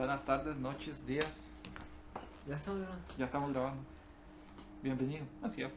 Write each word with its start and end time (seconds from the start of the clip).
Buenas 0.00 0.24
tardes, 0.24 0.56
noches, 0.56 1.06
días. 1.06 1.54
Ya 2.48 2.56
estamos 2.56 2.80
grabando. 2.80 3.04
Ya 3.18 3.26
estamos 3.26 3.52
grabando. 3.52 3.82
Bienvenido. 4.82 5.26
Así 5.42 5.60
es. 5.60 5.70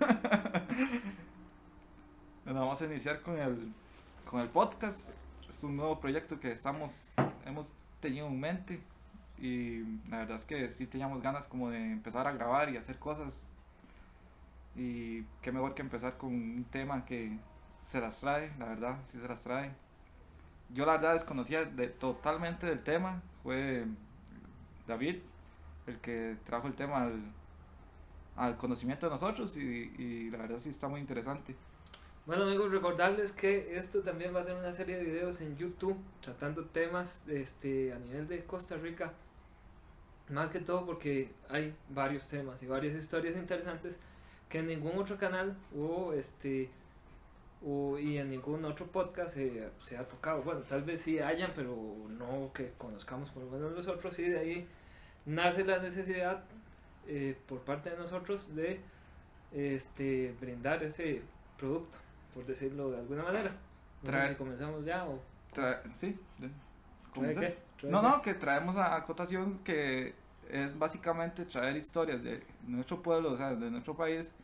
bueno, 2.44 2.60
vamos 2.62 2.82
a 2.82 2.86
iniciar 2.86 3.22
con 3.22 3.38
el, 3.38 3.72
con 4.28 4.40
el 4.40 4.48
podcast. 4.48 5.10
Es 5.48 5.62
un 5.62 5.76
nuevo 5.76 6.00
proyecto 6.00 6.40
que 6.40 6.50
estamos, 6.50 7.14
hemos 7.46 7.76
tenido 8.00 8.26
en 8.26 8.40
mente 8.40 8.82
y 9.38 9.84
la 10.08 10.18
verdad 10.18 10.38
es 10.38 10.44
que 10.44 10.68
sí 10.68 10.88
teníamos 10.88 11.22
ganas 11.22 11.46
como 11.46 11.70
de 11.70 11.92
empezar 11.92 12.26
a 12.26 12.32
grabar 12.32 12.70
y 12.70 12.76
hacer 12.76 12.98
cosas 12.98 13.52
y 14.74 15.22
qué 15.42 15.52
mejor 15.52 15.76
que 15.76 15.82
empezar 15.82 16.16
con 16.16 16.34
un 16.34 16.64
tema 16.64 17.04
que 17.04 17.38
se 17.78 18.00
las 18.00 18.18
trae, 18.18 18.52
la 18.58 18.66
verdad, 18.66 18.98
sí 19.04 19.20
se 19.20 19.28
las 19.28 19.44
trae. 19.44 19.70
Yo 20.70 20.86
la 20.86 20.94
verdad 20.94 21.12
desconocía 21.12 21.64
de, 21.64 21.86
totalmente 21.86 22.66
del 22.66 22.82
tema, 22.82 23.22
fue 23.44 23.84
David 24.88 25.18
el 25.86 25.98
que 25.98 26.36
trajo 26.44 26.66
el 26.66 26.74
tema 26.74 27.12
al, 28.36 28.56
conocimiento 28.56 29.06
de 29.06 29.10
nosotros 29.10 29.56
y, 29.56 29.94
y 29.96 30.30
la 30.30 30.38
verdad 30.38 30.58
sí 30.58 30.70
está 30.70 30.88
muy 30.88 31.00
interesante. 31.00 31.54
Bueno 32.26 32.44
amigos, 32.44 32.70
recordarles 32.70 33.32
que 33.32 33.76
esto 33.76 34.00
también 34.00 34.34
va 34.34 34.40
a 34.40 34.44
ser 34.44 34.56
una 34.56 34.72
serie 34.72 34.96
de 34.96 35.04
videos 35.04 35.42
en 35.42 35.58
YouTube 35.58 35.98
tratando 36.22 36.64
temas 36.64 37.22
este, 37.28 37.92
a 37.92 37.98
nivel 37.98 38.26
de 38.26 38.44
Costa 38.44 38.76
Rica. 38.76 39.12
Más 40.30 40.48
que 40.48 40.60
todo 40.60 40.86
porque 40.86 41.30
hay 41.50 41.76
varios 41.90 42.26
temas 42.26 42.62
y 42.62 42.66
varias 42.66 42.96
historias 42.96 43.36
interesantes 43.36 43.98
que 44.48 44.60
en 44.60 44.68
ningún 44.68 44.96
otro 44.96 45.18
canal 45.18 45.54
o 45.76 46.14
este 46.14 46.70
o, 47.64 47.98
y 47.98 48.18
en 48.18 48.30
ningún 48.30 48.64
otro 48.64 48.86
podcast 48.86 49.34
se 49.34 49.96
ha 49.96 50.08
tocado. 50.08 50.42
Bueno, 50.42 50.60
tal 50.62 50.82
vez 50.82 51.02
sí 51.02 51.18
hayan, 51.18 51.52
pero 51.54 51.76
no 52.08 52.52
que 52.52 52.72
conozcamos 52.78 53.30
por 53.30 53.44
lo 53.44 53.50
menos 53.50 53.72
nosotros. 53.72 54.18
Y 54.18 54.28
de 54.28 54.38
ahí 54.38 54.68
nace 55.26 55.64
la 55.64 55.78
necesidad 55.78 56.44
eh, 57.06 57.36
por 57.46 57.60
parte 57.60 57.90
de 57.90 57.96
nosotros 57.96 58.54
de 58.54 58.80
este, 59.52 60.34
brindar 60.40 60.82
ese 60.82 61.22
producto 61.56 61.98
por 62.34 62.44
decirlo 62.44 62.90
de 62.90 62.98
alguna 62.98 63.22
manera. 63.22 63.52
No 64.32 64.38
comenzamos 64.38 64.84
ya 64.84 65.06
o... 65.06 65.20
sí, 65.94 66.18
No, 67.84 68.02
no, 68.02 68.20
que 68.20 68.34
traemos 68.34 68.76
a, 68.76 68.96
acotación 68.96 69.60
que 69.60 70.14
es 70.50 70.76
básicamente 70.78 71.44
traer 71.46 71.76
historias 71.76 72.22
de 72.22 72.42
nuestro 72.66 73.00
pueblo, 73.02 73.32
o 73.32 73.36
sea, 73.36 73.54
de 73.54 73.70
nuestro 73.70 73.94
país, 73.94 74.34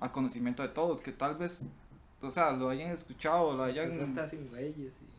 a 0.00 0.10
conocimiento 0.10 0.62
de 0.62 0.70
todos, 0.70 1.02
que 1.02 1.12
tal 1.12 1.36
vez, 1.36 1.68
o 2.22 2.30
sea, 2.30 2.52
lo 2.52 2.68
hayan 2.68 2.90
escuchado, 2.90 3.54
lo 3.54 3.64
hayan... 3.64 3.98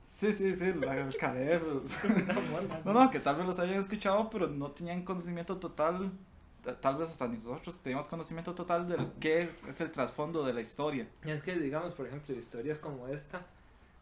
Sí, 0.04 0.34
sí, 0.34 0.56
sí, 0.56 0.74
los 0.74 1.16
caderos. 1.20 1.92
no, 2.86 2.94
no, 2.94 3.12
que 3.12 3.20
tal 3.20 3.38
vez 3.38 3.46
los 3.46 3.60
hayan 3.60 3.80
escuchado, 3.80 4.30
pero 4.30 4.48
no 4.48 4.72
tenían 4.72 5.04
conocimiento 5.04 5.58
total 5.58 6.12
tal 6.80 6.98
vez 6.98 7.10
hasta 7.10 7.28
nosotros 7.28 7.82
tenemos 7.82 8.08
conocimiento 8.08 8.54
total 8.54 8.88
de 8.88 8.98
qué 9.20 9.50
es 9.68 9.82
el 9.82 9.92
trasfondo 9.92 10.46
de 10.46 10.54
la 10.54 10.62
historia. 10.62 11.08
Y 11.26 11.32
es 11.32 11.42
que, 11.42 11.56
digamos, 11.56 11.94
por 11.94 12.06
ejemplo, 12.08 12.36
historias 12.36 12.78
como 12.78 13.08
esta, 13.08 13.42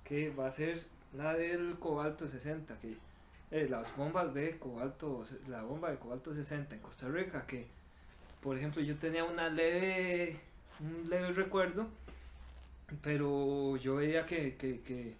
que 0.03 0.29
va 0.31 0.47
a 0.47 0.51
ser 0.51 0.83
la 1.13 1.33
del 1.33 1.77
cobalto 1.79 2.27
60, 2.27 2.77
que 2.79 2.97
eh, 3.51 3.67
las 3.69 3.95
bombas 3.95 4.33
de 4.33 4.59
cobalto, 4.59 5.25
la 5.47 5.63
bomba 5.63 5.89
de 5.89 5.97
cobalto 5.97 6.33
60 6.33 6.75
en 6.75 6.81
Costa 6.81 7.07
Rica, 7.07 7.45
que, 7.47 7.67
por 8.41 8.57
ejemplo, 8.57 8.81
yo 8.81 8.97
tenía 8.97 9.23
una 9.23 9.49
leve, 9.49 10.39
un 10.81 11.09
leve 11.09 11.31
recuerdo, 11.31 11.87
pero 13.01 13.77
yo 13.77 13.95
veía 13.95 14.25
que, 14.25 14.55
que, 14.55 14.81
que, 14.81 15.15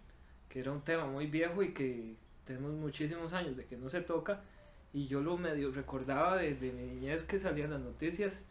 que 0.50 0.60
era 0.60 0.72
un 0.72 0.82
tema 0.82 1.06
muy 1.06 1.28
viejo 1.28 1.64
y 1.64 1.74
que 1.74 2.16
tenemos 2.46 2.72
muchísimos 2.74 3.34
años 3.34 3.56
de 3.58 3.66
que 3.66 3.78
no 3.78 3.90
se 3.90 4.02
toca 4.02 4.42
y 4.94 5.08
yo 5.08 5.22
lo 5.22 5.38
medio 5.38 5.72
recordaba 5.72 6.38
de, 6.38 6.56
de 6.56 6.72
mi 6.72 6.84
niñez 6.84 7.24
que 7.24 7.38
salían 7.38 7.72
las 7.72 7.82
noticias 7.82 8.44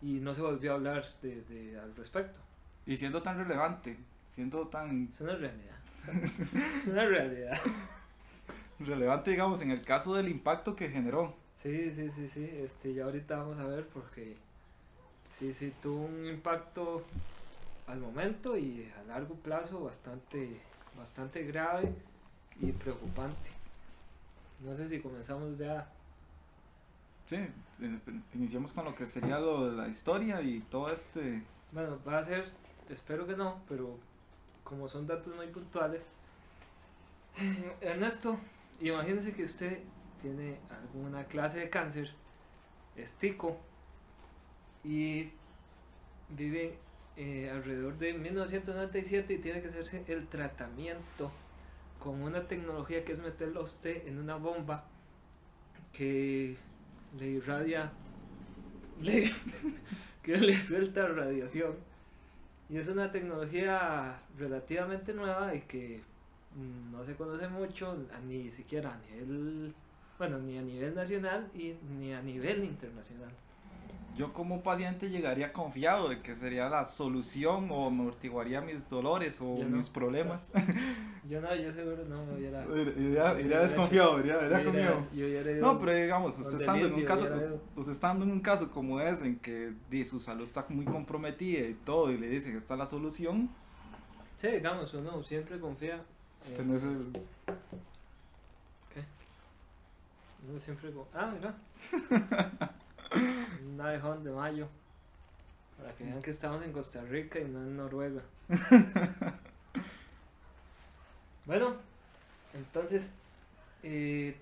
y 0.00 0.20
no 0.20 0.34
se 0.34 0.42
volvió 0.42 0.72
a 0.72 0.74
hablar 0.74 1.04
de, 1.22 1.42
de, 1.42 1.78
al 1.78 1.94
respecto. 1.96 2.40
Y 2.86 2.96
siendo 2.96 3.22
tan 3.22 3.38
relevante, 3.38 3.96
siendo 4.28 4.66
tan... 4.68 5.08
Es 5.12 5.20
una 5.20 5.36
realidad. 5.36 5.76
es 6.22 6.86
una 6.86 7.04
realidad. 7.04 7.58
relevante, 8.80 9.30
digamos, 9.30 9.60
en 9.60 9.70
el 9.70 9.82
caso 9.82 10.14
del 10.14 10.28
impacto 10.28 10.74
que 10.74 10.88
generó. 10.88 11.34
Sí, 11.56 11.92
sí, 11.94 12.10
sí, 12.10 12.28
sí. 12.28 12.50
Este, 12.52 12.94
ya 12.94 13.04
ahorita 13.04 13.36
vamos 13.36 13.58
a 13.58 13.66
ver 13.66 13.86
porque 13.86 14.36
sí, 15.38 15.54
sí, 15.54 15.72
tuvo 15.82 16.06
un 16.06 16.26
impacto 16.26 17.04
al 17.86 18.00
momento 18.00 18.56
y 18.56 18.90
a 18.98 19.02
largo 19.04 19.34
plazo 19.34 19.84
bastante, 19.84 20.60
bastante 20.96 21.44
grave 21.44 21.92
y 22.60 22.72
preocupante. 22.72 23.50
No 24.60 24.76
sé 24.76 24.88
si 24.88 25.00
comenzamos 25.00 25.58
ya. 25.58 25.90
Sí, 27.26 27.38
iniciamos 28.34 28.72
con 28.72 28.84
lo 28.84 28.94
que 28.94 29.06
sería 29.06 29.38
lo 29.38 29.70
de 29.70 29.76
la 29.76 29.88
historia 29.88 30.40
y 30.42 30.60
todo 30.60 30.92
este... 30.92 31.42
Bueno, 31.72 31.98
va 32.06 32.18
a 32.18 32.24
ser, 32.24 32.50
espero 32.88 33.26
que 33.26 33.36
no, 33.36 33.60
pero 33.68 33.98
como 34.64 34.88
son 34.88 35.06
datos 35.06 35.34
muy 35.34 35.46
puntuales. 35.48 36.02
Ernesto, 37.80 38.38
imagínese 38.80 39.32
que 39.32 39.44
usted 39.44 39.80
tiene 40.20 40.58
alguna 40.70 41.24
clase 41.24 41.60
de 41.60 41.70
cáncer, 41.70 42.12
es 42.96 43.10
tico, 43.12 43.58
y 44.84 45.30
vive 46.28 46.78
eh, 47.16 47.50
alrededor 47.50 47.98
de 47.98 48.14
1997 48.14 49.34
y 49.34 49.38
tiene 49.38 49.60
que 49.60 49.68
hacerse 49.68 50.02
el 50.08 50.26
tratamiento 50.28 51.30
con 52.02 52.22
una 52.22 52.48
tecnología 52.48 53.04
que 53.04 53.12
es 53.12 53.20
meterlo 53.20 53.60
a 53.60 53.64
usted 53.64 54.06
en 54.06 54.18
una 54.18 54.36
bomba 54.36 54.84
que 55.92 56.56
le 57.18 57.26
irradia, 57.26 57.92
que 60.22 60.38
le 60.38 60.58
suelta 60.58 61.06
radiación. 61.06 61.74
Y 62.70 62.78
es 62.78 62.88
una 62.88 63.12
tecnología 63.12 64.22
relativamente 64.38 65.12
nueva 65.12 65.54
y 65.54 65.60
que 65.62 66.00
mm, 66.56 66.92
no 66.92 67.04
se 67.04 67.14
conoce 67.14 67.46
mucho, 67.48 67.94
ni 68.26 68.50
siquiera 68.50 68.94
a 68.94 68.98
nivel, 69.12 69.74
bueno, 70.18 70.38
ni 70.38 70.56
a 70.56 70.62
nivel 70.62 70.94
nacional 70.94 71.50
y 71.54 71.74
ni 71.98 72.14
a 72.14 72.22
nivel 72.22 72.64
internacional 72.64 73.32
yo 74.16 74.32
como 74.32 74.62
paciente 74.62 75.08
llegaría 75.08 75.52
confiado 75.52 76.08
de 76.08 76.20
que 76.20 76.36
sería 76.36 76.68
la 76.68 76.84
solución 76.84 77.68
o 77.70 77.86
amortiguaría 77.86 78.60
mis 78.60 78.88
dolores 78.88 79.40
o 79.40 79.56
mis 79.64 79.88
problemas. 79.88 80.52
Yo 81.30 81.40
no, 81.40 81.54
yo 81.54 81.72
seguro 81.72 82.04
no, 82.04 82.36
iría, 82.36 82.66
iría, 82.96 83.40
iría 83.40 83.60
desconfiado, 83.60 84.18
iría, 84.18 84.44
iría 84.44 84.64
conmigo. 84.64 85.06
no, 85.60 85.78
pero 85.78 85.94
digamos, 85.94 86.36
usted 86.36 86.60
estando, 86.60 86.86
en 86.86 86.94
un 86.94 87.04
caso, 87.04 87.28
usted 87.76 87.92
estando 87.92 88.24
en 88.24 88.32
un 88.32 88.40
caso 88.40 88.68
como 88.70 89.00
es, 89.00 89.22
en 89.22 89.38
que 89.38 89.72
di, 89.88 90.04
su 90.04 90.18
salud 90.18 90.42
está 90.42 90.66
muy 90.68 90.84
comprometida 90.84 91.60
y 91.60 91.74
todo, 91.74 92.10
y 92.10 92.18
le 92.18 92.28
dicen 92.28 92.52
que 92.52 92.58
está 92.58 92.76
la 92.76 92.86
solución. 92.86 93.48
Sí, 94.36 94.48
digamos, 94.48 94.92
uno 94.94 95.22
siempre 95.22 95.60
confía. 95.60 96.02
Tenés 96.56 96.82
el... 96.82 97.12
¿Qué? 98.92 99.04
Uno 100.50 100.58
siempre... 100.58 100.92
Ah, 101.14 101.32
mira. 101.32 101.54
un 103.14 103.80
abejón 103.80 104.24
de 104.24 104.30
mayo. 104.30 104.68
Para 105.76 105.94
que 105.94 106.04
vean 106.04 106.22
que 106.22 106.30
estamos 106.30 106.62
en 106.62 106.72
Costa 106.72 107.02
Rica 107.02 107.38
y 107.38 107.44
no 107.44 107.60
en 107.60 107.76
Noruega. 107.76 108.22
bueno, 111.46 111.76
entonces 112.54 113.08
eh, 113.82 114.36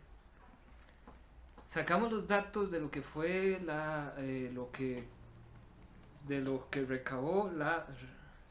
sacamos 1.66 2.12
los 2.12 2.26
datos 2.26 2.70
de 2.70 2.80
lo 2.80 2.91
que 2.91 3.00
fue 3.00 3.60
la 3.64 4.12
eh, 4.19 4.50
lo 4.53 4.70
que 4.72 5.04
de 6.26 6.41
lo 6.41 6.69
que 6.69 6.84
recabó 6.84 7.50
la 7.56 7.86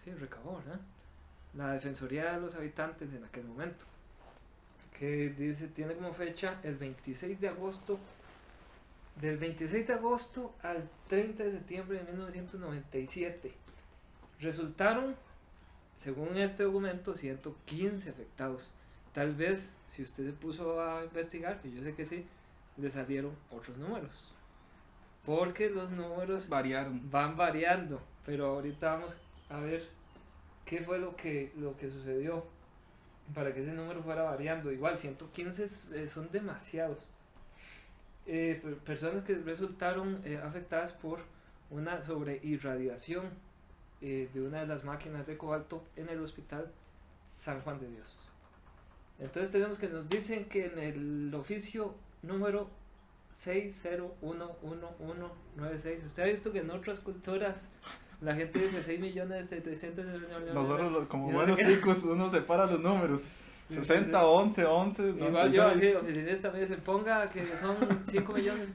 sí 0.03 0.11
recabó 0.11 0.61
la 1.53 1.73
defensoría 1.73 2.33
de 2.33 2.41
los 2.41 2.55
habitantes 2.55 3.13
en 3.13 3.23
aquel 3.23 3.45
momento 3.45 3.85
que 4.97 5.29
dice 5.29 5.67
tiene 5.67 5.95
como 5.95 6.13
fecha 6.13 6.59
el 6.63 6.77
26 6.77 7.39
de 7.39 7.49
agosto 7.49 7.99
del 9.21 9.37
26 9.37 9.87
de 9.87 9.93
agosto 9.93 10.55
al 10.61 10.89
30 11.07 11.43
de 11.43 11.51
septiembre 11.51 11.97
de 11.99 12.05
1997. 12.05 13.51
Resultaron, 14.39 15.15
según 15.97 16.37
este 16.37 16.63
documento, 16.63 17.15
115 17.15 18.09
afectados. 18.09 18.69
Tal 19.13 19.35
vez, 19.35 19.73
si 19.89 20.03
usted 20.03 20.25
se 20.25 20.33
puso 20.33 20.81
a 20.81 21.03
investigar, 21.03 21.61
que 21.61 21.71
yo 21.71 21.83
sé 21.83 21.93
que 21.95 22.05
sí, 22.05 22.25
le 22.77 22.89
salieron 22.89 23.31
otros 23.51 23.77
números. 23.77 24.33
Porque 25.25 25.69
los 25.69 25.91
números 25.91 26.47
variaron. 26.47 27.09
van 27.11 27.35
variando. 27.35 28.01
Pero 28.25 28.47
ahorita 28.47 28.93
vamos 28.93 29.17
a 29.49 29.59
ver 29.59 29.85
qué 30.65 30.79
fue 30.81 30.99
lo 30.99 31.15
que, 31.15 31.51
lo 31.57 31.75
que 31.75 31.89
sucedió 31.89 32.45
para 33.33 33.53
que 33.53 33.61
ese 33.61 33.73
número 33.73 34.01
fuera 34.01 34.23
variando. 34.23 34.71
Igual, 34.71 34.97
115 34.97 35.67
eh, 35.93 36.07
son 36.07 36.31
demasiados. 36.31 36.99
Eh, 38.31 38.61
personas 38.85 39.23
que 39.23 39.33
resultaron 39.33 40.21
eh, 40.23 40.37
afectadas 40.37 40.93
por 40.93 41.21
una 41.71 42.03
sobreirradiación 42.03 43.25
eh, 44.01 44.29
de 44.31 44.41
una 44.43 44.59
de 44.59 44.67
las 44.67 44.83
máquinas 44.83 45.25
de 45.25 45.35
cobalto 45.35 45.83
en 45.95 46.09
el 46.09 46.19
hospital 46.19 46.71
San 47.43 47.59
Juan 47.61 47.79
de 47.79 47.89
Dios. 47.89 48.29
Entonces 49.17 49.51
tenemos 49.51 49.79
que 49.79 49.87
nos 49.87 50.09
dicen 50.09 50.45
que 50.45 50.67
en 50.67 50.77
el 50.77 51.33
oficio 51.33 51.95
número 52.21 52.69
6011196, 53.43 56.05
usted 56.05 56.21
ha 56.21 56.27
visto 56.27 56.51
que 56.51 56.59
en 56.59 56.69
otras 56.69 56.99
culturas 56.99 57.67
la 58.21 58.35
gente 58.35 58.59
dice 58.59 58.83
6 58.83 58.99
millones 58.99 59.49
700 59.49 60.05
Nosotros 60.53 61.07
como 61.07 61.31
buenos 61.31 61.57
chicos 61.57 62.03
uno 62.03 62.29
separa 62.29 62.67
los 62.67 62.79
números. 62.79 63.31
60, 63.69 64.25
11, 64.27 64.65
11, 64.65 65.09
Igual 65.09 65.51
yo 65.51 65.67
así, 65.67 65.79
96. 65.91 65.95
oficinista 65.95 66.51
me 66.51 66.59
dice, 66.61 66.77
ponga 66.77 67.29
que 67.29 67.45
son 67.45 67.77
5 68.03 68.33
millones 68.33 68.69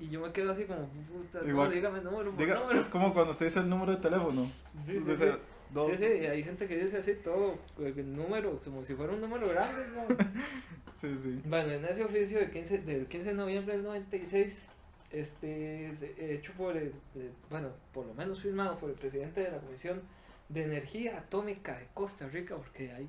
y 0.00 0.08
yo 0.08 0.20
me 0.20 0.32
quedo 0.32 0.52
así 0.52 0.64
como, 0.64 0.88
puta, 0.88 1.40
no, 1.42 1.48
Igual. 1.48 1.72
dígame 1.72 2.00
número 2.00 2.30
por 2.30 2.38
Diga, 2.40 2.54
número. 2.60 2.80
es 2.80 2.88
como 2.88 3.12
cuando 3.12 3.34
se 3.34 3.44
dice 3.46 3.58
el 3.60 3.68
número 3.68 3.92
de 3.92 3.98
teléfono. 3.98 4.50
Sí, 4.86 4.92
sí, 4.92 4.98
Dice, 5.00 5.32
sí. 5.32 5.38
dos- 5.74 5.90
Sí, 5.92 5.98
sí, 5.98 6.04
hay 6.26 6.42
gente 6.42 6.66
que 6.66 6.76
dice 6.78 6.96
así 6.98 7.14
todo, 7.22 7.58
el 7.78 8.16
número, 8.16 8.58
como 8.64 8.84
si 8.84 8.94
fuera 8.94 9.12
un 9.12 9.20
número 9.20 9.48
grande, 9.48 9.82
¿no? 9.94 10.16
sí, 11.00 11.14
sí. 11.22 11.40
Bueno, 11.44 11.70
en 11.72 11.84
ese 11.84 12.04
oficio 12.04 12.38
de 12.38 12.50
15, 12.50 12.78
del 12.78 13.06
15 13.06 13.28
de 13.30 13.34
noviembre 13.34 13.74
del 13.74 13.84
96, 13.84 14.66
este, 15.10 15.86
es, 15.90 16.02
hecho 16.18 16.52
por 16.56 16.76
el, 16.76 16.88
eh, 17.16 17.30
bueno, 17.50 17.68
por 17.92 18.06
lo 18.06 18.14
menos 18.14 18.40
firmado 18.40 18.76
por 18.78 18.88
el 18.90 18.96
presidente 18.96 19.42
de 19.42 19.50
la 19.50 19.58
Comisión 19.58 20.00
de 20.48 20.64
Energía 20.64 21.18
Atómica 21.18 21.76
de 21.78 21.86
Costa 21.92 22.26
Rica, 22.28 22.56
porque 22.56 22.92
hay 22.92 23.08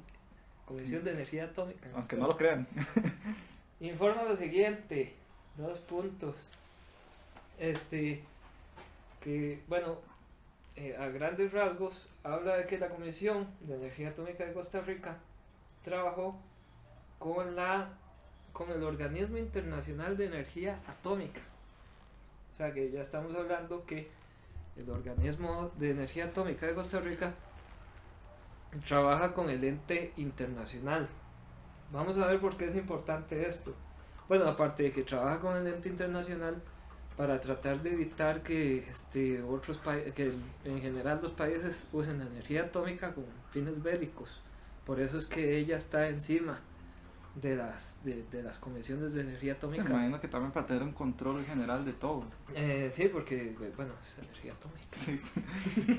Comisión 0.69 1.03
de 1.03 1.13
Energía 1.13 1.45
Atómica. 1.45 1.89
Aunque 1.95 2.15
no 2.15 2.27
lo 2.27 2.37
crean. 2.37 2.67
Informa 3.79 4.21
lo 4.21 4.35
siguiente, 4.35 5.15
dos 5.57 5.79
puntos. 5.79 6.35
Este, 7.57 8.21
que, 9.19 9.63
bueno, 9.67 9.97
eh, 10.75 10.95
a 10.95 11.07
grandes 11.07 11.51
rasgos, 11.51 12.07
habla 12.23 12.55
de 12.57 12.67
que 12.67 12.77
la 12.77 12.89
Comisión 12.89 13.47
de 13.61 13.77
Energía 13.77 14.09
Atómica 14.09 14.45
de 14.45 14.53
Costa 14.53 14.81
Rica 14.81 15.17
trabajó 15.83 16.39
con 17.17 17.55
la 17.55 17.89
con 18.53 18.69
el 18.71 18.83
Organismo 18.83 19.37
Internacional 19.37 20.17
de 20.17 20.25
Energía 20.27 20.79
Atómica. 20.87 21.41
O 22.53 22.57
sea 22.57 22.73
que 22.73 22.91
ya 22.91 23.01
estamos 23.01 23.35
hablando 23.35 23.85
que 23.85 24.07
el 24.77 24.87
Organismo 24.89 25.71
de 25.79 25.91
Energía 25.91 26.25
Atómica 26.25 26.67
de 26.67 26.75
Costa 26.75 26.99
Rica 26.99 27.33
trabaja 28.87 29.33
con 29.33 29.49
el 29.49 29.63
ente 29.63 30.13
internacional. 30.17 31.07
Vamos 31.91 32.17
a 32.17 32.27
ver 32.27 32.39
por 32.39 32.55
qué 32.57 32.67
es 32.67 32.75
importante 32.75 33.47
esto. 33.47 33.73
Bueno, 34.27 34.45
aparte 34.47 34.83
de 34.83 34.91
que 34.91 35.03
trabaja 35.03 35.39
con 35.39 35.57
el 35.57 35.67
ente 35.67 35.89
internacional 35.89 36.61
para 37.17 37.41
tratar 37.41 37.81
de 37.81 37.93
evitar 37.93 38.43
que 38.43 38.87
este 38.89 39.41
otros 39.41 39.77
países, 39.77 40.13
que 40.13 40.33
en 40.65 40.81
general 40.81 41.19
los 41.21 41.31
países 41.31 41.85
usen 41.91 42.19
la 42.19 42.25
energía 42.25 42.63
atómica 42.63 43.13
con 43.13 43.25
fines 43.51 43.81
bélicos. 43.81 44.39
Por 44.85 44.99
eso 44.99 45.17
es 45.17 45.25
que 45.25 45.57
ella 45.57 45.77
está 45.77 46.07
encima 46.07 46.59
de 47.35 47.55
las 47.55 47.97
de, 48.03 48.23
de 48.31 48.43
las 48.43 48.59
comisiones 48.59 49.13
de 49.13 49.21
energía 49.21 49.53
Se 49.53 49.57
atómica. 49.57 49.83
imagino 49.89 50.19
que 50.19 50.27
también 50.27 50.51
para 50.51 50.65
tener 50.65 50.83
un 50.83 50.93
control 50.93 51.43
general 51.45 51.83
de 51.85 51.93
todo. 51.93 52.23
Eh, 52.53 52.89
sí, 52.93 53.07
porque 53.09 53.55
bueno, 53.75 53.93
es 54.03 54.23
energía 54.23 54.53
atómica. 54.53 54.87
Sí. 54.93 55.19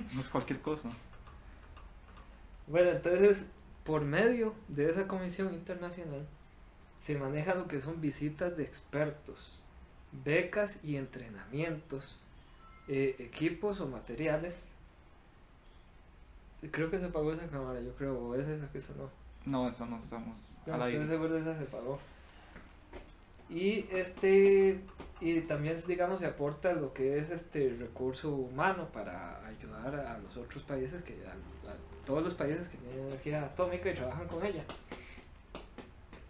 no 0.14 0.20
es 0.20 0.28
cualquier 0.28 0.60
cosa. 0.60 0.88
Bueno, 2.70 2.90
entonces, 2.90 3.46
por 3.84 4.02
medio 4.02 4.54
de 4.68 4.90
esa 4.90 5.08
comisión 5.08 5.52
internacional, 5.52 6.24
se 7.02 7.18
maneja 7.18 7.54
lo 7.54 7.66
que 7.66 7.80
son 7.80 8.00
visitas 8.00 8.56
de 8.56 8.62
expertos, 8.62 9.58
becas 10.24 10.78
y 10.84 10.96
entrenamientos, 10.96 12.16
eh, 12.88 13.16
equipos 13.18 13.80
o 13.80 13.88
materiales. 13.88 14.56
Creo 16.70 16.90
que 16.90 17.00
se 17.00 17.08
pagó 17.08 17.32
esa 17.32 17.48
cámara, 17.48 17.80
yo 17.80 17.92
creo, 17.96 18.18
o 18.18 18.34
es 18.34 18.46
esa 18.46 18.70
que 18.70 18.80
sonó. 18.80 19.08
No, 19.46 19.68
eso 19.68 19.86
no 19.86 19.98
estamos 19.98 20.36
No, 20.66 20.74
al 20.74 20.80
estoy 20.82 20.92
aire. 20.94 21.06
seguro 21.06 21.38
esa 21.38 21.58
se 21.58 21.64
pagó. 21.64 21.98
Y 23.48 23.86
este 23.90 24.78
y 25.20 25.40
también 25.42 25.80
digamos 25.86 26.20
se 26.20 26.26
aporta 26.26 26.72
lo 26.72 26.92
que 26.94 27.18
es 27.18 27.30
este 27.30 27.76
recurso 27.78 28.30
humano 28.34 28.88
para 28.92 29.44
ayudar 29.46 29.94
a 29.94 30.18
los 30.18 30.36
otros 30.36 30.62
países 30.62 31.02
que 31.04 31.12
a, 31.26 31.34
todos 32.06 32.24
los 32.24 32.34
países 32.34 32.66
que 32.68 32.78
tienen 32.78 33.06
energía 33.08 33.44
atómica 33.44 33.90
y 33.90 33.94
trabajan 33.94 34.26
con 34.26 34.44
ella. 34.44 34.64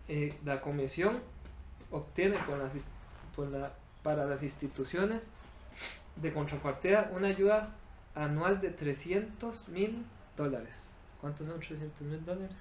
Eh, 0.08 0.36
la 0.44 0.60
comisión 0.60 1.20
obtiene 1.90 2.36
con 2.44 2.58
las, 2.58 2.72
por 3.36 3.48
la- 3.48 3.72
para 4.02 4.24
las 4.26 4.42
instituciones 4.42 5.28
de 6.16 6.32
contrapartida 6.32 7.10
una 7.14 7.28
ayuda 7.28 7.70
anual 8.14 8.60
de 8.60 8.70
300 8.70 9.68
mil 9.68 10.04
dólares. 10.36 10.74
¿Cuántos 11.20 11.46
son 11.46 11.60
300 11.60 12.00
mil 12.02 12.24
dólares? 12.24 12.56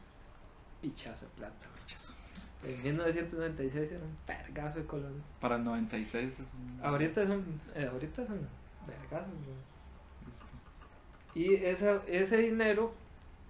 Pichazo 0.82 1.26
de 1.26 1.32
plata. 1.32 1.66
En 2.64 2.84
1996 2.84 3.92
era 3.92 4.04
un 4.04 4.18
vergazo 4.28 4.80
de 4.80 4.86
colones. 4.86 5.24
Para 5.40 5.56
el 5.56 5.64
96 5.64 6.40
es 6.40 6.54
un... 6.54 6.80
Ahorita 6.84 7.26
son, 7.26 7.44
eh, 7.76 7.90
ahorita 7.92 8.28
son 8.28 8.40
vergazos. 8.86 9.34
¿no? 9.34 9.70
Y 11.36 11.56
esa, 11.56 12.02
ese 12.08 12.38
dinero 12.38 12.94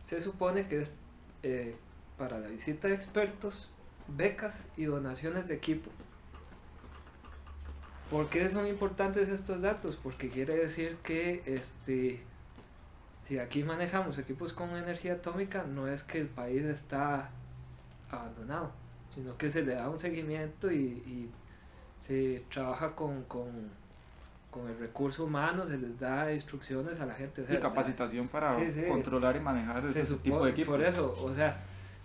se 0.05 0.21
supone 0.21 0.67
que 0.67 0.81
es 0.81 0.91
eh, 1.43 1.75
para 2.17 2.39
la 2.39 2.47
visita 2.49 2.87
de 2.87 2.93
expertos, 2.93 3.69
becas 4.07 4.67
y 4.77 4.85
donaciones 4.85 5.47
de 5.47 5.55
equipo. 5.55 5.89
¿Por 8.11 8.27
qué 8.29 8.49
son 8.49 8.67
importantes 8.67 9.29
estos 9.29 9.61
datos? 9.61 9.97
Porque 10.01 10.29
quiere 10.29 10.55
decir 10.55 10.97
que 11.03 11.43
este 11.45 12.23
si 13.29 13.37
aquí 13.37 13.63
manejamos 13.63 14.17
equipos 14.17 14.53
con 14.53 14.75
energía 14.75 15.13
atómica, 15.13 15.63
no 15.63 15.87
es 15.87 16.01
que 16.01 16.19
el 16.19 16.27
país 16.27 16.63
está 16.63 17.29
abandonado, 18.09 18.71
sino 19.13 19.37
que 19.37 19.49
se 19.49 19.61
le 19.63 19.73
da 19.75 19.89
un 19.89 19.99
seguimiento 19.99 20.71
y, 20.71 20.77
y 20.77 21.29
se 21.99 22.43
trabaja 22.51 22.95
con, 22.95 23.23
con, 23.23 23.47
con 24.51 24.67
el 24.69 24.77
recurso 24.79 25.25
humano, 25.25 25.67
se 25.67 25.77
les 25.77 25.99
da 25.99 26.31
instrucciones 26.33 26.99
a 26.99 27.05
la 27.05 27.13
gente. 27.13 27.41
o 27.41 27.45
sea, 27.47 27.55
Y 27.55 27.59
capacitación 27.59 28.27
para 28.27 28.57
Sí, 28.59 28.71
sí, 28.71 28.83
controlar 28.87 29.35
y 29.35 29.39
manejar 29.39 29.81
se 29.93 30.01
ese 30.01 30.13
supone- 30.13 30.23
tipo 30.23 30.45
de 30.45 30.51
equipos. 30.51 30.75
Por 30.77 30.85
eso, 30.85 31.15
o 31.23 31.33
sea, 31.33 31.61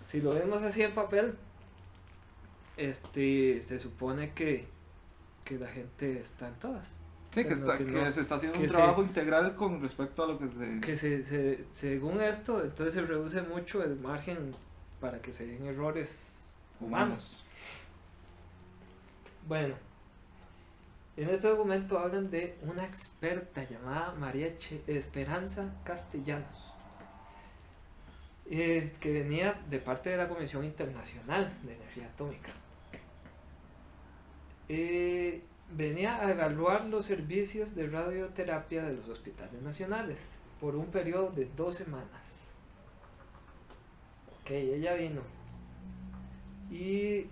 si 0.06 0.20
lo 0.20 0.34
vemos 0.34 0.62
así 0.62 0.82
en 0.82 0.92
papel, 0.92 1.34
este 2.76 3.60
se 3.62 3.78
supone 3.78 4.32
que, 4.32 4.66
que 5.44 5.58
la 5.58 5.68
gente 5.68 6.18
está 6.20 6.48
en 6.48 6.54
todas. 6.54 6.86
Sí, 7.30 7.44
que, 7.44 7.54
está, 7.54 7.76
que 7.78 8.12
se 8.12 8.20
está 8.20 8.36
haciendo 8.36 8.58
un 8.60 8.66
se- 8.66 8.72
trabajo 8.72 9.02
integral 9.02 9.56
con 9.56 9.80
respecto 9.82 10.22
a 10.22 10.28
lo 10.28 10.38
que 10.38 10.46
se... 10.48 10.80
Que 10.80 10.96
se, 10.96 11.24
se- 11.24 11.64
según 11.72 12.20
esto, 12.20 12.62
entonces 12.62 12.94
se 12.94 13.00
reduce 13.02 13.42
mucho 13.42 13.82
el 13.82 13.96
margen 13.96 14.54
para 15.00 15.20
que 15.20 15.32
se 15.32 15.44
den 15.44 15.64
errores 15.66 16.08
humanos. 16.80 17.44
Bueno, 19.46 19.74
en 21.16 21.28
este 21.30 21.48
documento 21.48 21.98
hablan 21.98 22.30
de 22.30 22.58
una 22.62 22.84
experta 22.84 23.62
llamada 23.64 24.12
María 24.14 24.56
Che- 24.56 24.82
Esperanza 24.86 25.72
Castellanos, 25.84 26.72
eh, 28.50 28.92
que 29.00 29.12
venía 29.12 29.54
de 29.68 29.78
parte 29.78 30.10
de 30.10 30.16
la 30.16 30.28
Comisión 30.28 30.64
Internacional 30.64 31.52
de 31.62 31.74
Energía 31.76 32.06
Atómica. 32.06 32.50
Eh, 34.68 35.42
venía 35.72 36.16
a 36.20 36.30
evaluar 36.30 36.86
los 36.86 37.04
servicios 37.06 37.74
de 37.74 37.86
radioterapia 37.86 38.82
de 38.84 38.94
los 38.94 39.08
hospitales 39.08 39.60
nacionales 39.62 40.20
por 40.60 40.74
un 40.74 40.86
periodo 40.86 41.30
de 41.30 41.44
dos 41.56 41.74
semanas. 41.76 42.22
Ok, 44.40 44.50
ella 44.52 44.94
vino. 44.94 45.20
Y 46.74 47.28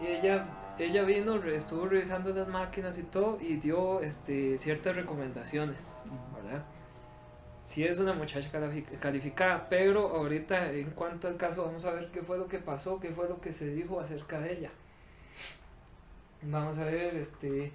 Y 0.00 0.06
ella, 0.06 0.46
ella 0.78 1.02
vino, 1.04 1.36
estuvo 1.44 1.86
revisando 1.86 2.30
las 2.34 2.48
máquinas 2.48 2.98
y 2.98 3.02
todo 3.02 3.38
y 3.40 3.56
dio 3.56 4.00
este, 4.00 4.58
ciertas 4.58 4.94
recomendaciones, 4.94 5.78
¿verdad? 6.34 6.62
Sí 7.64 7.84
es 7.84 7.98
una 7.98 8.12
muchacha 8.12 8.50
califi- 8.52 8.98
calificada, 9.00 9.68
pero 9.68 10.08
ahorita 10.16 10.70
en 10.72 10.90
cuanto 10.90 11.28
al 11.28 11.36
caso 11.36 11.64
vamos 11.64 11.84
a 11.84 11.92
ver 11.92 12.10
qué 12.12 12.22
fue 12.22 12.38
lo 12.38 12.46
que 12.46 12.58
pasó, 12.58 13.00
qué 13.00 13.10
fue 13.10 13.28
lo 13.28 13.40
que 13.40 13.52
se 13.52 13.68
dijo 13.74 13.98
acerca 14.00 14.38
de 14.38 14.52
ella. 14.52 14.70
Vamos 16.42 16.78
a 16.78 16.84
ver, 16.84 17.16
este... 17.16 17.72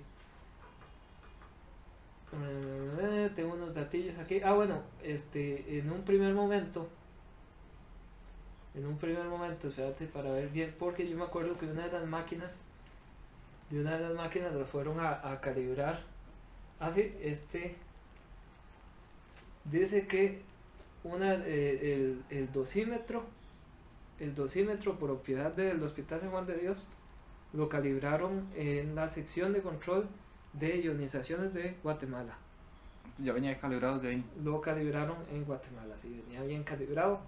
Tengo 3.36 3.54
unos 3.54 3.74
datillos 3.74 4.18
aquí. 4.18 4.42
Ah, 4.44 4.54
bueno, 4.54 4.82
este, 5.04 5.80
en 5.80 5.92
un 5.92 6.04
primer 6.04 6.34
momento, 6.34 6.88
en 8.74 8.86
un 8.86 8.98
primer 8.98 9.26
momento, 9.26 9.68
espérate 9.68 10.06
para 10.08 10.32
ver 10.32 10.50
bien, 10.50 10.74
porque 10.80 11.08
yo 11.08 11.18
me 11.18 11.24
acuerdo 11.24 11.58
que 11.58 11.66
una 11.66 11.88
de 11.88 11.92
las 11.92 12.08
máquinas, 12.08 12.52
de 13.70 13.82
una 13.82 13.98
de 13.98 14.00
las 14.00 14.14
máquinas 14.14 14.54
las 14.54 14.70
fueron 14.70 14.98
a, 15.00 15.40
calibrar. 15.42 16.02
Ah, 16.80 16.92
sí, 16.94 17.14
este, 17.22 17.76
dice 19.66 20.08
que 20.08 20.42
una, 21.04 21.34
eh, 21.34 21.96
el, 21.96 22.24
el 22.30 22.52
dosímetro, 22.52 23.26
el 24.20 24.36
dosímetro 24.36 24.98
propiedad 24.98 25.52
del 25.52 25.84
Hospital 25.84 26.22
San 26.22 26.32
Juan 26.32 26.46
de 26.46 26.58
Dios, 26.58 26.88
lo 27.54 27.68
calibraron 27.68 28.48
en 28.56 28.96
la 28.96 29.10
sección 29.10 29.52
de 29.52 29.62
control 29.62 30.08
de 30.54 30.82
ionizaciones 30.82 31.54
de 31.54 31.76
Guatemala. 31.84 32.38
Ya 33.18 33.34
venía 33.34 33.58
calibrado 33.58 34.00
de 34.00 34.10
ahí. 34.10 34.26
Lo 34.44 34.62
calibraron 34.62 35.18
en 35.32 35.46
Guatemala, 35.46 35.96
sí, 36.02 36.22
venía 36.26 36.44
bien 36.44 36.64
calibrado. 36.64 37.22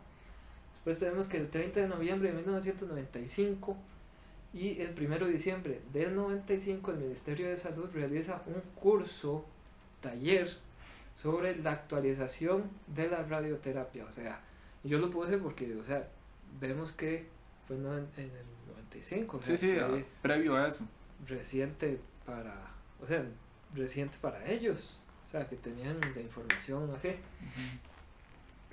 Después 0.73 0.99
tenemos 0.99 1.27
que 1.27 1.37
el 1.37 1.49
30 1.49 1.81
de 1.81 1.87
noviembre 1.87 2.29
de 2.29 2.35
1995 2.35 3.77
y 4.53 4.81
el 4.81 4.93
1 4.97 5.25
de 5.25 5.31
diciembre 5.31 5.81
del 5.91 6.15
95 6.15 6.91
el 6.91 6.97
Ministerio 6.97 7.49
de 7.49 7.57
Salud 7.57 7.89
realiza 7.93 8.41
un 8.47 8.61
curso, 8.75 9.45
taller, 10.01 10.49
sobre 11.15 11.55
la 11.57 11.71
actualización 11.71 12.63
de 12.87 13.07
la 13.07 13.23
radioterapia. 13.23 14.05
O 14.05 14.11
sea, 14.11 14.41
yo 14.83 14.99
lo 14.99 15.09
puse 15.09 15.37
porque, 15.37 15.73
o 15.75 15.83
sea, 15.83 16.07
vemos 16.59 16.91
que 16.91 17.27
fue 17.67 17.77
en 17.77 17.85
el 17.85 18.07
95. 18.67 19.37
O 19.37 19.41
sea, 19.41 19.57
sí, 19.57 19.71
sí, 19.71 19.79
fue 19.79 20.05
previo 20.21 20.55
a 20.55 20.67
eso. 20.67 20.85
reciente 21.27 21.99
para, 22.25 22.72
o 23.03 23.07
sea, 23.07 23.25
reciente 23.75 24.17
para 24.21 24.49
ellos. 24.49 24.97
O 25.27 25.31
sea, 25.31 25.47
que 25.47 25.55
tenían 25.55 25.99
la 26.15 26.21
información 26.21 26.91
así 26.95 27.15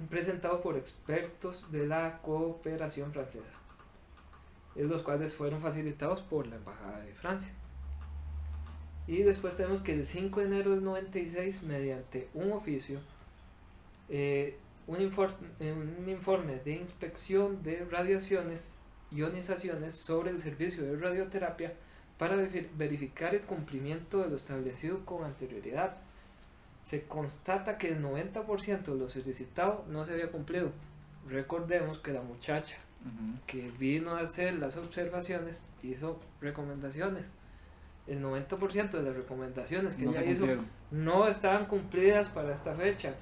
presentado 0.09 0.63
por 0.63 0.77
expertos 0.77 1.71
de 1.71 1.87
la 1.87 2.21
cooperación 2.23 3.13
francesa, 3.13 3.51
los 4.75 5.03
cuales 5.03 5.35
fueron 5.35 5.61
facilitados 5.61 6.23
por 6.23 6.47
la 6.47 6.57
Embajada 6.57 7.01
de 7.01 7.13
Francia. 7.15 7.53
Y 9.07 9.23
después 9.23 9.57
tenemos 9.57 9.81
que 9.81 9.93
el 9.93 10.07
5 10.07 10.41
de 10.41 10.47
enero 10.47 10.71
del 10.71 10.85
96, 10.85 11.63
mediante 11.65 12.29
un 12.33 12.53
oficio, 12.53 13.01
eh, 14.09 14.57
un, 14.87 15.01
informe, 15.01 15.37
un 15.61 16.09
informe 16.09 16.57
de 16.57 16.75
inspección 16.75 17.63
de 17.63 17.85
radiaciones, 17.91 18.71
ionizaciones 19.11 19.97
sobre 19.97 20.31
el 20.31 20.41
servicio 20.41 20.85
de 20.85 20.97
radioterapia 20.97 21.75
para 22.21 22.37
verificar 22.77 23.35
el 23.35 23.41
cumplimiento 23.41 24.23
de 24.23 24.29
lo 24.29 24.37
establecido 24.37 25.07
con 25.07 25.25
anterioridad 25.25 25.97
se 26.87 27.05
constata 27.05 27.79
que 27.79 27.89
el 27.89 28.03
90% 28.03 28.83
de 28.83 28.95
lo 28.95 29.09
solicitado 29.09 29.87
no 29.89 30.05
se 30.05 30.13
había 30.13 30.31
cumplido. 30.31 30.71
Recordemos 31.31 31.99
que 31.99 32.13
la 32.13 32.21
muchacha 32.21 32.77
que 33.47 33.71
vino 33.79 34.11
a 34.11 34.21
hacer 34.21 34.53
las 34.57 34.77
observaciones 34.77 35.65
hizo 35.83 36.21
recomendaciones. 36.43 37.27
El 38.07 38.23
90% 38.23 38.91
de 38.91 39.03
las 39.03 39.17
recomendaciones 39.17 39.95
que 39.95 40.05
ella 40.05 40.23
hizo 40.23 40.45
no 40.91 41.27
estaban 41.27 41.65
cumplidas 41.65 42.29
para 42.29 42.53
esta 42.53 42.75
fecha, 42.75 43.15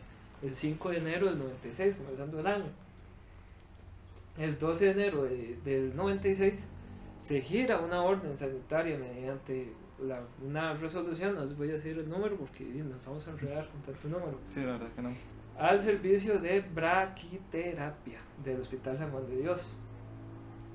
el 0.42 0.56
5 0.56 0.90
de 0.90 0.96
enero 0.96 1.26
del 1.26 1.38
96, 1.38 1.94
comenzando 1.94 2.40
el 2.40 2.46
año. 2.48 2.70
El 4.38 4.58
12 4.58 4.86
de 4.86 4.90
enero 4.90 5.22
del 5.22 5.94
96 5.94 6.64
se 7.28 7.42
gira 7.42 7.78
una 7.78 8.02
orden 8.02 8.38
sanitaria 8.38 8.97
mediante 8.97 9.70
la, 10.02 10.23
una 10.42 10.73
resolución, 10.73 11.35
no 11.35 11.42
les 11.42 11.54
voy 11.58 11.68
a 11.68 11.75
decir 11.75 11.99
el 11.99 12.08
número 12.08 12.37
porque 12.37 12.64
nos 12.64 13.04
vamos 13.04 13.28
a 13.28 13.32
enredar 13.32 13.68
con 13.68 13.82
tanto 13.82 14.08
número. 14.08 14.38
Sí, 14.47 14.61
la 14.61 14.73
verdad 14.73 14.88
que 14.97 15.02
no. 15.02 15.11
Al 15.58 15.78
servicio 15.82 16.38
de 16.38 16.62
braquiterapia 16.62 18.20
del 18.42 18.62
Hospital 18.62 18.97
San 18.97 19.11
Juan 19.11 19.28
de 19.28 19.42
Dios, 19.42 19.75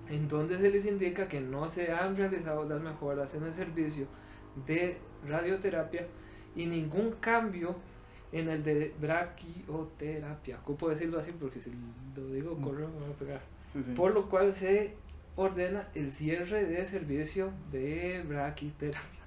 en 0.10 0.27
donde 0.27 0.60
se 0.60 0.69
les 0.69 0.86
indica 0.86 1.27
que 1.27 1.41
no 1.41 1.67
se 1.67 1.91
han 1.91 2.15
realizado 2.15 2.69
las 2.69 2.81
mejoras 2.81 3.33
en 3.33 3.45
el 3.45 3.53
servicio 3.55 4.05
de 4.67 5.00
radioterapia 5.27 6.05
y 6.55 6.67
ningún 6.67 7.13
cambio 7.13 7.77
en 8.31 8.50
el 8.50 8.63
de 8.63 8.93
braquioterapia. 9.01 10.60
Ocupo 10.60 10.88
decirlo 10.89 11.17
así 11.17 11.31
porque 11.31 11.60
si 11.60 11.72
lo 12.15 12.27
digo 12.27 12.55
mm. 12.55 12.62
corro 12.62 12.89
me 12.89 13.00
voy 13.00 13.10
a 13.10 13.17
pegar. 13.17 13.41
Por 13.95 14.13
lo 14.13 14.29
cual 14.29 14.53
se 14.53 15.01
ordena 15.35 15.87
el 15.95 16.11
cierre 16.11 16.65
de 16.65 16.85
servicio 16.85 17.51
de 17.71 18.23
braquiterapia. 18.27 19.23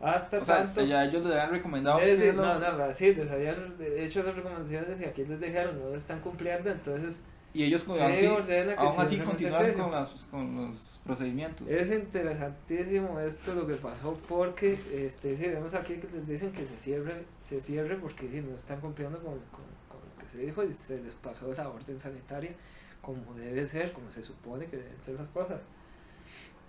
Hasta 0.00 0.38
o 0.38 0.42
tanto. 0.42 0.80
Sea, 0.80 0.84
ya 0.84 1.04
ellos 1.04 1.24
les 1.24 1.32
habían 1.32 1.50
recomendado. 1.52 1.98
que 1.98 2.32
no, 2.32 2.58
no, 2.58 2.94
sí, 2.94 3.14
les 3.14 3.30
habían 3.30 3.74
hecho 3.80 4.22
las 4.24 4.34
recomendaciones 4.34 5.00
y 5.00 5.04
aquí 5.04 5.24
les 5.24 5.40
dijeron 5.40 5.78
no 5.78 5.94
están 5.94 6.20
cumpliendo, 6.20 6.70
entonces. 6.70 7.20
Y 7.54 7.64
ellos 7.64 7.82
se 7.82 8.02
así, 8.02 8.26
ordena 8.26 8.74
que 8.74 8.80
aún 8.80 8.98
así 8.98 9.18
continuaron 9.18 9.74
con, 9.74 9.92
las, 9.92 10.08
con 10.30 10.56
los 10.56 11.00
procedimientos. 11.04 11.68
Es 11.68 11.92
interesantísimo 11.92 13.20
esto 13.20 13.54
lo 13.54 13.66
que 13.66 13.74
pasó 13.74 14.18
porque 14.26 14.78
este, 14.90 15.36
sí, 15.36 15.48
vemos 15.48 15.74
aquí 15.74 15.96
que 15.96 16.08
les 16.14 16.26
dicen 16.26 16.50
que 16.50 16.66
se 16.66 16.76
cierre, 16.78 17.24
se 17.42 17.60
cierre 17.60 17.96
porque 17.96 18.26
no 18.40 18.56
están 18.56 18.80
cumpliendo 18.80 19.18
con, 19.18 19.34
se 20.32 20.38
dijo 20.38 20.64
y 20.64 20.74
se 20.74 21.02
les 21.02 21.14
pasó 21.14 21.52
la 21.52 21.68
orden 21.68 22.00
sanitaria 22.00 22.52
como 23.02 23.34
debe 23.34 23.66
ser, 23.66 23.92
como 23.92 24.10
se 24.10 24.22
supone 24.22 24.66
que 24.66 24.76
deben 24.78 25.00
ser 25.00 25.16
las 25.16 25.28
cosas. 25.28 25.60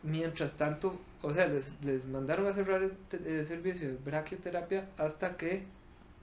Mientras 0.01 0.53
tanto, 0.53 0.99
o 1.21 1.33
sea, 1.33 1.47
les, 1.47 1.81
les 1.81 2.05
mandaron 2.07 2.47
a 2.47 2.53
cerrar 2.53 2.81
el, 2.81 3.45
servicio 3.45 3.87
de 3.87 3.93
braquioterapia 3.95 4.89
hasta 4.97 5.37
que 5.37 5.63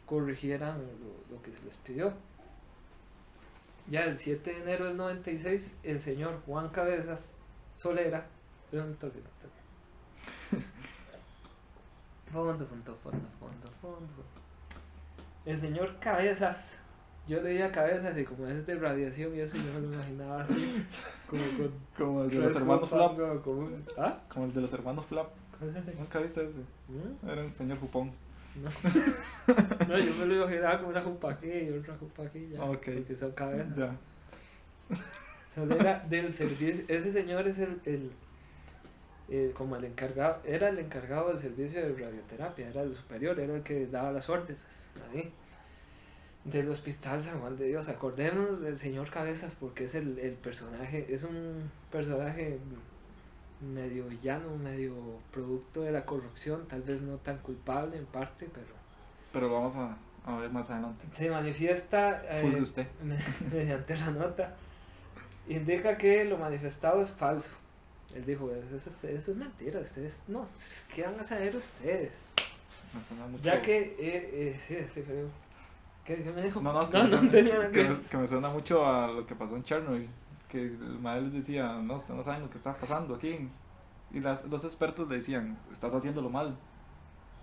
corrigieran 0.04 0.78
lo, 0.78 1.35
lo, 1.35 1.42
que 1.42 1.52
se 1.52 1.64
les 1.64 1.76
pidió. 1.76 2.12
Ya 3.88 4.04
el 4.04 4.18
7 4.18 4.52
de 4.52 4.61
enero 4.61 4.87
del 4.87 4.97
96, 4.97 5.75
el 5.82 6.00
señor 6.00 6.42
Juan 6.44 6.68
Cabezas 6.68 7.30
Solera, 7.75 8.26
un 8.73 8.94
toque, 8.97 9.18
un 9.18 9.25
toque. 9.25 10.66
Fondo, 12.32 12.64
fondo, 12.64 12.97
fondo, 13.02 13.28
fondo, 13.40 13.70
fondo. 13.80 14.25
El 15.44 15.61
señor 15.61 15.99
Cabezas 15.99 16.80
yo 17.29 17.41
leía 17.41 17.71
cabezas 17.71 18.17
y 18.19 18.25
como 18.25 18.47
es 18.47 18.67
de 18.67 18.75
radiación 18.75 19.35
y 19.35 19.41
eso 19.41 19.57
yo 19.57 19.81
me 19.81 19.87
lo 19.87 19.95
imaginaba 19.95 20.43
así, 20.43 20.85
como 21.29 21.43
con... 21.57 21.73
Como 21.97 22.25
el 22.25 22.31
de 22.31 22.39
los 22.39 22.57
hermanos 22.57 22.89
Flap. 22.89 23.43
Como, 23.43 23.69
¿Ah? 23.97 24.19
Como 24.29 24.47
el 24.47 24.55
de 24.55 24.61
los 24.61 24.73
hermanos 24.73 25.07
Flap. 25.07 25.29
¿Cuál 25.59 25.71
es 25.71 25.77
ese? 25.77 25.95
¿Nunca 25.95 26.19
viste 26.19 26.45
ese? 26.45 26.59
¿Mm? 26.89 27.29
Era 27.29 27.43
un 27.43 27.53
señor 27.53 27.79
jupón. 27.79 28.11
No. 28.57 28.69
no, 29.89 29.99
yo 29.99 30.15
me 30.15 30.27
lo 30.27 30.37
imaginaba 30.37 30.79
como 30.79 30.91
una 30.91 31.03
jupa 31.03 31.31
aquí 31.33 31.49
y 31.49 31.71
otra 31.71 31.97
jupa 31.97 32.25
aquí 32.25 32.49
ya. 32.53 32.65
Okay. 32.65 32.97
Porque 32.97 33.17
son 33.17 33.33
cabezas. 33.33 33.77
Ya. 33.77 33.97
Solo 35.55 35.77
era 35.77 36.00
del 36.00 36.33
servicio, 36.33 36.85
ese 36.89 37.12
señor 37.12 37.47
es 37.47 37.59
el, 37.59 37.81
el, 37.85 38.11
el, 39.29 39.53
como 39.53 39.77
el 39.77 39.85
encargado, 39.85 40.41
era 40.45 40.69
el 40.69 40.79
encargado 40.79 41.29
del 41.29 41.39
servicio 41.39 41.81
de 41.81 41.93
radioterapia, 41.93 42.69
era 42.69 42.83
el 42.83 42.95
superior, 42.95 43.39
era 43.39 43.55
el 43.55 43.62
que 43.62 43.87
daba 43.87 44.12
las 44.12 44.29
órdenes 44.29 44.59
ahí 45.12 45.33
del 46.44 46.68
Hospital 46.68 47.23
San 47.23 47.40
Juan 47.40 47.56
de 47.56 47.66
Dios. 47.66 47.88
Acordémonos 47.88 48.61
del 48.61 48.78
señor 48.78 49.11
Cabezas 49.11 49.54
porque 49.59 49.85
es 49.85 49.94
el, 49.94 50.18
el 50.18 50.35
personaje, 50.35 51.06
es 51.12 51.25
un 51.25 51.70
personaje 51.90 52.59
medio 53.61 54.06
villano, 54.06 54.56
medio 54.56 54.94
producto 55.30 55.82
de 55.82 55.92
la 55.92 56.04
corrupción, 56.04 56.66
tal 56.66 56.82
vez 56.82 57.02
no 57.02 57.16
tan 57.16 57.38
culpable 57.38 57.99
en 57.99 58.06
parte, 58.06 58.49
pero... 58.52 58.80
Pero 59.32 59.49
lo 59.49 59.54
vamos 59.54 59.75
a, 59.76 59.97
a 60.25 60.38
ver 60.38 60.50
más 60.50 60.70
adelante. 60.70 61.04
Se 61.12 61.30
manifiesta 61.30 62.23
eh, 62.40 62.61
usted. 62.61 62.87
mediante 63.52 63.97
la 63.97 64.11
nota. 64.11 64.56
Indica 65.47 65.97
que 65.99 66.25
lo 66.25 66.38
manifestado 66.38 67.02
es 67.02 67.11
falso. 67.11 67.50
Él 68.14 68.25
dijo, 68.25 68.50
eso, 68.50 68.76
eso, 68.76 69.06
es 69.06 69.37
mentira, 69.37 69.78
ustedes 69.80 70.18
no, 70.26 70.44
¿qué 70.92 71.02
van 71.02 71.20
a 71.20 71.23
saber 71.23 71.54
ustedes? 71.54 72.11
Ya 73.40 73.62
que, 73.62 73.78
eh, 73.78 73.97
eh, 74.00 74.61
sí, 74.66 74.76
sí, 74.92 75.02
creo 75.02 75.28
¿Qué, 76.17 76.33
me 76.33 76.43
dijo? 76.43 76.61
No, 76.61 76.73
no, 76.73 76.90
que, 76.90 76.99
me 76.99 77.09
suena, 77.09 77.71
que, 77.71 78.17
me, 78.17 78.26
suena 78.26 78.49
mucho 78.49 78.85
a 78.85 79.07
lo 79.07 79.26
que 79.26 79.37
pasó 79.37 79.55
en 79.55 79.62
Chernobyl. 79.62 80.09
Que 80.49 80.62
el 80.62 80.99
madre 80.99 81.23
les 81.23 81.33
decía, 81.35 81.75
no, 81.75 81.95
no 81.95 82.23
saben 82.23 82.43
lo 82.43 82.50
que 82.50 82.59
está 82.59 82.75
pasando 82.75 83.14
aquí. 83.14 83.49
Y 84.12 84.19
las, 84.19 84.45
los 84.47 84.64
expertos 84.64 85.09
le 85.09 85.17
decían, 85.17 85.57
estás 85.71 85.95
haciéndolo 85.95 86.29
mal. 86.29 86.57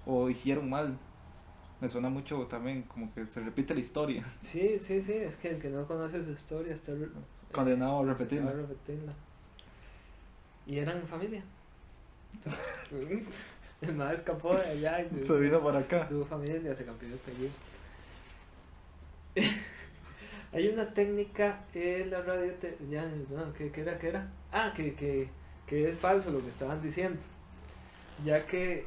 O 0.05 0.29
hicieron 0.29 0.69
mal. 0.69 0.97
Me 1.79 1.88
suena 1.88 2.09
mucho 2.09 2.45
también 2.47 2.81
como 2.83 3.13
que 3.13 3.25
se 3.25 3.39
repite 3.39 3.74
la 3.74 3.79
historia. 3.79 4.25
Sí, 4.41 4.77
sí, 4.79 5.01
sí, 5.01 5.13
es 5.13 5.38
que 5.38 5.51
el 5.51 5.62
que 5.62 5.69
no 5.69 5.88
conoce 5.88 6.25
su 6.25 6.31
historia 6.31 6.74
está 6.74 6.91
condenado 7.53 8.01
a 8.01 8.05
repetirla. 8.05 8.51
A 8.51 8.53
repetirla. 8.53 9.13
Y 10.65 10.79
eran 10.79 11.01
familia. 11.07 11.41
el 13.81 13.95
madre 13.95 14.15
escapó 14.15 14.53
de 14.55 14.65
allá 14.65 15.01
y 15.01 15.21
se 15.21 15.39
vino 15.39 15.63
para 15.63 15.79
acá. 15.79 16.09
Tuvo 16.09 16.25
familia, 16.25 16.75
se 16.75 16.83
cambió 16.83 17.07
de 17.07 17.15
apellido. 17.15 17.51
Hay 20.53 20.67
una 20.67 20.94
técnica 20.94 21.65
en 21.74 22.12
la 22.12 22.22
radio. 22.22 22.53
Ya, 22.89 23.10
¿qué, 23.58 23.72
era? 23.82 24.00
¿Qué 24.00 24.08
era? 24.10 24.32
Ah, 24.51 24.74
que, 24.75 24.96
que, 24.96 25.29
que 25.65 25.89
es 25.89 25.98
falso 25.98 26.32
lo 26.32 26.41
que 26.41 26.50
estaban 26.50 26.82
diciendo. 26.82 27.20
Ya 28.24 28.46
que 28.46 28.86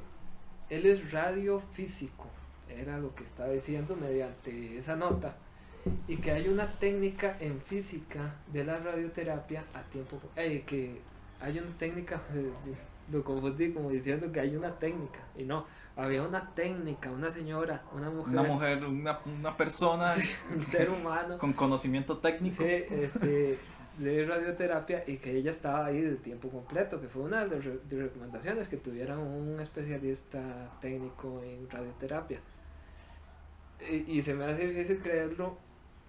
él 0.69 0.87
es 0.87 1.12
radiofísico, 1.12 2.26
era 2.69 2.99
lo 2.99 3.14
que 3.14 3.25
estaba 3.25 3.50
diciendo 3.50 3.97
mediante 3.97 4.78
esa 4.78 4.97
nota. 4.97 5.37
Y 6.09 6.16
que 6.16 6.30
hay 6.33 6.49
una 6.49 6.66
técnica 6.78 7.37
en 7.40 7.61
física 7.61 8.35
de 8.52 8.64
la 8.64 8.78
radioterapia 8.78 9.64
a 9.75 9.83
tiempo. 9.85 10.21
Eh, 10.37 10.62
que 10.66 11.00
hay 11.40 11.59
una 11.59 11.76
técnica, 11.78 12.23
lo 13.12 13.25
confundí 13.25 13.73
como 13.73 13.90
diciendo 13.90 14.30
que 14.33 14.40
hay 14.40 14.57
una 14.57 14.78
técnica. 14.78 15.21
Y 15.37 15.45
no, 15.45 15.66
había 15.97 16.23
una 16.23 16.54
técnica, 16.54 17.11
una 17.11 17.30
señora, 17.30 17.82
una 17.92 18.11
mujer. 18.11 18.32
Una 18.32 18.42
mujer, 18.42 18.85
una, 18.85 19.18
una 19.26 19.56
persona. 19.56 20.14
un 20.54 20.62
ser 20.62 20.90
humano. 20.90 21.38
con 21.38 21.52
conocimiento 21.52 22.18
técnico. 22.18 22.62
Sí, 22.62 22.70
este, 22.90 23.59
de 23.99 24.25
radioterapia 24.25 25.04
y 25.06 25.18
que 25.18 25.37
ella 25.37 25.50
estaba 25.50 25.85
ahí 25.87 26.00
de 26.00 26.16
tiempo 26.16 26.49
completo, 26.49 27.00
que 27.00 27.09
fue 27.09 27.23
una 27.23 27.44
de 27.44 27.56
las 27.56 27.64
recomendaciones 27.90 28.68
que 28.68 28.78
tuviera 28.78 29.18
un 29.18 29.61
especialista 29.61 30.40
técnico 30.80 31.42
en 31.44 31.68
radioterapia. 31.68 32.40
Y, 33.80 34.18
y 34.18 34.23
se 34.23 34.35
me 34.35 34.44
hace 34.44 34.68
difícil 34.68 34.99
creerlo, 35.00 35.56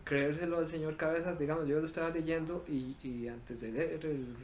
creérselo 0.04 0.58
al 0.58 0.68
señor 0.68 0.98
Cabezas, 0.98 1.40
digamos, 1.40 1.68
yo 1.68 1.80
lo 1.80 1.86
estaba 1.86 2.10
leyendo 2.10 2.64
y, 2.68 2.96
y 3.02 3.28
antes 3.30 3.62
de 3.62 3.72
leer 3.72 4.06
el- 4.06 4.36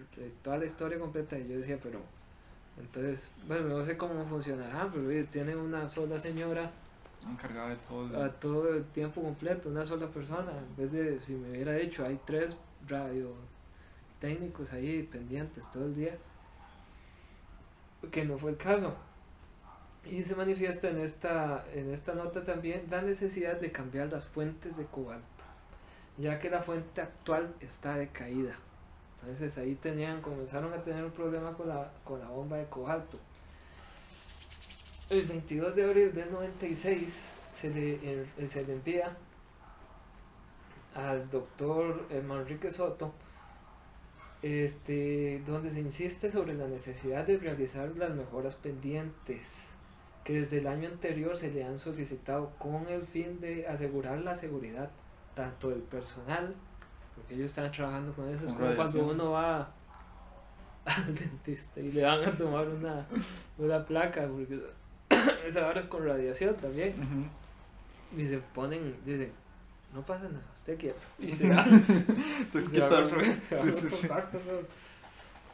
toda 0.42 0.58
la 0.58 0.66
historia 0.66 0.98
completa, 1.00 1.38
yo 1.38 1.58
decía, 1.58 1.78
pero, 1.82 2.00
entonces, 2.80 3.30
bueno, 3.48 3.68
no 3.68 3.84
sé 3.84 3.98
cómo 3.98 4.26
funcionará, 4.26 4.90
pero 4.94 5.26
tiene 5.28 5.56
una 5.56 5.88
sola 5.88 6.20
señora 6.20 6.72
Encargado 7.28 7.70
de 7.70 7.76
todo 7.78 8.06
el... 8.06 8.16
a 8.16 8.32
todo 8.32 8.74
el 8.74 8.86
tiempo 8.86 9.22
completo, 9.22 9.70
una 9.70 9.86
sola 9.86 10.08
persona, 10.08 10.52
en 10.52 10.76
vez 10.76 10.92
de, 10.92 11.20
si 11.22 11.34
me 11.34 11.50
hubiera 11.50 11.74
dicho, 11.74 12.06
hay 12.06 12.20
tres 12.26 12.56
radio 12.88 13.34
técnicos 14.20 14.72
ahí 14.72 15.04
pendientes 15.04 15.70
todo 15.72 15.86
el 15.86 15.96
día, 15.96 16.18
que 18.12 18.24
no 18.24 18.38
fue 18.38 18.52
el 18.52 18.58
caso. 18.58 18.96
Y 20.06 20.22
se 20.22 20.36
manifiesta 20.36 20.90
en 20.90 21.00
esta, 21.00 21.66
en 21.74 21.92
esta 21.92 22.14
nota 22.14 22.46
también 22.46 22.86
la 22.90 23.02
necesidad 23.02 23.60
de 23.60 23.72
cambiar 23.72 24.12
las 24.12 24.26
fuentes 24.26 24.78
de 24.78 24.86
cobalto, 24.86 25.26
ya 26.18 26.40
que 26.40 26.50
la 26.50 26.62
fuente 26.62 27.02
actual 27.02 27.54
está 27.60 27.98
decaída. 27.98 28.54
Entonces 29.20 29.58
ahí 29.58 29.76
tenían, 29.76 30.22
comenzaron 30.22 30.74
a 30.74 30.84
tener 30.84 31.04
un 31.04 31.12
problema 31.12 31.54
con 31.54 31.68
la, 31.68 31.92
con 32.04 32.20
la 32.20 32.30
bomba 32.30 32.58
de 32.58 32.66
cobalto. 32.66 33.20
El 35.10 35.26
22 35.26 35.76
de 35.76 35.84
abril 35.84 36.14
del 36.14 36.32
96 36.32 37.14
se 37.54 37.70
le, 37.70 38.00
eh, 38.04 38.48
se 38.48 38.66
le 38.66 38.74
envía 38.74 39.16
al 40.94 41.30
doctor 41.30 42.08
Manrique 42.24 42.72
Soto, 42.72 43.14
este, 44.42 45.42
donde 45.46 45.72
se 45.72 45.80
insiste 45.80 46.32
sobre 46.32 46.54
la 46.54 46.68
necesidad 46.68 47.26
de 47.26 47.38
realizar 47.38 47.90
las 47.98 48.12
mejoras 48.12 48.56
pendientes 48.56 49.42
que 50.24 50.42
desde 50.42 50.58
el 50.58 50.68
año 50.68 50.90
anterior 50.90 51.38
se 51.38 51.52
le 51.52 51.64
han 51.64 51.80
solicitado 51.80 52.52
con 52.60 52.88
el 52.88 53.04
fin 53.04 53.40
de 53.40 53.68
asegurar 53.68 54.20
la 54.20 54.36
seguridad 54.36 54.92
tanto 55.36 55.70
del 55.70 55.82
personal, 55.82 56.54
porque 57.18 57.34
ellos 57.36 57.48
están 57.48 57.72
trabajando 57.72 58.14
con 58.14 58.30
eso, 58.30 58.46
es 58.46 58.54
como 58.54 58.76
cuando 58.76 59.08
uno 59.08 59.32
va 59.32 59.70
al 60.86 61.16
dentista 61.16 61.80
y 61.82 61.92
le 61.92 62.04
van 62.04 62.24
a 62.24 62.32
tomar 62.32 62.68
una, 62.70 63.06
una 63.58 63.86
placa, 63.86 64.28
porque 64.28 64.60
esa 65.48 65.68
hora 65.68 65.80
es 65.80 65.88
con 65.88 66.06
radiación 66.06 66.56
también. 66.56 67.30
Y 68.16 68.26
se 68.26 68.38
ponen, 68.38 68.96
dicen, 69.06 69.32
no 69.94 70.02
pasa 70.06 70.30
nada, 70.30 70.46
esté 70.56 70.76
quieto. 70.76 71.06
Y 71.20 71.32
se 71.32 71.50
va. 71.50 71.66
Se 72.52 72.62
se 73.90 74.08
va. 74.08 74.30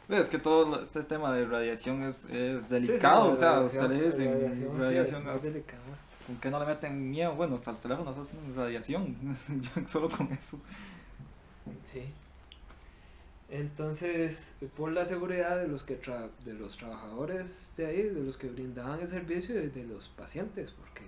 Es 0.08 0.28
que 0.28 0.38
todo 0.38 0.82
este 0.82 1.02
tema 1.02 1.32
de 1.34 1.46
radiación 1.46 2.02
es, 2.02 2.26
es 2.26 2.68
delicado, 2.68 3.30
o 3.30 3.36
sea, 3.36 3.60
ustedes 3.60 4.18
en 4.18 4.32
radiación, 4.34 4.78
radiación, 4.78 5.28
es 5.28 5.34
es- 5.36 5.42
delicada. 5.44 5.80
¿con 6.26 6.36
qué 6.36 6.50
no 6.50 6.58
le 6.58 6.66
meten 6.66 7.10
miedo? 7.10 7.34
Bueno, 7.34 7.54
hasta 7.54 7.72
los 7.72 7.80
teléfonos 7.80 8.16
hacen 8.16 8.38
radiación, 8.56 9.16
solo 9.86 10.08
con 10.08 10.30
eso. 10.32 10.58
Sí. 11.92 12.04
Entonces, 13.50 14.52
por 14.76 14.90
la 14.92 15.04
seguridad 15.06 15.58
de 15.60 15.68
los 15.68 15.82
que 15.82 16.00
tra- 16.00 16.30
de 16.44 16.54
los 16.54 16.76
trabajadores 16.76 17.72
de 17.76 17.86
ahí, 17.86 18.02
de 18.02 18.22
los 18.22 18.36
que 18.36 18.48
brindaban 18.48 19.00
el 19.00 19.08
servicio 19.08 19.62
y 19.62 19.68
de 19.68 19.84
los 19.84 20.08
pacientes, 20.08 20.70
porque 20.72 21.02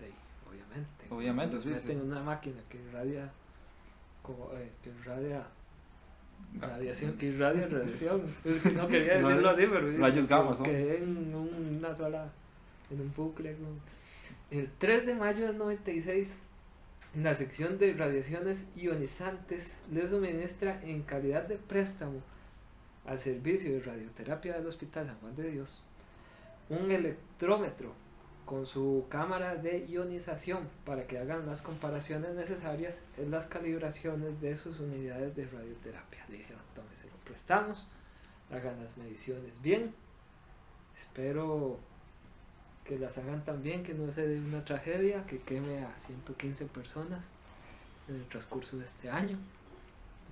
de 0.00 0.06
ahí, 0.06 0.14
obviamente. 0.50 1.04
Obviamente, 1.10 1.60
sí, 1.60 1.68
meten 1.68 2.00
sí. 2.00 2.06
una 2.06 2.22
máquina 2.22 2.60
que 2.68 2.78
irradia 2.78 3.30
co- 4.22 4.52
eh, 4.56 4.70
que 4.82 4.88
irradia 4.90 5.46
radiación, 6.60 7.16
que 7.18 7.26
irradia 7.26 7.66
radiación. 7.68 8.22
Es 8.44 8.58
que 8.60 8.70
no 8.72 8.88
quería 8.88 9.18
decirlo 9.18 9.50
así, 9.50 9.66
pero 9.70 9.98
Rayos 9.98 10.26
gamma, 10.26 10.56
quedé 10.64 10.98
en 11.02 11.34
un- 11.34 11.76
una 11.78 11.94
sola 11.94 12.28
en 12.90 13.00
un 13.02 13.12
bucle. 13.14 13.54
con- 13.54 13.80
El 14.50 14.70
3 14.78 15.06
de 15.06 15.14
mayo 15.14 15.46
del 15.46 15.58
96 15.58 16.38
la 17.22 17.34
sección 17.34 17.78
de 17.78 17.94
radiaciones 17.94 18.66
ionizantes 18.74 19.78
le 19.90 20.06
suministra 20.06 20.82
en 20.82 21.02
calidad 21.02 21.44
de 21.44 21.56
préstamo 21.56 22.20
al 23.06 23.18
servicio 23.18 23.72
de 23.72 23.80
radioterapia 23.80 24.52
del 24.54 24.66
Hospital 24.66 25.06
San 25.06 25.18
Juan 25.20 25.34
de 25.34 25.50
Dios 25.50 25.82
un 26.68 26.90
electrómetro 26.90 27.94
con 28.44 28.66
su 28.66 29.06
cámara 29.08 29.56
de 29.56 29.86
ionización 29.86 30.68
para 30.84 31.06
que 31.06 31.18
hagan 31.18 31.46
las 31.46 31.62
comparaciones 31.62 32.34
necesarias 32.34 32.98
en 33.16 33.30
las 33.30 33.46
calibraciones 33.46 34.38
de 34.42 34.54
sus 34.56 34.78
unidades 34.78 35.34
de 35.34 35.46
radioterapia. 35.46 36.24
Le 36.28 36.38
dijeron, 36.38 36.62
tome, 36.74 36.94
se 37.00 37.06
lo 37.06 37.16
prestamos, 37.24 37.88
hagan 38.50 38.84
las 38.84 38.94
mediciones 38.98 39.60
bien, 39.62 39.94
espero 40.98 41.78
que 42.86 42.98
las 42.98 43.18
hagan 43.18 43.44
tan 43.44 43.62
bien 43.62 43.82
que 43.82 43.94
no 43.94 44.10
se 44.12 44.26
dé 44.26 44.38
una 44.38 44.64
tragedia 44.64 45.26
que 45.26 45.38
queme 45.38 45.84
a 45.84 45.98
115 45.98 46.66
personas 46.66 47.34
en 48.08 48.16
el 48.16 48.24
transcurso 48.26 48.78
de 48.78 48.84
este 48.84 49.10
año. 49.10 49.38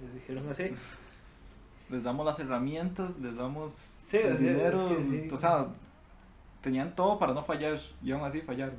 Les 0.02 0.14
dijeron 0.14 0.48
así. 0.48 0.70
Les 1.90 2.02
damos 2.02 2.24
las 2.24 2.38
herramientas, 2.40 3.18
les 3.18 3.36
damos 3.36 3.72
Sí, 4.06 4.16
el 4.16 4.22
o 4.22 4.26
sea, 4.26 4.32
es 4.34 4.40
dinero, 4.40 4.88
que 4.88 5.04
sí. 5.04 5.28
o 5.30 5.36
sea, 5.36 5.66
tenían 6.62 6.94
todo 6.96 7.18
para 7.18 7.34
no 7.34 7.44
fallar 7.44 7.78
y 8.02 8.10
aún 8.10 8.24
así 8.24 8.40
fallaron. 8.40 8.76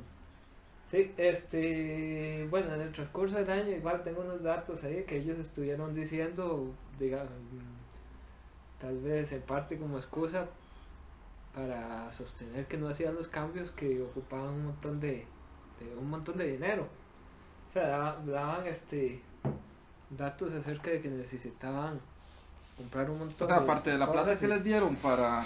Sí, 0.90 1.12
este, 1.16 2.46
bueno, 2.50 2.74
en 2.74 2.80
el 2.80 2.92
transcurso 2.92 3.36
del 3.36 3.48
año 3.48 3.70
igual 3.70 4.02
tengo 4.02 4.22
unos 4.22 4.42
datos 4.42 4.82
ahí 4.82 5.04
que 5.04 5.18
ellos 5.18 5.38
estuvieron 5.38 5.94
diciendo, 5.94 6.72
diga, 6.98 7.24
mm, 7.24 8.80
tal 8.80 8.98
vez 8.98 9.30
en 9.30 9.42
parte 9.42 9.78
como 9.78 9.98
excusa 9.98 10.48
para 11.56 12.12
sostener 12.12 12.66
que 12.66 12.76
no 12.76 12.88
hacían 12.88 13.14
los 13.14 13.26
cambios 13.28 13.70
que 13.72 14.00
ocupaban 14.02 14.50
un 14.50 14.64
montón 14.66 15.00
de, 15.00 15.26
de- 15.80 15.96
un 15.98 16.08
montón 16.10 16.36
de 16.36 16.46
dinero. 16.52 16.86
O 17.70 17.72
sea, 17.72 17.88
daba- 17.88 18.22
daban, 18.26 18.66
este 18.66 19.22
datos 20.10 20.52
acerca 20.52 20.90
de 20.90 21.00
que 21.00 21.08
necesitaban 21.08 21.98
comprar 22.76 23.10
un 23.10 23.18
montón 23.18 23.44
O 23.44 23.48
sea, 23.48 23.56
aparte 23.56 23.90
de 23.90 23.98
la 23.98 24.12
plata 24.12 24.38
que 24.38 24.46
les 24.46 24.62
dieron 24.62 24.94
para, 24.96 25.42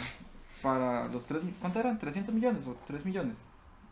para 0.63 1.07
los 1.09 1.25
tres, 1.25 1.41
¿cuánto 1.61 1.79
eran? 1.79 1.99
¿300 1.99 2.31
millones 2.33 2.67
o 2.67 2.77
3 2.87 3.05
millones? 3.07 3.37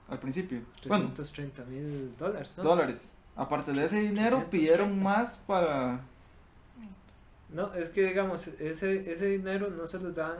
Al 0.08 0.18
principio. 0.18 0.60
Bueno, 0.88 1.12
330 1.14 1.64
mil 1.66 2.16
dólares, 2.18 2.54
¿no? 2.58 2.64
dólares. 2.64 3.12
Aparte 3.36 3.72
de 3.72 3.84
ese 3.84 4.00
dinero, 4.00 4.38
330. 4.38 4.50
pidieron 4.50 5.00
más 5.02 5.36
para... 5.46 6.00
No, 7.50 7.72
es 7.74 7.88
que 7.90 8.04
digamos, 8.08 8.46
ese, 8.48 9.10
ese 9.12 9.26
dinero 9.26 9.70
no 9.70 9.86
se 9.86 9.98
los 10.00 10.14
daban 10.14 10.38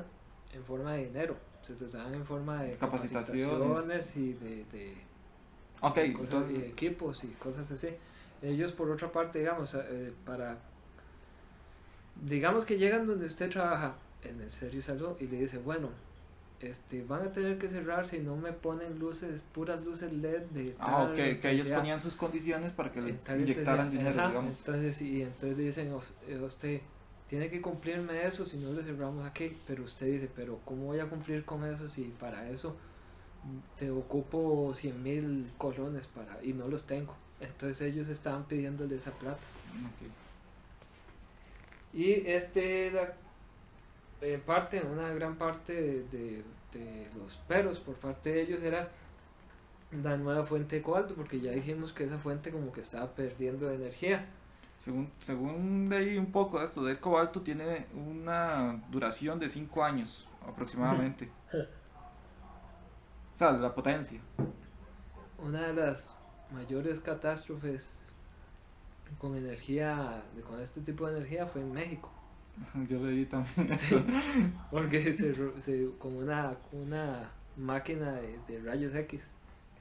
en 0.52 0.62
forma 0.64 0.92
de 0.94 1.06
dinero, 1.06 1.36
se 1.76 1.78
los 1.84 1.92
daban 1.92 2.14
en 2.14 2.24
forma 2.24 2.62
de 2.62 2.76
Capacitaciones. 2.76 3.58
capacitaciones 3.58 4.16
y 4.16 4.32
de, 4.34 4.64
de 4.72 4.94
Ok, 5.80 5.94
cosas 5.94 6.00
y 6.00 6.04
entonces... 6.14 6.58
de 6.60 6.68
equipos 6.68 7.24
y 7.24 7.28
cosas 7.28 7.70
así. 7.70 7.88
Ellos 8.42 8.72
por 8.72 8.90
otra 8.90 9.10
parte, 9.12 9.40
digamos, 9.40 9.74
eh, 9.74 10.12
para 10.24 10.58
digamos 12.24 12.64
que 12.64 12.78
llegan 12.78 13.06
donde 13.06 13.26
usted 13.26 13.50
trabaja 13.50 13.94
en 14.22 14.40
el 14.40 14.50
serio 14.50 14.82
salud 14.82 15.16
y 15.20 15.26
le 15.26 15.38
dice, 15.40 15.58
bueno, 15.58 15.90
este 16.60 17.04
van 17.04 17.22
a 17.22 17.32
tener 17.32 17.58
que 17.58 17.68
cerrar 17.68 18.06
si 18.08 18.18
no 18.18 18.36
me 18.36 18.52
ponen 18.52 18.98
luces, 18.98 19.42
puras 19.52 19.84
luces 19.84 20.12
LED 20.12 20.42
de 20.50 20.74
Ah, 20.80 21.02
tal 21.04 21.10
ok, 21.10 21.14
que 21.16 21.30
ellos 21.30 21.36
intensidad". 21.36 21.76
ponían 21.76 22.00
sus 22.00 22.14
condiciones 22.16 22.72
para 22.72 22.90
que 22.90 23.00
les 23.00 23.28
inyectaran 23.28 23.90
dinero, 23.90 24.12
digamos. 24.28 24.58
Entonces, 24.58 25.00
y 25.02 25.22
entonces 25.22 25.56
dicen, 25.56 25.92
"Os- 25.92 26.12
eh, 26.26 26.40
usted 26.40 26.80
tiene 27.28 27.50
que 27.50 27.60
cumplirme 27.60 28.24
eso 28.26 28.46
si 28.46 28.56
no 28.56 28.72
le 28.72 28.82
cerramos 28.82 29.26
aquí, 29.26 29.56
pero 29.66 29.84
usted 29.84 30.06
dice, 30.06 30.30
pero 30.34 30.58
¿cómo 30.64 30.86
voy 30.86 31.00
a 31.00 31.06
cumplir 31.08 31.44
con 31.44 31.64
eso 31.64 31.88
si 31.90 32.04
para 32.20 32.48
eso 32.50 32.74
te 33.78 33.90
ocupo 33.90 34.74
100 34.74 35.02
mil 35.02 35.50
colones 35.58 36.06
para 36.06 36.42
y 36.42 36.52
no 36.52 36.68
los 36.68 36.84
tengo? 36.86 37.14
Entonces 37.40 37.80
ellos 37.82 38.08
estaban 38.08 38.44
pidiéndole 38.44 38.96
esa 38.96 39.10
plata. 39.12 39.38
Y 41.92 42.12
este 42.28 42.90
la 42.90 43.12
eh, 44.20 44.40
parte, 44.44 44.82
una 44.82 45.12
gran 45.14 45.36
parte 45.36 45.72
de, 45.72 46.02
de- 46.04 46.44
de 46.72 47.08
los 47.18 47.36
peros 47.48 47.78
por 47.78 47.94
parte 47.94 48.30
de 48.30 48.42
ellos 48.42 48.62
era 48.62 48.90
la 50.02 50.18
nueva 50.18 50.44
fuente 50.44 50.76
de 50.76 50.82
cobalto, 50.82 51.14
porque 51.14 51.40
ya 51.40 51.50
dijimos 51.52 51.92
que 51.92 52.04
esa 52.04 52.18
fuente 52.18 52.50
como 52.50 52.72
que 52.72 52.82
estaba 52.82 53.06
perdiendo 53.14 53.70
energía. 53.72 54.26
Según, 54.78 55.10
según 55.18 55.88
leí 55.90 56.16
un 56.18 56.30
poco 56.32 56.58
de 56.60 56.64
esto, 56.64 56.82
del 56.84 56.98
cobalto 57.00 57.42
tiene 57.42 57.86
una 57.94 58.80
duración 58.90 59.38
de 59.38 59.48
5 59.48 59.84
años 59.84 60.26
aproximadamente. 60.46 61.30
O 63.34 63.36
sea, 63.36 63.52
la 63.52 63.74
potencia. 63.74 64.20
Una 65.38 65.66
de 65.68 65.74
las 65.74 66.16
mayores 66.52 67.00
catástrofes 67.00 67.88
con 69.18 69.36
energía, 69.36 70.22
de- 70.34 70.42
con 70.42 70.60
este 70.60 70.80
tipo 70.80 71.06
de 71.06 71.16
energía 71.18 71.46
fue 71.46 71.62
en 71.62 71.72
México, 71.72 72.10
Yo 72.88 72.98
leí 73.04 73.24
también 73.26 73.72
eso. 73.72 74.02
porque 74.70 75.12
se, 75.12 75.34
se- 75.60 75.90
con 75.98 76.16
una, 76.16 76.56
una 76.72 77.30
máquina 77.56 78.12
de, 78.12 78.38
de 78.48 78.60
rayos 78.60 78.94
X. 78.94 79.22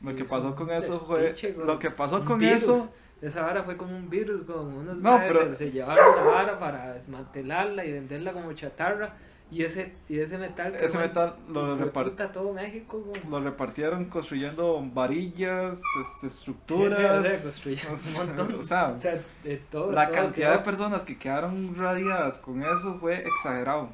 Lo 0.02 0.16
que 0.16 0.26
pasó 0.26 0.56
con 0.56 0.70
eso 0.72 1.00
fue. 1.02 1.36
Lo 1.56 1.80
que 1.80 1.90
pasó 1.92 2.24
con 2.24 2.44
eso. 2.44 2.94
Esa 3.22 3.42
vara 3.42 3.64
fue 3.64 3.78
como 3.78 3.96
un 3.98 4.10
virus, 4.10 4.44
con 4.44 4.68
unos 4.74 4.98
No, 4.98 5.18
pero- 5.28 5.40
se, 5.42 5.56
se 5.56 5.72
llevaron 5.72 6.16
la 6.16 6.24
vara 6.24 6.60
para 6.60 6.94
desmantelarla 6.94 7.84
y 7.86 7.92
venderla 7.94 8.32
como 8.34 8.54
chatarra 8.54 9.16
Y 9.50 9.64
ese, 9.64 9.94
y 10.10 10.20
ese 10.20 10.38
metal. 10.38 10.76
Ese 10.76 10.98
metal 10.98 11.36
lo, 11.48 11.62
hijo 11.74 11.76
de 11.78 11.86
repar- 11.86 12.04
puta, 12.10 12.32
todo 12.34 12.52
México, 12.54 13.02
lo 13.30 13.40
repartieron 13.40 14.06
construyendo 14.06 14.84
varillas, 14.94 15.80
este, 16.02 16.04
Sí, 16.04 16.20
sí, 16.20 16.28
estructuras. 16.28 17.26
o 17.26 17.98
sea, 17.98 18.22
un 18.22 18.28
montón. 18.28 18.56
o 18.56 18.62
sea, 18.62 18.90
O 18.90 18.98
sea, 19.00 19.20
de 19.44 19.58
todo. 19.72 19.92
la 19.94 20.08
todo 20.08 20.16
cantidad 20.16 20.50
quedó 20.50 20.58
de 20.60 20.64
personas 20.66 21.04
que 21.06 21.18
quedaron 21.18 21.76
radiadas 21.78 22.38
con 22.40 22.62
eso 22.62 22.98
fue 23.00 23.24
exagerado. 23.26 23.90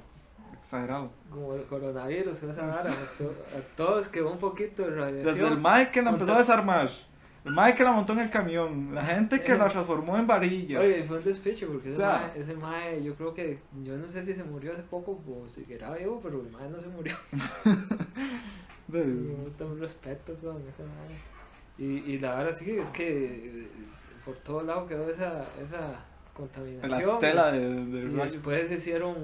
Exagerado. 0.59 1.12
Como 1.29 1.53
el 1.55 1.63
coronavirus, 1.65 2.41
esa 2.43 2.65
vara. 2.67 2.89
A, 2.91 3.17
to- 3.17 3.36
a 3.55 3.75
todos 3.77 4.07
quedó 4.07 4.31
un 4.31 4.39
poquito 4.39 4.83
de 4.83 4.95
radiación. 4.95 5.36
Desde 5.36 5.47
el 5.49 5.57
Mike 5.57 5.91
que 5.91 6.01
la 6.01 6.09
empezó 6.12 6.33
a 6.33 6.38
desarmar, 6.39 6.89
el 7.45 7.51
Mike 7.53 7.75
que 7.75 7.84
la 7.84 7.91
montó 7.91 8.13
en 8.13 8.19
el 8.19 8.29
camión, 8.29 8.93
la 8.95 9.03
gente 9.06 9.41
que 9.43 9.56
la 9.58 9.67
transformó 9.67 10.17
en 10.17 10.25
varillas. 10.27 10.82
Oye, 10.82 11.03
fue 11.03 11.17
un 11.17 11.23
despiche 11.23 11.65
porque 11.67 11.89
ese, 11.89 11.97
O 11.97 11.99
sea- 11.99 12.32
mae, 12.34 12.41
ese 12.41 12.53
mae, 12.56 13.03
yo 13.03 13.15
creo 13.15 13.34
que, 13.34 13.60
yo 13.84 13.97
no 13.97 14.08
sé 14.08 14.23
si 14.25 14.34
se 14.34 14.43
murió 14.43 14.71
hace 14.73 14.84
poco 14.84 15.21
o 15.27 15.49
si 15.49 15.65
era 15.69 15.93
vivo, 15.93 16.19
pero 16.23 16.41
el 16.41 16.49
mae 16.51 16.69
no 16.69 16.79
se 16.79 16.88
murió. 16.88 17.15
No, 18.88 18.99
tengo 19.58 19.75
respeto 19.75 20.36
con 20.36 20.58
ese 20.67 20.84
mae. 20.84 21.17
Y, 21.77 22.12
y 22.12 22.19
la 22.19 22.36
verdad 22.36 22.56
sí 22.58 22.69
es 22.71 22.89
que 22.91 23.62
eh, 23.63 23.67
por 24.23 24.36
todo 24.38 24.62
lado 24.62 24.86
quedó 24.86 25.10
esa, 25.10 25.47
esa 25.60 26.06
contaminación. 26.34 26.91
la 26.91 26.99
estela 26.99 27.51
de, 27.51 27.60
de 27.86 27.99
Y 28.03 28.15
después 28.15 28.71
hicieron, 28.71 29.15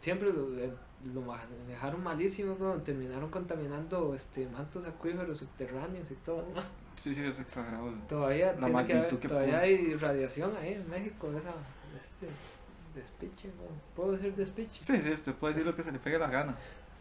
siempre 0.00 0.30
lo, 0.32 0.54
eh, 0.58 0.70
lo 1.14 1.22
manejaron 1.22 2.02
malísimo, 2.02 2.54
terminaron 2.84 3.30
contaminando 3.30 4.14
este, 4.14 4.46
mantos 4.48 4.86
acuíferos 4.86 5.38
subterráneos 5.38 6.10
y 6.10 6.14
todo. 6.16 6.44
¿no? 6.54 6.60
Sí, 7.00 7.14
sí, 7.14 7.22
es 7.24 7.38
exagerado. 7.38 7.92
Todavía, 8.08 8.52
La 8.60 8.66
tiene 8.66 8.84
que 8.84 8.92
haber- 8.92 9.18
que 9.18 9.28
todavía 9.28 9.58
hay 9.60 9.94
radiación 9.94 10.52
ahí 10.60 10.74
en 10.74 10.90
México 10.90 11.30
de 11.30 11.38
esa, 11.38 11.54
este 12.02 12.26
despiche. 12.94 13.48
¿Puedo 13.96 14.12
decir 14.12 14.34
despiche? 14.34 14.78
Sí, 14.82 14.98
sí, 14.98 15.10
usted 15.10 15.34
puede 15.34 15.54
decir 15.54 15.66
lo 15.66 15.74
que 15.74 15.82
se 15.82 15.92
le 15.92 15.98
pegue 15.98 16.18
la 16.18 16.28
gana. 16.28 16.54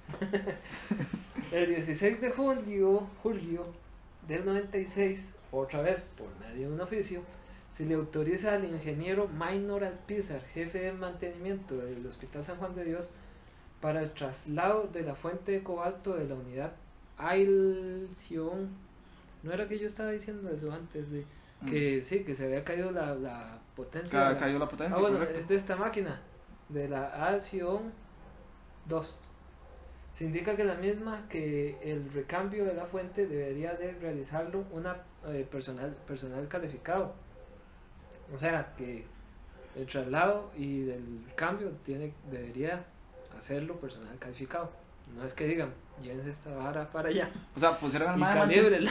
El 1.52 1.68
16 1.76 2.22
de 2.22 2.30
julio, 2.32 3.08
julio 3.24 3.66
del 4.28 4.46
96, 4.46 5.34
otra 5.52 5.82
vez 5.82 6.02
por 6.18 6.28
medio 6.48 6.70
de 6.70 6.74
un 6.76 6.82
oficio, 6.82 7.22
se 7.76 7.86
le 7.86 7.96
autoriza 7.96 8.54
al 8.54 8.66
ingeniero 8.66 9.28
Minor 9.28 9.84
Alpizar, 9.84 10.42
jefe 10.54 10.80
de 10.80 10.92
mantenimiento 10.94 11.78
del 11.78 12.06
Hospital 12.08 12.44
San 12.46 12.58
Juan 12.58 12.74
de 12.76 12.86
Dios, 12.86 13.10
para 13.82 14.02
el 14.02 14.12
traslado 14.14 14.90
de 14.94 15.02
la 15.02 15.16
fuente 15.16 15.52
de 15.52 15.64
cobalto 15.64 16.16
de 16.16 16.26
la 16.28 16.36
unidad 16.36 16.72
Ailción. 17.18 18.70
No 19.44 19.52
era 19.54 19.68
que 19.68 19.80
yo 19.80 19.88
estaba 19.88 20.12
diciendo 20.12 20.50
eso 20.50 20.72
antes 20.72 21.10
de 21.12 21.26
que 21.70 22.02
sí, 22.02 22.24
que 22.24 22.36
se 22.36 22.46
había 22.46 22.64
caído 22.64 22.92
la, 22.92 23.16
la 23.16 23.60
potencia. 23.76 24.18
Ca- 24.20 24.32
la- 24.34 24.38
cayó 24.40 24.60
la 24.60 24.68
potencia, 24.70 24.96
Ah, 24.96 25.00
bueno, 25.02 25.18
correcto. 25.18 25.40
es 25.40 25.48
de 25.48 25.56
esta 25.56 25.76
máquina, 25.76 26.22
de 26.70 26.88
la 26.88 27.28
Alción 27.28 27.92
2. 28.88 29.18
Se 30.16 30.26
indica 30.26 30.56
que 30.56 30.64
la 30.66 30.76
misma 30.76 31.28
que 31.30 31.78
el 31.82 32.12
recambio 32.14 32.66
de 32.66 32.74
la 32.74 32.86
fuente 32.86 33.28
debería 33.28 33.74
de 33.74 33.92
realizarlo 33.94 34.64
una 34.72 34.98
eh, 35.28 35.48
personal, 35.50 35.96
personal 36.08 36.48
calificado. 36.48 37.14
O 38.34 38.38
sea 38.38 38.74
que 38.78 39.06
el 39.76 39.86
traslado 39.86 40.52
y 40.56 40.82
del 40.84 41.24
cambio 41.36 41.70
tiene, 41.86 42.14
debería 42.32 42.86
hacerlo 43.38 43.80
personal 43.80 44.18
calificado. 44.20 44.72
No 45.18 45.26
es 45.26 45.34
que 45.34 45.48
digan, 45.48 45.70
llévense 46.02 46.30
esta 46.32 46.50
vara 46.56 46.90
para 46.92 47.10
allá. 47.10 47.30
O 47.56 47.60
sea, 47.60 47.78
pusieron 47.78 48.10
al 48.10 48.18
mae 48.18 48.48
de 48.48 48.90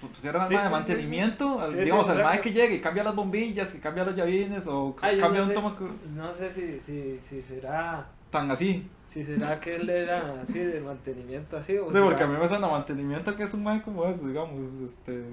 pusieron 0.00 0.42
al 0.42 0.48
Sí, 0.48 0.56
de 0.56 0.68
mantenimiento, 0.68 1.70
Sí, 1.70 1.76
digamos, 1.78 2.08
al 2.08 2.22
mae 2.22 2.40
que 2.40 2.52
llegue 2.52 2.76
y 2.76 2.80
cambia 2.80 3.04
las 3.04 3.14
bombillas, 3.14 3.72
que 3.72 3.80
cambia 3.80 4.04
los 4.04 4.16
llavines 4.16 4.66
o 4.66 4.94
cambia 4.96 5.28
no 5.28 5.42
un 5.42 5.48
sé, 5.48 5.54
toma 5.54 5.76
no 6.16 6.34
sé 6.34 6.52
si, 6.52 6.80
si, 6.80 7.20
si 7.20 7.42
será 7.42 8.06
tan 8.30 8.50
así. 8.50 8.88
si 9.08 9.24
será 9.24 9.60
que 9.60 9.76
él 9.76 9.88
era 9.88 10.40
así 10.42 10.58
de 10.58 10.80
mantenimiento 10.80 11.56
así 11.56 11.76
o 11.78 11.90
Sí, 11.92 11.98
porque 12.02 12.22
a 12.22 12.26
mí 12.26 12.36
me 12.38 12.48
suena 12.48 12.66
mantenimiento 12.66 13.34
que 13.36 13.44
es 13.44 13.54
un 13.54 13.62
mae 13.62 13.80
como 13.82 14.04
eso, 14.06 14.26
digamos, 14.26 14.72
este... 14.84 15.24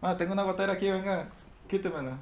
Ah, 0.00 0.16
tengo 0.16 0.32
una 0.32 0.42
gotera 0.42 0.72
aquí, 0.74 0.90
venga, 0.90 1.28
quítemela. 1.68 2.16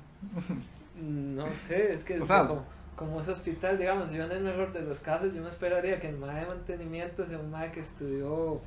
No 1.01 1.47
sé, 1.55 1.95
es 1.95 2.05
que 2.05 2.21
O 2.21 2.27
sea- 2.27 2.47
como, 2.47 2.65
como 3.01 3.19
ese 3.19 3.31
hospital, 3.31 3.79
digamos, 3.79 4.13
yo 4.13 4.25
en 4.25 4.31
el 4.31 4.45
mejor 4.45 4.75
de 4.75 4.83
los 4.83 5.01
casos, 5.01 5.33
yo 5.35 5.41
me 5.43 5.49
esperaría 5.49 5.99
que 5.99 6.11
el 6.11 6.19
MAE 6.19 6.41
de 6.41 6.47
mantenimiento 6.49 7.27
sea 7.27 7.39
un 7.39 7.51
MAE 7.51 7.73
que 7.73 7.81
estudió 7.81 8.61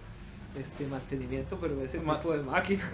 este 0.59 0.87
mantenimiento, 0.87 1.59
pero 1.61 1.79
ese 1.79 1.99
Ma- 1.99 2.17
tipo 2.17 2.33
de 2.35 2.41
máquinas. 2.41 2.89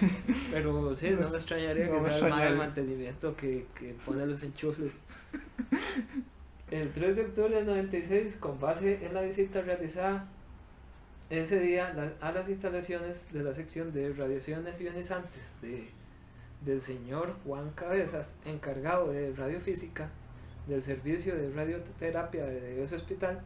pero 0.50 0.96
sí, 0.96 1.10
no 1.10 1.28
me 1.30 1.36
extrañaría 1.36 1.86
No 1.86 2.00
me 2.00 2.08
que 2.08 2.14
sea 2.16 2.26
el 2.26 2.30
MAE 2.34 2.50
de 2.50 2.56
mantenimiento 2.56 3.36
que, 3.36 3.68
que 3.78 3.94
pone 4.04 4.26
los 4.26 4.42
enchufles. 4.42 4.90
El 6.72 6.90
3 6.92 7.14
de 7.14 7.22
octubre 7.22 7.54
del 7.54 7.66
96, 7.66 8.38
con 8.40 8.58
base 8.58 9.06
en 9.06 9.14
la 9.14 9.22
visita 9.22 9.60
realizada 9.62 10.26
ese 11.30 11.60
día 11.60 11.94
a 12.20 12.32
las 12.32 12.48
instalaciones 12.48 13.32
de 13.32 13.44
la 13.44 13.54
sección 13.54 13.92
de 13.92 14.12
radiaciones 14.12 14.80
ionizantes 14.80 15.44
de, 15.62 15.88
del 16.64 16.80
señor 16.80 17.36
Juan 17.46 17.70
Cabezas, 17.76 18.26
encargado 18.44 19.12
de 19.12 19.32
radiofísica 19.36 20.10
del 20.70 20.82
servicio 20.82 21.34
de 21.36 21.50
radioterapia 21.50 22.46
de 22.46 22.82
ese 22.82 22.96
hospital, 22.96 23.40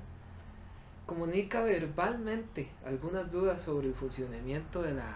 comunica 1.07 1.63
verbalmente 1.63 2.69
algunas 2.87 3.31
dudas 3.31 3.61
sobre 3.61 3.89
el 3.89 3.95
funcionamiento 3.95 4.83
de 4.83 4.95
la 4.95 5.07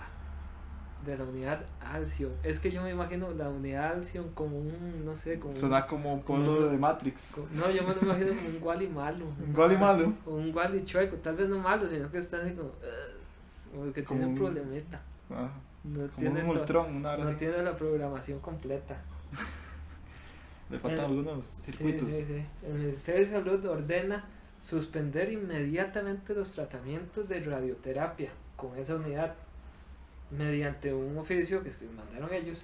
de 1.06 1.16
la 1.16 1.22
unidad 1.24 1.60
Alcyon. 1.80 2.32
Es 2.42 2.58
que 2.58 2.72
yo 2.72 2.82
me 2.82 2.90
imagino 2.90 3.30
la 3.30 3.48
unidad 3.48 3.92
Alcyon 3.92 4.30
como 4.34 4.58
un, 4.58 5.04
no 5.04 5.14
sé, 5.14 5.38
como 5.38 5.54
Suena 5.54 5.86
como 5.86 6.12
un 6.12 6.22
pueblo 6.22 6.68
de 6.68 6.76
Matrix. 6.76 7.36
no, 7.52 7.70
yo 7.70 7.84
me 7.84 7.94
lo 7.94 8.02
imagino 8.02 8.28
como 8.34 8.48
un 8.48 8.58
Wally 8.60 8.88
malo. 8.88 9.24
Un 9.46 9.56
Wally 9.56 9.76
malo. 9.76 10.12
O 10.26 10.32
un 10.34 10.52
Wally 10.54 10.84
chueco, 10.84 11.16
tal 11.18 11.36
vez 11.36 11.48
no 11.48 11.60
malo, 11.60 11.88
sino 11.88 12.10
que 12.10 12.18
está 12.18 12.38
así 12.38 12.52
como, 12.52 12.70
como 13.70 13.92
que 13.92 14.02
Como 14.02 14.18
tiene 14.18 14.32
un 14.32 14.38
problemita. 14.38 15.00
Ah, 15.30 15.48
No 15.84 16.00
como 16.08 16.10
tiene, 16.16 16.42
un 16.42 16.50
Ultron, 16.50 16.96
una 16.96 17.16
no 17.16 17.28
así. 17.28 17.38
tiene 17.38 17.62
la 17.62 17.76
programación 17.76 18.40
completa. 18.40 18.96
Le 20.70 20.78
faltan 20.78 21.00
Eh, 21.00 21.08
algunos 21.08 21.44
circuitos. 21.44 22.10
sí, 22.10 22.24
sí. 22.26 22.44
El 22.66 22.74
Ministerio 22.74 23.20
de 23.26 23.32
Salud 23.32 23.64
ordena 23.66 24.24
suspender 24.62 25.32
inmediatamente 25.32 26.34
los 26.34 26.52
tratamientos 26.52 27.28
de 27.28 27.40
radioterapia 27.40 28.30
con 28.56 28.76
esa 28.76 28.96
unidad 28.96 29.34
mediante 30.30 30.92
un 30.92 31.16
oficio 31.16 31.62
que 31.62 31.70
mandaron 31.96 32.32
ellos. 32.34 32.62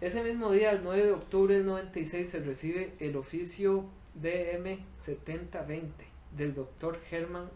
Ese 0.00 0.22
mismo 0.22 0.50
día, 0.52 0.70
el 0.72 0.82
9 0.82 1.04
de 1.04 1.12
octubre 1.12 1.54
del 1.54 1.66
96, 1.66 2.30
se 2.30 2.38
recibe 2.40 2.94
el 3.00 3.16
oficio 3.16 3.84
DM7020 4.22 5.90
del 6.36 6.54
doctor 6.54 6.98
Herman 7.10 7.48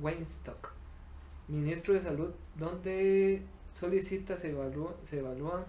Weinstock, 0.00 0.72
ministro 1.48 1.94
de 1.94 2.02
Salud, 2.02 2.30
donde 2.56 3.42
solicita 3.70 4.36
se, 4.36 4.52
evalúa- 4.54 4.96
se 5.08 5.18
evalúan 5.18 5.64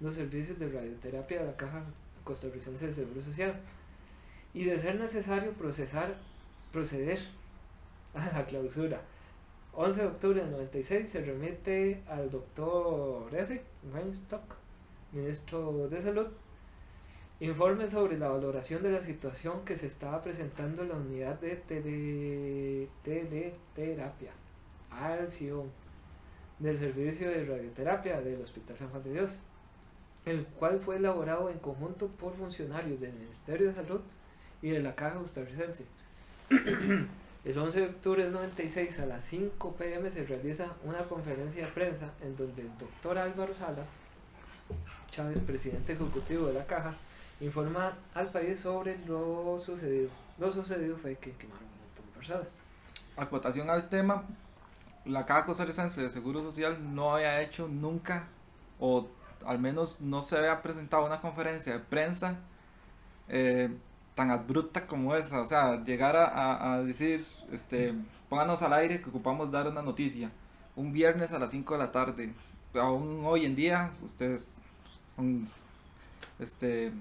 los 0.00 0.14
servicios 0.14 0.58
de 0.58 0.68
radioterapia 0.70 1.40
de 1.40 1.46
la 1.46 1.56
Caja 1.56 1.84
Costarricense 2.28 2.84
del 2.84 2.94
Seguro 2.94 3.22
Social. 3.22 3.58
Y 4.52 4.64
de 4.64 4.78
ser 4.78 5.00
necesario 5.00 5.52
procesar, 5.52 6.14
proceder 6.70 7.18
a 8.14 8.26
la 8.32 8.44
clausura. 8.44 9.00
11 9.72 10.00
de 10.00 10.06
octubre 10.06 10.40
del 10.40 10.50
96 10.50 11.10
se 11.10 11.22
remite 11.22 12.02
al 12.06 12.30
doctor 12.30 13.34
S. 13.34 13.62
Weinstock, 13.94 14.56
ministro 15.12 15.88
de 15.88 16.02
Salud, 16.02 16.26
informe 17.40 17.88
sobre 17.88 18.18
la 18.18 18.28
valoración 18.28 18.82
de 18.82 18.90
la 18.90 19.02
situación 19.02 19.64
que 19.64 19.76
se 19.76 19.86
estaba 19.86 20.22
presentando 20.22 20.82
en 20.82 20.88
la 20.88 20.96
unidad 20.96 21.40
de 21.40 21.56
tele, 21.56 22.88
teleterapia, 23.04 24.32
Alción, 24.90 25.70
del 26.58 26.76
servicio 26.76 27.30
de 27.30 27.44
radioterapia 27.44 28.20
del 28.20 28.42
Hospital 28.42 28.76
San 28.76 28.88
Juan 28.90 29.04
de 29.04 29.12
Dios, 29.12 29.38
el 30.28 30.44
cual 30.44 30.80
fue 30.80 30.96
elaborado 30.96 31.50
en 31.50 31.58
conjunto 31.58 32.08
por 32.08 32.34
funcionarios 32.36 33.00
del 33.00 33.12
Ministerio 33.12 33.68
de 33.68 33.74
Salud 33.74 34.00
y 34.62 34.70
de 34.70 34.80
la 34.80 34.94
Caja 34.94 35.18
Costarricense. 35.18 35.84
El 37.44 37.56
11 37.56 37.80
de 37.80 37.86
octubre 37.86 38.24
del 38.24 38.32
96 38.32 38.98
a 38.98 39.06
las 39.06 39.24
5 39.24 39.76
pm 39.76 40.10
se 40.10 40.24
realiza 40.24 40.66
una 40.84 41.04
conferencia 41.04 41.66
de 41.66 41.72
prensa 41.72 42.10
en 42.20 42.36
donde 42.36 42.62
el 42.62 42.78
doctor 42.78 43.16
Álvaro 43.16 43.54
Salas, 43.54 43.88
Chávez, 45.06 45.38
presidente 45.38 45.92
ejecutivo 45.92 46.48
de 46.48 46.54
la 46.54 46.66
Caja, 46.66 46.94
informa 47.40 47.96
al 48.14 48.30
país 48.30 48.60
sobre 48.60 48.98
lo 49.06 49.56
sucedido. 49.58 50.10
Lo 50.38 50.52
sucedido 50.52 50.98
fue 50.98 51.16
que 51.16 51.32
quemaron 51.32 51.64
un 51.64 51.78
montón 51.86 52.06
de 52.06 52.12
personas. 52.18 52.58
Acotación 53.16 53.70
al 53.70 53.88
tema, 53.88 54.24
la 55.04 55.24
Caja 55.24 55.46
Costarricense 55.46 56.02
de 56.02 56.10
Seguro 56.10 56.42
Social 56.42 56.94
no 56.94 57.14
había 57.14 57.40
hecho 57.40 57.68
nunca, 57.68 58.26
o 58.80 59.08
al 59.46 59.58
menos 59.58 60.00
no 60.00 60.22
se 60.22 60.36
había 60.36 60.62
presentado 60.62 61.06
una 61.06 61.20
conferencia 61.20 61.72
de 61.72 61.78
prensa 61.80 62.38
eh, 63.28 63.70
tan 64.14 64.30
abrupta 64.30 64.86
como 64.86 65.14
esa. 65.14 65.40
O 65.40 65.46
sea, 65.46 65.84
llegar 65.84 66.16
a, 66.16 66.78
decir, 66.82 67.26
este, 67.52 67.94
pónganos 68.28 68.62
al 68.62 68.72
aire 68.72 69.00
que 69.00 69.10
ocupamos 69.10 69.50
dar 69.50 69.68
una 69.68 69.82
noticia. 69.82 70.30
Un 70.76 70.92
viernes 70.92 71.32
a 71.32 71.38
las 71.38 71.50
5 71.50 71.74
de 71.74 71.78
la 71.78 71.92
tarde. 71.92 72.32
Aún 72.74 73.22
hoy 73.24 73.46
en 73.46 73.56
día, 73.56 73.92
ustedes 74.04 74.56
son, 75.16 75.48
este, 76.38 76.92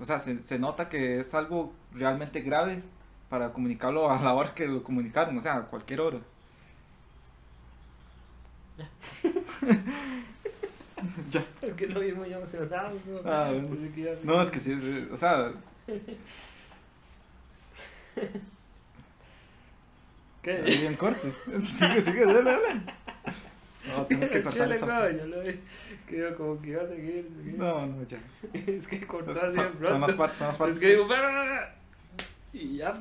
o 0.00 0.04
sea, 0.04 0.18
se, 0.18 0.42
se 0.42 0.58
nota 0.58 0.88
que 0.88 1.20
es 1.20 1.34
algo 1.34 1.72
realmente 1.92 2.40
grave 2.40 2.82
para 3.28 3.52
comunicarlo 3.52 4.10
a 4.10 4.20
la 4.22 4.34
hora 4.34 4.54
que 4.54 4.66
lo 4.66 4.82
comunicaron, 4.82 5.36
o 5.38 5.40
sea, 5.40 5.56
a 5.56 5.62
cualquier 5.66 6.00
hora. 6.00 6.18
ya. 11.30 11.44
Es 11.62 11.74
que 11.74 11.86
lo 11.86 12.00
vi 12.00 12.12
muy 12.12 12.32
emocionado. 12.32 12.98
¿no? 13.06 13.20
Ah, 13.24 13.50
bueno. 13.52 13.76
No, 14.24 14.40
es 14.40 14.50
que 14.50 14.58
sí, 14.60 14.72
es- 14.72 15.10
o 15.12 15.16
sea, 15.16 15.52
¿Qué? 20.42 20.62
es 20.64 20.80
bien 20.80 20.94
corto. 20.94 21.28
Sigue, 21.64 22.00
sigue, 22.00 22.24
dale, 22.26 22.42
dale. 22.42 22.80
No, 23.94 24.04
tengo 24.06 24.28
que 24.28 24.42
cortar 24.42 24.64
Chile, 24.66 24.74
esta. 24.76 25.00
güey, 25.00 25.18
yo 25.18 25.26
lo 25.26 25.40
vi. 25.42 25.60
Que 26.08 26.16
iba 26.18 26.34
como 26.34 26.60
que 26.62 26.70
iba 26.70 26.82
a 26.82 26.86
seguir. 26.86 27.28
seguir. 27.36 27.54
No, 27.58 27.86
no, 27.86 28.02
ya. 28.06 28.18
Es 28.66 28.86
que 28.86 29.04
Son, 29.06 29.28
así 29.44 29.56
son- 29.80 30.00
las 30.00 30.12
partes, 30.14 30.38
son 30.38 30.48
las 30.48 30.56
partes, 30.56 30.76
Es 30.76 30.82
que 30.82 30.88
digo, 30.90 31.06
"Bra, 31.06 31.20
bra, 31.20 31.44
bra", 31.44 31.74
y 32.52 32.76
ya 32.76 32.94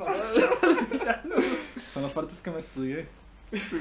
son 1.94 2.04
las 2.04 2.12
partes 2.12 2.40
que 2.42 2.52
me 2.52 2.58
estudié. 2.58 3.08
Sí, 3.52 3.80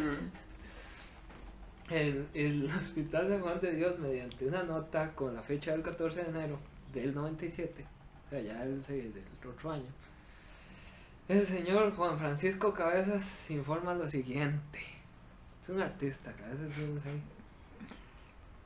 güey. 1.89 2.27
El, 2.35 2.71
Hospital 2.79 3.29
San 3.29 3.41
Juan 3.41 3.61
de 3.61 3.75
Dios, 3.75 3.99
mediante 3.99 4.47
una 4.47 4.63
nota 4.63 5.13
con 5.13 5.35
la 5.35 5.43
fecha 5.43 5.73
del 5.73 5.83
14 5.83 6.25
de 6.25 6.31
enero 6.31 6.59
del 6.93 7.15
97, 7.15 7.85
o 8.27 8.31
sea, 8.31 8.41
ya 8.41 8.63
el, 8.63 8.83
del 8.83 9.25
otro 9.49 9.73
año, 9.73 9.91
el 11.29 11.47
señor 11.47 11.95
Juan 11.97 12.19
Francisco 12.19 12.75
Cabezas 12.75 13.51
informa 13.51 13.95
lo 13.95 14.09
siguiente. 14.09 14.81
Es 15.63 15.69
un 15.71 15.81
artista, 15.81 16.33
Cabezas 16.33 16.71
es 16.71 16.79
un... 16.79 17.01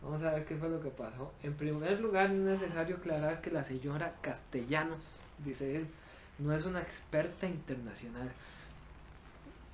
Vamos 0.03 0.23
a 0.23 0.33
ver 0.33 0.45
qué 0.45 0.57
fue 0.57 0.69
lo 0.69 0.81
que 0.81 0.91
pasó. 0.91 1.33
En 1.43 1.55
primer 1.55 2.01
lugar, 2.01 2.31
es 2.31 2.37
necesario 2.37 2.97
aclarar 2.97 3.41
que 3.41 3.51
la 3.51 3.65
señora 3.65 4.15
Castellanos, 4.21 5.05
dice 5.45 5.77
él, 5.77 5.87
no 6.39 6.53
es 6.53 6.65
una 6.65 6.81
experta 6.81 7.47
internacional. 7.47 8.31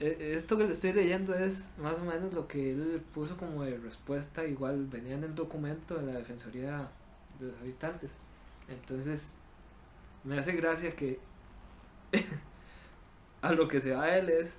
Eh, 0.01 0.35
Esto 0.37 0.57
que 0.59 0.65
le 0.65 0.73
estoy 0.73 0.93
leyendo 0.93 1.35
es 1.35 1.69
más 1.79 1.99
o 2.01 2.05
menos 2.05 2.33
lo 2.35 2.49
que 2.49 2.73
él 2.73 3.03
puso 3.13 3.37
como 3.37 3.65
de 3.65 3.77
respuesta, 3.79 4.45
igual 4.45 4.87
venía 4.87 5.15
en 5.15 5.25
el 5.25 5.35
documento 5.35 5.97
de 5.97 6.13
la 6.13 6.19
Defensoría 6.19 6.89
de 7.39 7.47
los 7.49 7.61
Habitantes. 7.61 8.11
Entonces, 8.69 9.33
me 10.25 10.39
hace 10.39 10.53
gracia 10.53 10.97
que 10.97 11.21
a 13.43 13.53
lo 13.53 13.69
que 13.69 13.81
se 13.81 13.95
va 13.95 14.17
él 14.17 14.31
es, 14.31 14.59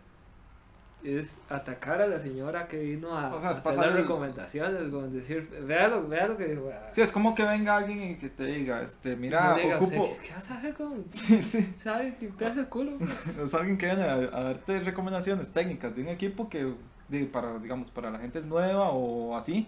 es 1.06 1.38
atacar 1.50 2.02
a 2.02 2.08
la 2.08 2.20
señora 2.20 2.68
que 2.68 2.80
vino 2.80 3.18
a, 3.18 3.34
O 3.34 3.40
sea, 3.40 3.50
a 3.50 3.54
hacer 3.54 3.76
las 3.76 3.86
el- 3.88 3.94
recomendaciones, 3.94 4.90
como 4.90 5.08
decir, 5.08 5.50
vea 5.66 5.88
lo, 5.88 6.08
vea 6.08 6.28
lo 6.28 6.38
que 6.38 6.46
dijo. 6.48 6.70
Sí, 6.92 7.02
es 7.02 7.12
como 7.12 7.36
que 7.36 7.44
venga 7.44 7.78
alguien 7.78 8.02
y 8.12 8.16
que 8.16 8.30
te 8.30 8.46
diga, 8.46 8.82
este, 8.82 9.16
mira, 9.16 9.56
diga, 9.56 9.78
ocupo... 9.78 10.04
"¿Usted 10.04 10.22
¿Qué 10.28 10.34
vas 10.34 10.52
a 10.52 10.58
hacer 10.58 10.74
con.? 10.74 11.06
Sí, 11.10 11.38
sí. 11.44 11.74
¿Sabe 11.76 12.16
limpiarse 12.20 12.60
el 12.62 12.68
culo? 12.70 12.92
Es 13.46 13.54
alguien 13.54 13.78
que 13.78 13.86
viene 13.88 14.04
a, 14.04 14.14
a 14.14 14.44
darte 14.44 14.80
recomendaciones 14.80 15.52
técnicas 15.52 15.96
de 15.96 16.02
un 16.02 16.08
equipo 16.10 16.50
que, 16.50 16.74
de- 17.10 17.26
para, 17.26 17.60
digamos, 17.60 17.92
para 17.92 18.10
la 18.12 18.20
gente 18.20 18.40
es 18.40 18.46
nueva 18.46 18.90
o 18.90 19.36
así, 19.36 19.68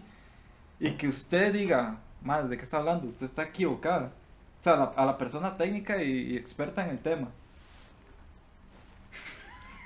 y 0.79 0.91
que 0.91 1.07
usted 1.07 1.53
diga, 1.53 1.97
más 2.23 2.49
¿de 2.49 2.57
qué 2.57 2.63
está 2.63 2.77
hablando? 2.77 3.07
Usted 3.07 3.25
está 3.25 3.43
equivocada. 3.43 4.11
O 4.59 4.61
sea, 4.61 4.73
a 4.73 4.77
la, 4.77 4.83
a 4.95 5.05
la 5.05 5.17
persona 5.17 5.55
técnica 5.55 6.01
y, 6.01 6.33
y 6.33 6.37
experta 6.37 6.83
en 6.83 6.89
el 6.89 6.99
tema. 6.99 7.29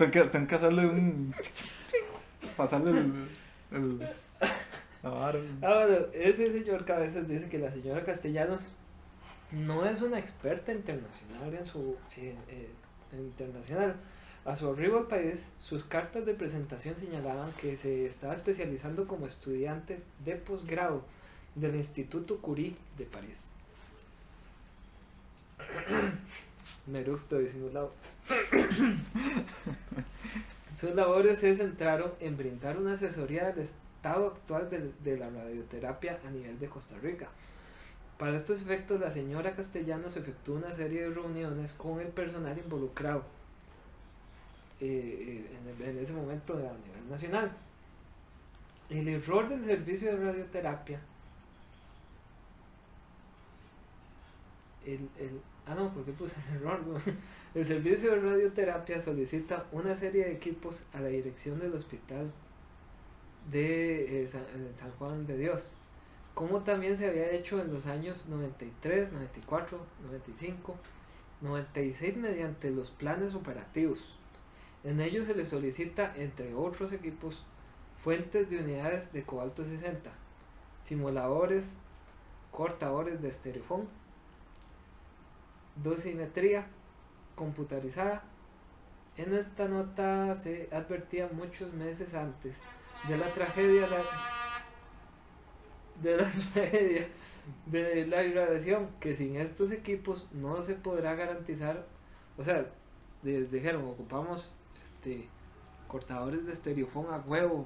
Tengo 0.02 0.12
que, 0.14 0.24
tengo 0.24 0.48
que 0.48 0.56
hacerle 0.56 0.88
un... 0.88 1.36
Pasarle 2.58 2.90
el... 2.90 3.30
el. 3.72 4.10
Ah, 5.04 5.32
ese 6.14 6.52
señor 6.52 6.86
Cabezas 6.86 7.28
dice 7.28 7.48
que 7.50 7.60
la 7.60 7.72
señora 7.72 8.04
Castellanos 8.04 8.72
no 9.52 9.86
es 9.86 10.02
una 10.02 10.18
experta 10.18 10.74
internacional 10.74 11.54
en 11.54 11.66
su 11.66 11.98
internacional. 13.14 13.96
A 14.44 14.56
su 14.56 14.72
arribo 14.72 14.98
al 14.98 15.08
país, 15.08 15.52
sus 15.60 15.84
cartas 15.84 16.26
de 16.26 16.34
presentación 16.34 16.96
señalaban 16.96 17.52
que 17.62 17.78
se 17.78 18.08
estaba 18.08 18.34
especializando 18.34 19.08
como 19.08 19.28
estudiante 19.28 20.02
de 20.26 20.36
posgrado 20.36 21.04
del 21.54 21.76
Instituto 21.76 22.40
Curie 22.40 22.76
de 22.98 23.06
París. 23.06 23.38
Neructo 26.88 27.38
disimulado. 27.38 27.92
Sus 30.80 30.96
labores 30.96 31.38
se 31.40 31.56
centraron 31.56 32.12
en 32.20 32.38
brindar 32.38 32.78
una 32.78 32.94
asesoría 32.94 33.52
del 33.52 33.66
estado 33.66 34.28
actual 34.28 34.70
de, 34.70 34.92
de 35.04 35.18
la 35.18 35.30
radioterapia 35.30 36.20
a 36.28 36.32
nivel 36.32 36.60
de 36.60 36.68
Costa 36.70 36.98
Rica. 37.00 37.28
Para 38.18 38.36
estos 38.36 38.62
efectos, 38.62 39.00
la 39.00 39.10
señora 39.12 39.56
Castellanos 39.56 40.16
efectuó 40.18 40.56
una 40.56 40.72
serie 40.74 41.02
de 41.04 41.10
reuniones 41.10 41.74
con 41.74 42.00
el 42.00 42.08
personal 42.08 42.58
involucrado 42.58 43.24
eh, 44.80 45.46
eh, 45.50 45.76
en, 45.80 45.86
en 45.90 45.98
ese 46.00 46.14
momento 46.14 46.54
a 46.54 46.58
nivel 46.58 47.10
nacional. 47.10 47.52
El 48.90 49.08
error 49.08 49.48
del 49.50 49.64
servicio 49.66 50.12
de 50.16 50.24
radioterapia, 50.24 51.00
el, 54.86 55.10
el- 55.20 55.42
ah 55.66 55.76
no, 55.76 55.94
¿por 55.94 56.04
qué 56.06 56.12
puse 56.12 56.36
el 56.50 56.58
error? 56.58 56.80
El 57.54 57.66
servicio 57.66 58.12
de 58.12 58.22
radioterapia 58.22 59.02
solicita 59.02 59.66
una 59.72 59.96
serie 59.96 60.26
de 60.26 60.32
equipos 60.32 60.84
a 60.94 61.02
la 61.02 61.10
dirección 61.10 61.60
del 61.60 61.74
hospital 61.74 62.32
de 63.52 64.24
eh, 64.24 64.28
San, 64.28 64.42
eh, 64.42 64.72
San 64.76 64.92
Juan 64.92 65.28
de 65.28 65.38
Dios, 65.38 65.76
como 66.34 66.62
también 66.62 66.98
se 66.98 67.08
había 67.08 67.32
hecho 67.32 67.60
en 67.60 67.74
los 67.74 67.86
años 67.88 68.28
93, 68.30 69.12
94, 69.12 69.80
95, 70.06 70.76
96 71.42 72.18
mediante 72.18 72.72
los 72.72 72.92
planes 72.92 73.36
operativos. 73.36 74.00
En 74.84 75.02
ellos 75.02 75.28
se 75.28 75.36
les 75.36 75.50
solicita, 75.50 76.14
entre 76.16 76.54
otros 76.56 76.94
equipos, 76.94 77.44
fuentes 78.04 78.50
de 78.50 78.60
unidades 78.60 79.12
de 79.14 79.24
cobalto 79.24 79.64
60, 79.64 80.10
simuladores, 80.84 81.66
cortadores 82.52 83.22
de 83.22 83.30
estereofón, 83.30 83.88
dosimetría 85.76 86.66
computarizada. 87.36 88.24
En 89.18 89.34
esta 89.34 89.68
nota 89.68 90.36
se 90.38 90.70
advertía 90.72 91.30
muchos 91.32 91.74
meses 91.74 92.14
antes 92.14 92.56
de 93.08 93.18
la 93.18 93.28
tragedia 93.34 93.88
la- 93.88 94.04
de 96.02 96.18
la 96.18 96.30
tragedia 96.54 97.08
de 97.66 98.06
la 98.08 98.24
irradiación 98.24 98.88
que 99.00 99.16
sin 99.16 99.36
estos 99.36 99.72
equipos 99.72 100.30
no 100.32 100.62
se 100.62 100.76
podrá 100.76 101.16
garantizar 101.16 101.86
o 102.38 102.44
sea 102.44 102.66
les 103.24 103.52
dijeron 103.52 103.84
ocupamos 103.86 104.52
este 104.84 105.28
cortadores 105.88 106.46
de 106.46 106.54
estereofón 106.54 107.08
a 107.14 107.18
huevo. 107.18 107.66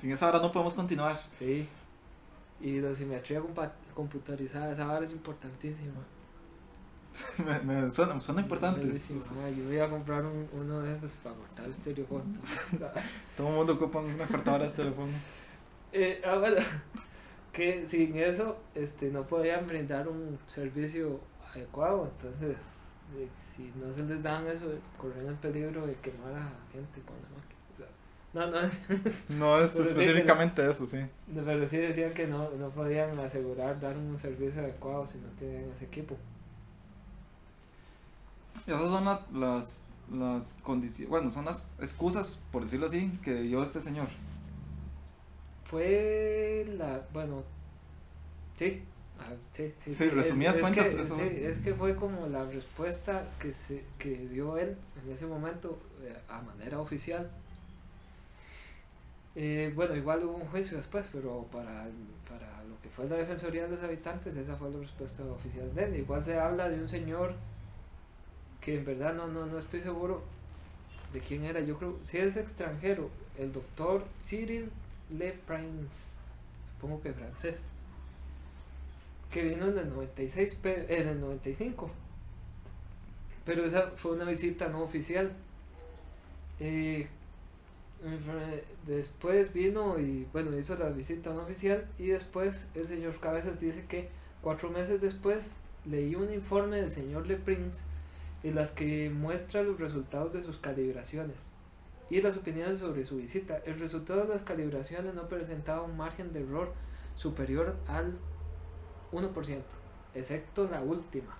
Sin 0.00 0.12
esa 0.12 0.28
hora 0.28 0.38
no 0.38 0.52
podemos 0.52 0.74
continuar. 0.74 1.18
sí 1.38 1.68
y 2.60 2.78
dosimetría 2.78 3.42
computarizada 3.94 4.72
esa 4.72 4.86
vara 4.86 5.04
es 5.04 5.12
importantísima 5.12 5.92
me, 7.64 7.82
me 7.82 7.90
suena, 7.90 8.20
suena 8.20 8.40
importante. 8.42 8.86
Mae, 9.36 9.54
yo 9.56 9.64
voy 9.64 9.78
a 9.78 9.88
comprar 9.88 10.24
un- 10.24 10.48
uno 10.52 10.80
de 10.80 10.96
esos 10.96 11.12
para 11.22 11.34
cortar 11.36 11.70
estereofón 11.70 12.38
Todo 13.36 13.48
el 13.48 13.54
mundo 13.54 13.74
ocupa 13.74 14.00
una 14.00 14.26
cortadora 14.26 14.64
de 14.66 14.70
teléfono. 14.70 15.12
Eh, 15.92 16.20
ah, 16.24 16.36
bueno, 16.38 16.56
que 17.52 17.86
sin 17.86 18.16
eso 18.16 18.58
este, 18.74 19.10
no 19.10 19.26
podían 19.26 19.66
brindar 19.66 20.08
un 20.08 20.38
servicio 20.48 21.20
adecuado, 21.54 22.10
entonces 22.12 22.56
eh, 23.16 23.28
si 23.54 23.72
no 23.76 23.92
se 23.92 24.02
les 24.04 24.22
dan 24.22 24.46
eso, 24.48 24.66
corren 24.98 25.26
el 25.28 25.36
peligro 25.36 25.86
de 25.86 25.94
quemar 25.96 26.34
a 26.34 26.50
gente 26.72 27.00
con 27.02 27.16
la 27.22 27.28
máquina. 27.30 27.60
o 27.74 27.76
sea, 27.76 27.88
no, 28.32 28.50
no, 28.50 28.68
No 29.28 29.60
es 29.60 29.72
Pero 29.72 29.84
sí, 29.84 29.90
específicamente 29.90 30.68
eso, 30.68 30.86
sí. 30.86 30.98
pero 31.44 31.66
sí 31.66 31.78
decían 31.78 32.14
que 32.14 32.26
no, 32.26 32.50
no 32.52 32.70
podían 32.70 33.18
asegurar 33.20 33.80
dar 33.80 33.96
un 33.96 34.16
servicio 34.18 34.60
adecuado 34.62 35.06
si 35.06 35.18
no 35.18 35.28
tienen 35.38 35.70
ese 35.70 35.84
equipo. 35.86 36.16
Esas 38.66 38.82
son 38.82 39.04
las, 39.04 39.30
las, 39.32 39.82
las 40.12 40.54
condiciones, 40.62 41.08
bueno, 41.10 41.30
son 41.30 41.44
las 41.44 41.70
excusas, 41.80 42.38
por 42.50 42.64
decirlo 42.64 42.86
así, 42.86 43.10
que 43.22 43.34
dio 43.42 43.62
este 43.62 43.80
señor. 43.80 44.08
Fue 45.64 46.64
la, 46.78 47.02
bueno, 47.12 47.42
sí, 48.56 48.82
ah, 49.18 49.32
sí, 49.52 49.72
sí. 49.78 49.94
Sí, 49.94 50.08
resumidas 50.08 50.56
es, 50.56 50.58
es 50.58 50.62
cuentas, 50.62 50.94
que, 50.94 51.00
eso- 51.02 51.16
sí, 51.16 51.22
es 51.22 51.58
que 51.58 51.74
fue 51.74 51.96
como 51.96 52.26
la 52.28 52.44
respuesta 52.44 53.28
que, 53.40 53.52
se, 53.52 53.84
que 53.98 54.16
dio 54.28 54.56
él 54.58 54.76
en 55.04 55.12
ese 55.12 55.26
momento 55.26 55.78
eh, 56.02 56.16
a 56.28 56.40
manera 56.42 56.78
oficial. 56.80 57.28
Eh, 59.34 59.70
bueno, 59.74 59.94
igual 59.94 60.24
hubo 60.24 60.36
un 60.36 60.46
juicio 60.46 60.76
después, 60.78 61.04
pero 61.12 61.42
para, 61.52 61.86
para 62.28 62.64
lo 62.64 62.80
que 62.82 62.88
fue 62.88 63.06
la 63.08 63.16
Defensoría 63.16 63.64
de 63.64 63.74
los 63.74 63.82
Habitantes, 63.82 64.34
esa 64.36 64.56
fue 64.56 64.70
la 64.70 64.78
respuesta 64.78 65.22
oficial 65.24 65.74
de 65.74 65.84
él. 65.84 65.96
Igual 65.96 66.24
se 66.24 66.38
habla 66.38 66.68
de 66.68 66.80
un 66.80 66.88
señor 66.88 67.34
que 68.66 68.76
en 68.76 68.84
verdad 68.84 69.14
no, 69.14 69.28
no, 69.28 69.46
no 69.46 69.58
estoy 69.58 69.80
seguro 69.80 70.22
de 71.12 71.20
quién 71.20 71.44
era. 71.44 71.60
Yo 71.60 71.78
creo, 71.78 71.96
si 72.04 72.18
es 72.18 72.36
extranjero, 72.36 73.08
el 73.38 73.52
doctor 73.52 74.04
Cyril 74.20 74.68
Le 75.16 75.32
Prince, 75.46 75.94
supongo 76.74 77.00
que 77.00 77.12
francés, 77.12 77.56
que 79.30 79.42
vino 79.44 79.68
en 79.68 79.78
el 79.78 79.88
96, 79.88 80.54
pe- 80.56 81.00
en 81.00 81.08
el 81.08 81.20
95. 81.20 81.90
pero 83.44 83.64
esa 83.64 83.90
fue 83.92 84.12
una 84.16 84.24
visita 84.24 84.68
no 84.68 84.82
oficial. 84.82 85.30
Eh, 86.58 87.06
después 88.86 89.52
vino 89.52 89.98
y 90.00 90.26
bueno, 90.32 90.56
hizo 90.58 90.74
la 90.76 90.88
visita 90.90 91.32
no 91.32 91.42
oficial 91.42 91.86
y 91.98 92.06
después 92.08 92.66
el 92.74 92.86
señor 92.88 93.18
Cabezas 93.20 93.60
dice 93.60 93.84
que 93.88 94.08
cuatro 94.42 94.70
meses 94.70 95.00
después 95.00 95.44
leí 95.84 96.14
un 96.16 96.32
informe 96.32 96.76
del 96.80 96.90
señor 96.90 97.26
Le 97.26 97.36
Prince 97.36 97.78
en 98.42 98.54
las 98.54 98.70
que 98.70 99.10
muestra 99.10 99.62
los 99.62 99.78
resultados 99.78 100.32
de 100.32 100.42
sus 100.42 100.58
calibraciones 100.58 101.52
y 102.10 102.20
las 102.20 102.36
opiniones 102.36 102.78
sobre 102.78 103.04
su 103.04 103.16
visita. 103.16 103.58
El 103.64 103.80
resultado 103.80 104.22
de 104.22 104.28
las 104.28 104.42
calibraciones 104.42 105.14
no 105.14 105.28
presentaba 105.28 105.82
un 105.82 105.96
margen 105.96 106.32
de 106.32 106.42
error 106.42 106.72
superior 107.16 107.76
al 107.88 108.16
1%, 109.12 109.62
excepto 110.14 110.68
la 110.68 110.82
última, 110.82 111.36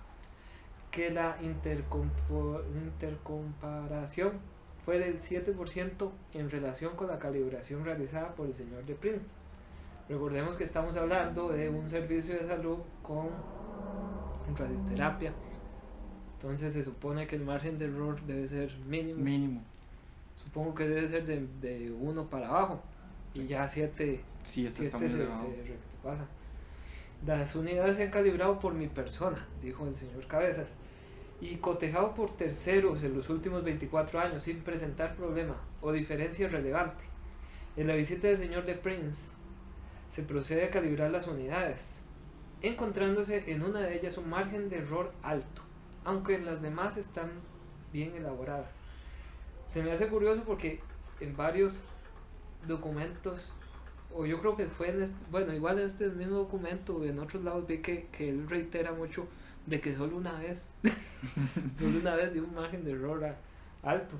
que 0.91 1.11
la 1.11 1.37
intercomparación 1.41 4.33
fue 4.83 4.99
del 4.99 5.19
7% 5.19 6.11
en 6.33 6.49
relación 6.49 6.95
con 6.95 7.07
la 7.07 7.19
calibración 7.19 7.83
realizada 7.83 8.33
por 8.35 8.47
el 8.47 8.53
señor 8.53 8.85
de 8.85 8.95
Prince. 8.95 9.25
Recordemos 10.09 10.55
que 10.55 10.63
estamos 10.63 10.95
hablando 10.95 11.49
de 11.49 11.69
un 11.69 11.89
servicio 11.89 12.35
de 12.35 12.47
salud 12.47 12.77
con 13.03 13.27
radioterapia. 14.57 15.33
Entonces 16.37 16.73
se 16.73 16.83
supone 16.83 17.27
que 17.27 17.35
el 17.35 17.43
margen 17.43 17.79
de 17.79 17.85
error 17.85 18.21
debe 18.25 18.47
ser 18.47 18.75
mínimo. 18.87 19.19
Mínimo. 19.23 19.61
Supongo 20.43 20.75
que 20.75 20.87
debe 20.87 21.07
ser 21.07 21.25
de, 21.25 21.47
de 21.61 21.91
1 21.91 22.29
para 22.29 22.47
abajo. 22.47 22.81
Y 23.33 23.45
ya 23.47 23.67
7 23.67 24.21
sí, 24.43 24.69
se, 24.71 24.89
se 24.89 24.99
pasa. 26.03 26.25
Las 27.25 27.55
unidades 27.55 27.97
se 27.97 28.03
han 28.03 28.11
calibrado 28.11 28.59
por 28.59 28.73
mi 28.73 28.87
persona, 28.87 29.47
dijo 29.61 29.87
el 29.87 29.95
señor 29.95 30.27
Cabezas 30.27 30.67
y 31.39 31.55
cotejado 31.57 32.15
por 32.15 32.35
terceros 32.35 33.03
en 33.03 33.15
los 33.15 33.29
últimos 33.29 33.63
24 33.63 34.19
años 34.19 34.43
sin 34.43 34.61
presentar 34.61 35.15
problema 35.15 35.55
o 35.81 35.91
diferencia 35.91 36.47
relevante. 36.47 37.03
En 37.75 37.87
la 37.87 37.95
visita 37.95 38.27
del 38.27 38.39
señor 38.39 38.65
de 38.65 38.73
Prince 38.75 39.31
se 40.11 40.23
procede 40.23 40.65
a 40.65 40.71
calibrar 40.71 41.11
las 41.11 41.27
unidades, 41.27 42.01
encontrándose 42.61 43.51
en 43.51 43.61
una 43.61 43.81
de 43.81 43.95
ellas 43.95 44.17
un 44.17 44.29
margen 44.29 44.69
de 44.69 44.77
error 44.77 45.11
alto, 45.21 45.61
aunque 46.07 46.35
en 46.35 46.45
las 46.45 46.61
demás 46.61 46.95
están 46.95 47.29
bien 47.91 48.15
elaboradas. 48.15 48.69
Se 49.67 49.83
me 49.83 49.91
hace 49.91 50.07
curioso 50.07 50.41
porque 50.45 50.79
en 51.19 51.35
varios 51.35 51.81
documentos, 52.65 53.51
o 54.15 54.25
yo 54.25 54.39
creo 54.39 54.55
que 54.55 54.67
fue 54.67 54.89
en 54.89 55.13
bueno, 55.29 55.53
igual 55.53 55.79
en 55.79 55.85
este 55.85 56.07
mismo 56.07 56.37
documento, 56.37 57.03
en 57.03 57.19
otros 57.19 57.43
lados 57.43 57.67
vi 57.67 57.79
que, 57.79 58.07
que 58.09 58.29
él 58.29 58.47
reitera 58.47 58.93
mucho 58.93 59.27
de 59.65 59.81
que 59.81 59.93
solo 59.93 60.15
una 60.15 60.31
vez, 60.39 60.67
solo 61.77 61.99
una 61.99 62.15
vez 62.15 62.31
dio 62.31 62.45
un 62.45 62.55
margen 62.55 62.85
de 62.85 62.91
error 62.91 63.35
alto. 63.83 64.15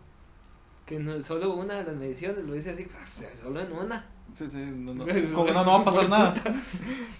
Que 0.86 1.00
no, 1.00 1.22
solo 1.22 1.56
una 1.56 1.76
de 1.76 1.84
las 1.86 1.96
mediciones 1.96 2.44
lo 2.44 2.52
dice 2.52 2.72
así, 2.72 2.86
ah, 2.94 3.34
solo 3.34 3.62
en 3.62 3.72
una. 3.72 4.06
Sí, 4.34 4.46
sí, 4.50 4.58
no, 4.58 4.94
no, 4.94 5.06
no, 5.06 5.64
no 5.64 5.72
va 5.72 5.80
a 5.80 5.86
pasar 5.86 6.10
nada. 6.10 6.34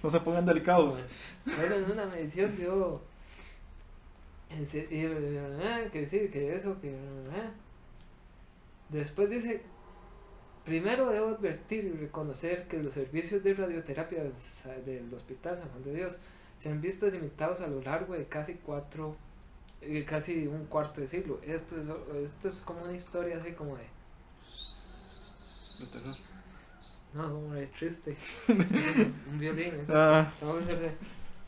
No 0.02 0.10
se 0.10 0.20
pongan 0.20 0.44
delicados. 0.44 1.06
Solo 1.46 1.74
en 1.74 1.90
una 1.90 2.04
medición 2.04 2.54
dio. 2.54 3.00
Eh, 4.50 5.88
que 5.92 6.08
sí, 6.08 6.28
que 6.28 6.54
eso, 6.54 6.80
que. 6.80 6.90
Eh. 6.90 7.50
Después 8.88 9.30
dice. 9.30 9.62
Primero 10.64 11.08
debo 11.08 11.28
advertir 11.28 11.84
y 11.84 11.92
reconocer 11.92 12.68
que 12.68 12.82
los 12.82 12.92
servicios 12.92 13.42
de 13.42 13.54
radioterapia 13.54 14.22
del 14.84 15.14
Hospital 15.14 15.58
San 15.58 15.70
Juan 15.70 15.82
de 15.82 15.94
Dios 15.94 16.18
se 16.58 16.68
han 16.68 16.82
visto 16.82 17.08
limitados 17.08 17.62
a 17.62 17.68
lo 17.68 17.80
largo 17.80 18.12
de 18.12 18.26
casi 18.26 18.56
cuatro, 18.56 19.16
eh, 19.80 20.04
casi 20.04 20.46
un 20.46 20.66
cuarto 20.66 21.00
de 21.00 21.08
siglo. 21.08 21.40
Esto 21.42 21.74
es, 21.80 21.88
esto 22.22 22.48
es 22.48 22.60
como 22.60 22.82
una 22.82 22.92
historia 22.92 23.38
así 23.38 23.52
como 23.52 23.76
de... 23.76 23.84
De 25.78 25.86
terror. 25.90 26.16
No, 27.14 27.32
como 27.32 27.54
de 27.54 27.66
triste. 27.68 28.14
un 28.48 29.38
violín. 29.38 29.72
Ah. 29.88 30.30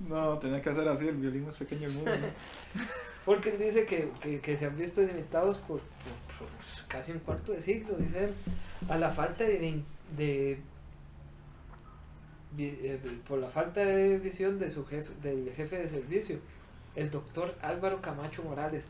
No, 0.08 0.38
tenía 0.38 0.62
que 0.62 0.70
hacer 0.70 0.88
así, 0.88 1.08
el 1.08 1.16
violín 1.16 1.46
es 1.48 1.56
pequeño 1.56 1.88
el 1.88 1.94
mundo. 1.94 2.10
Porque 3.24 3.50
él 3.50 3.58
dice 3.58 3.84
que, 3.84 4.10
que, 4.20 4.40
que, 4.40 4.56
se 4.56 4.66
han 4.66 4.76
visto 4.76 5.02
limitados 5.02 5.58
por, 5.58 5.80
casi 6.88 7.12
un 7.12 7.18
cuarto 7.18 7.52
de 7.52 7.60
siglo, 7.60 7.94
dice 7.96 8.30
a 8.88 8.96
la 8.96 9.10
falta 9.10 9.44
de, 9.44 9.82
de 10.16 10.58
eh, 12.58 12.98
por 13.28 13.38
la 13.38 13.48
falta 13.48 13.80
de 13.84 14.18
visión 14.18 14.58
de 14.58 14.70
su 14.70 14.84
jefe, 14.86 15.12
del 15.22 15.52
jefe 15.54 15.78
de 15.78 15.88
servicio, 15.88 16.38
el 16.96 17.10
doctor 17.10 17.54
Álvaro 17.62 18.00
Camacho 18.00 18.42
Morales. 18.42 18.86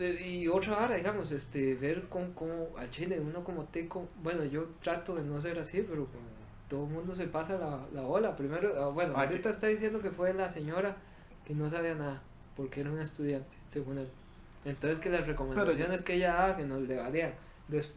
Eh, 0.00 0.26
y 0.26 0.48
otra 0.48 0.84
hora, 0.84 0.96
digamos, 0.96 1.30
este, 1.30 1.74
ver 1.74 2.08
cómo, 2.08 2.34
cómo 2.34 2.68
al 2.76 2.90
chile 2.90 3.20
uno 3.20 3.44
como 3.44 3.64
teco, 3.64 4.08
bueno, 4.22 4.44
yo 4.44 4.66
trato 4.82 5.14
de 5.14 5.22
no 5.22 5.40
ser 5.40 5.58
así, 5.58 5.82
pero 5.82 6.08
todo 6.68 6.84
el 6.84 6.90
mundo 6.92 7.14
se 7.14 7.26
pasa 7.26 7.58
la, 7.58 7.80
la 7.92 8.06
ola. 8.06 8.36
Primero, 8.36 8.72
ah, 8.82 8.88
bueno, 8.88 9.16
ahorita 9.16 9.50
está 9.50 9.66
diciendo 9.66 10.00
que 10.00 10.10
fue 10.10 10.32
la 10.34 10.50
señora 10.50 10.96
que 11.44 11.54
no 11.54 11.68
sabía 11.68 11.94
nada, 11.94 12.22
porque 12.56 12.80
era 12.80 12.90
un 12.90 13.00
estudiante, 13.00 13.56
según 13.68 13.98
él. 13.98 14.08
Entonces 14.64 14.98
que 14.98 15.08
las 15.08 15.26
recomendaciones 15.26 16.02
que 16.02 16.14
ella 16.14 16.44
haga 16.44 16.56
que 16.56 16.64
no 16.64 16.78
le 16.78 16.96
valían. 16.96 17.32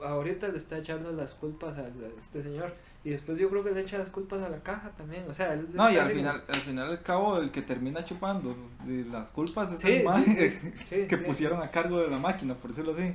ahorita 0.03 0.47
le 0.47 0.57
está 0.57 0.77
echando 0.77 1.11
las 1.11 1.33
culpas 1.33 1.77
a 1.77 1.85
este 2.19 2.43
señor 2.43 2.73
y 3.03 3.09
después 3.09 3.39
yo 3.39 3.49
creo 3.49 3.63
que 3.63 3.71
le 3.71 3.81
echa 3.81 3.97
las 3.97 4.09
culpas 4.09 4.41
a 4.43 4.49
la 4.49 4.59
caja 4.59 4.91
también. 4.91 5.25
O 5.27 5.33
sea, 5.33 5.55
No, 5.73 5.89
y 5.89 5.97
al 5.97 6.11
final, 6.11 6.43
al 6.47 6.55
final 6.55 6.89
al 6.89 7.01
cabo, 7.01 7.39
el 7.39 7.51
que 7.51 7.61
termina 7.61 8.05
chupando 8.05 8.55
las 9.11 9.31
culpas 9.31 9.73
es 9.73 9.83
el 9.83 10.03
man 10.05 10.23
que, 10.23 11.17
pusieron 11.17 11.61
a 11.61 11.71
cargo 11.71 11.99
de 11.99 12.09
la 12.09 12.17
máquina, 12.17 12.53
por 12.53 12.69
decirlo 12.69 12.91
así. 12.91 13.13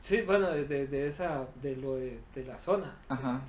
Sí, 0.00 0.20
bueno, 0.22 0.50
de, 0.50 0.86
de, 0.86 1.06
esa, 1.06 1.46
de 1.62 1.76
lo 1.76 1.94
de, 1.94 2.20
de 2.34 2.44
la 2.44 2.58
zona. 2.58 2.94
Ajá. 3.08 3.40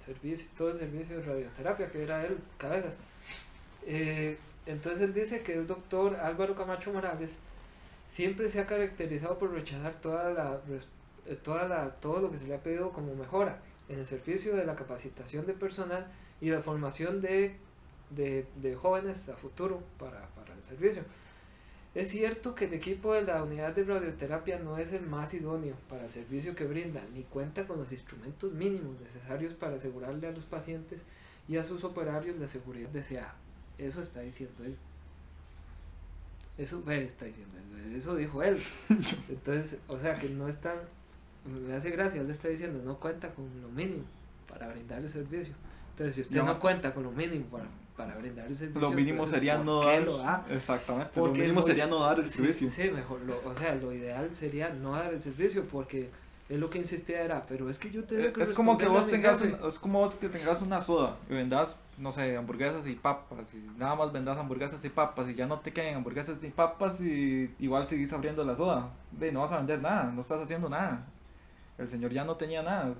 Servicio, 0.00 0.48
todo 0.56 0.70
el 0.70 0.78
servicio 0.78 1.16
de 1.16 1.22
radioterapia 1.22 1.90
que 1.90 2.02
era 2.02 2.24
él, 2.24 2.38
cabezas. 2.58 2.96
Eh, 3.86 4.36
entonces 4.66 5.02
él 5.02 5.14
dice 5.14 5.42
que 5.42 5.54
el 5.54 5.66
doctor 5.66 6.16
Álvaro 6.16 6.54
Camacho 6.54 6.92
Morales 6.92 7.30
siempre 8.08 8.50
se 8.50 8.60
ha 8.60 8.66
caracterizado 8.66 9.38
por 9.38 9.52
rechazar 9.52 9.94
toda 10.00 10.32
la, 10.32 10.60
eh, 11.26 11.36
toda 11.42 11.68
la, 11.68 11.90
todo 11.96 12.20
lo 12.20 12.30
que 12.30 12.38
se 12.38 12.46
le 12.46 12.54
ha 12.54 12.62
pedido 12.62 12.92
como 12.92 13.14
mejora 13.14 13.60
en 13.88 13.98
el 13.98 14.06
servicio 14.06 14.56
de 14.56 14.64
la 14.64 14.76
capacitación 14.76 15.46
de 15.46 15.52
personal 15.52 16.06
y 16.40 16.50
la 16.50 16.62
formación 16.62 17.20
de, 17.20 17.56
de, 18.10 18.46
de 18.56 18.74
jóvenes 18.74 19.28
a 19.28 19.36
futuro 19.36 19.82
para, 19.98 20.28
para, 20.28 20.54
el 20.54 20.62
servicio. 20.64 21.02
Es 21.94 22.10
cierto 22.10 22.54
que 22.54 22.66
el 22.66 22.74
equipo 22.74 23.14
de 23.14 23.22
la 23.22 23.42
unidad 23.42 23.74
de 23.74 23.84
radioterapia 23.84 24.60
no 24.60 24.78
es 24.78 24.92
el 24.92 25.06
más 25.06 25.34
idóneo 25.34 25.74
para 25.88 26.04
el 26.04 26.10
servicio 26.10 26.54
que 26.54 26.64
brinda, 26.64 27.02
ni 27.12 27.22
cuenta 27.24 27.66
con 27.66 27.78
los 27.78 27.90
instrumentos 27.90 28.52
mínimos 28.52 29.00
necesarios 29.00 29.54
para 29.54 29.76
asegurarle 29.76 30.28
a 30.28 30.32
los 30.32 30.44
pacientes 30.44 31.00
y 31.48 31.56
a 31.56 31.64
sus 31.64 31.82
operarios 31.82 32.38
la 32.38 32.46
seguridad 32.46 32.90
deseada. 32.90 33.34
Eso 33.76 34.02
está 34.02 34.20
diciendo 34.20 34.64
él. 34.64 34.76
Eso 36.58 36.88
está 36.90 37.24
diciendo 37.24 37.56
él. 37.58 37.96
Eso 37.96 38.14
dijo 38.14 38.42
él. 38.42 38.58
Entonces, 39.28 39.78
o 39.88 39.98
sea 39.98 40.18
que 40.18 40.28
no 40.28 40.48
están 40.48 40.76
me 41.44 41.74
hace 41.74 41.90
gracia, 41.90 42.20
él 42.20 42.26
le 42.26 42.32
está 42.32 42.48
diciendo, 42.48 42.82
no 42.84 42.98
cuenta 42.98 43.30
con 43.30 43.48
lo 43.62 43.68
mínimo 43.68 44.04
para 44.48 44.68
brindar 44.68 45.00
el 45.00 45.08
servicio. 45.08 45.54
Entonces, 45.92 46.14
si 46.14 46.20
usted 46.22 46.42
no, 46.42 46.60
cuenta 46.60 46.92
con 46.92 47.04
lo 47.04 47.12
mínimo 47.12 47.46
para, 47.46 47.64
para 48.00 48.16
brindar 48.16 48.46
el 48.46 48.56
servicio, 48.56 48.80
lo 48.80 48.90
mínimo 48.90 49.26
sería 49.26 49.58
no 49.58 49.80
dar. 49.82 50.44
Exactamente, 50.50 51.20
lo 51.20 51.32
mínimo 51.32 51.62
sería 51.62 51.86
no 51.86 52.00
dar 52.00 52.18
el 52.18 52.28
servicio. 52.28 52.70
Sí, 52.70 52.90
mejor, 52.90 53.20
o 53.44 53.54
sea, 53.58 53.74
lo 53.74 53.92
ideal 53.92 54.30
sería 54.34 54.70
no 54.70 54.92
dar 54.92 55.12
el 55.12 55.20
servicio 55.20 55.64
porque 55.66 56.10
es 56.48 56.58
lo 56.58 56.68
que 56.68 56.78
insistía 56.78 57.22
era, 57.22 57.46
pero 57.46 57.70
es 57.70 57.78
que 57.78 57.90
yo 57.90 58.04
tengo 58.04 58.32
que 58.32 58.42
Es 58.42 58.52
como 58.52 58.76
que 58.76 58.86
vos 58.86 59.06
tengas, 59.06 59.40
es 59.42 59.78
como 59.78 60.00
vos 60.00 60.14
que 60.14 60.28
tengas 60.28 60.62
una 60.62 60.80
soda 60.80 61.16
y 61.28 61.34
vendas, 61.34 61.76
no 61.98 62.10
sé, 62.10 62.36
hamburguesas 62.36 62.86
y 62.88 62.94
papas, 62.94 63.54
y 63.54 63.58
nada 63.78 63.94
más 63.94 64.12
vendas 64.12 64.36
hamburguesas 64.36 64.84
y 64.84 64.88
papas 64.88 65.28
y 65.28 65.34
ya 65.34 65.46
no 65.46 65.60
te 65.60 65.72
quedan 65.72 65.94
hamburguesas 65.96 66.42
ni 66.42 66.48
papas 66.48 67.00
y 67.00 67.54
igual 67.58 67.84
seguís 67.84 68.12
abriendo 68.12 68.44
la 68.44 68.56
soda. 68.56 68.90
De 69.12 69.30
no 69.30 69.42
vas 69.42 69.52
a 69.52 69.58
vender 69.58 69.80
nada, 69.80 70.10
no 70.10 70.22
estás 70.22 70.40
haciendo 70.42 70.68
nada. 70.68 71.06
El 71.78 71.88
señor 71.88 72.12
ya 72.12 72.24
no 72.24 72.36
tenía 72.36 72.62
nada, 72.62 72.94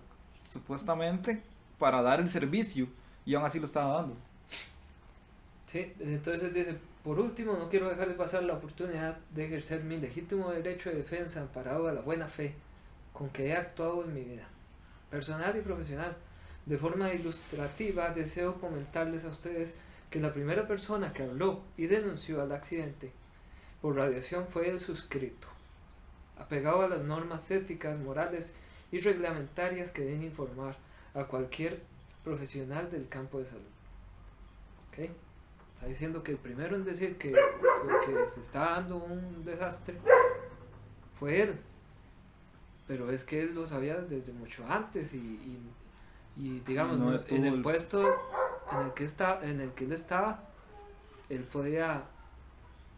supuestamente, 0.48 1.42
para 1.78 2.03
dar 2.03 2.20
el 2.20 2.28
servicio, 2.28 2.86
y 3.26 3.34
aún 3.34 3.44
así 3.44 3.59
lo 3.59 3.66
estaba 3.66 3.96
dando. 3.96 4.16
Entonces 5.72 6.52
dice, 6.52 6.74
por 7.04 7.20
último, 7.20 7.56
no 7.56 7.68
quiero 7.68 7.88
dejar 7.88 8.08
de 8.08 8.14
pasar 8.14 8.42
la 8.42 8.54
oportunidad 8.54 9.18
de 9.30 9.44
ejercer 9.44 9.84
mi 9.84 9.98
legítimo 9.98 10.50
derecho 10.50 10.90
de 10.90 10.96
defensa 10.96 11.40
amparado 11.40 11.86
a 11.86 11.92
la 11.92 12.00
buena 12.00 12.26
fe 12.26 12.54
con 13.12 13.30
que 13.30 13.48
he 13.48 13.56
actuado 13.56 14.04
en 14.04 14.14
mi 14.14 14.22
vida, 14.22 14.48
personal 15.10 15.56
y 15.56 15.60
profesional. 15.60 16.16
De 16.66 16.76
forma 16.76 17.12
ilustrativa, 17.14 18.10
deseo 18.10 18.60
comentarles 18.60 19.24
a 19.24 19.28
ustedes 19.28 19.74
que 20.10 20.20
la 20.20 20.32
primera 20.32 20.66
persona 20.66 21.12
que 21.12 21.22
habló 21.22 21.62
y 21.76 21.86
denunció 21.86 22.42
al 22.42 22.52
accidente 22.52 23.12
por 23.80 23.96
radiación 23.96 24.46
fue 24.48 24.68
el 24.68 24.80
suscrito, 24.80 25.46
apegado 26.38 26.82
a 26.82 26.88
las 26.88 27.02
normas 27.02 27.50
éticas, 27.50 27.98
morales 27.98 28.52
y 28.90 29.00
reglamentarias 29.00 29.90
que 29.90 30.02
deben 30.02 30.24
informar 30.24 30.76
a 31.14 31.24
cualquier 31.24 31.80
profesional 32.24 32.90
del 32.90 33.08
campo 33.08 33.38
de 33.38 33.46
salud. 33.46 33.62
¿Ok? 34.88 35.10
Está 35.81 35.89
diciendo 35.89 36.22
que 36.22 36.33
el 36.33 36.37
primero 36.39 36.76
en 36.76 36.85
decir 36.85 37.16
que, 37.16 37.33
que 37.33 38.28
se 38.28 38.41
está 38.43 38.72
dando 38.72 38.99
un 38.99 39.43
desastre 39.47 39.97
fue 41.18 41.41
él. 41.41 41.59
Pero 42.87 43.11
es 43.11 43.24
que 43.24 43.41
él 43.41 43.55
lo 43.55 43.64
sabía 43.64 43.97
desde 43.97 44.35
mucho 44.35 44.62
antes 44.68 45.14
y, 45.14 45.16
y, 45.16 45.59
y 46.37 46.61
digamos, 46.66 46.99
No 46.99 47.14
en 47.28 47.47
el 47.47 47.55
el- 47.55 47.62
puesto 47.62 48.03
en 48.72 48.81
el 48.87 48.93
que 48.93 49.05
está, 49.05 49.41
en 49.43 49.61
el 49.62 49.70
que 49.72 49.85
él 49.87 49.93
estaba, 49.93 50.43
él 51.31 51.45
podía, 51.45 52.03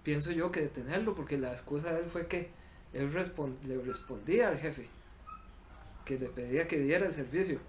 pienso 0.03 0.33
yo, 0.33 0.51
que 0.51 0.62
detenerlo, 0.62 1.14
porque 1.14 1.39
la 1.39 1.53
excusa 1.53 1.93
de 1.93 2.01
él 2.01 2.11
fue 2.11 2.26
que 2.26 2.51
él 2.93 3.12
respon- 3.12 3.61
le 3.62 3.78
respondía 3.80 4.49
al 4.49 4.59
jefe, 4.59 4.89
que 6.05 6.18
le 6.18 6.26
pedía 6.26 6.66
que 6.66 6.78
diera 6.80 7.07
el 7.07 7.14
servicio, 7.14 7.61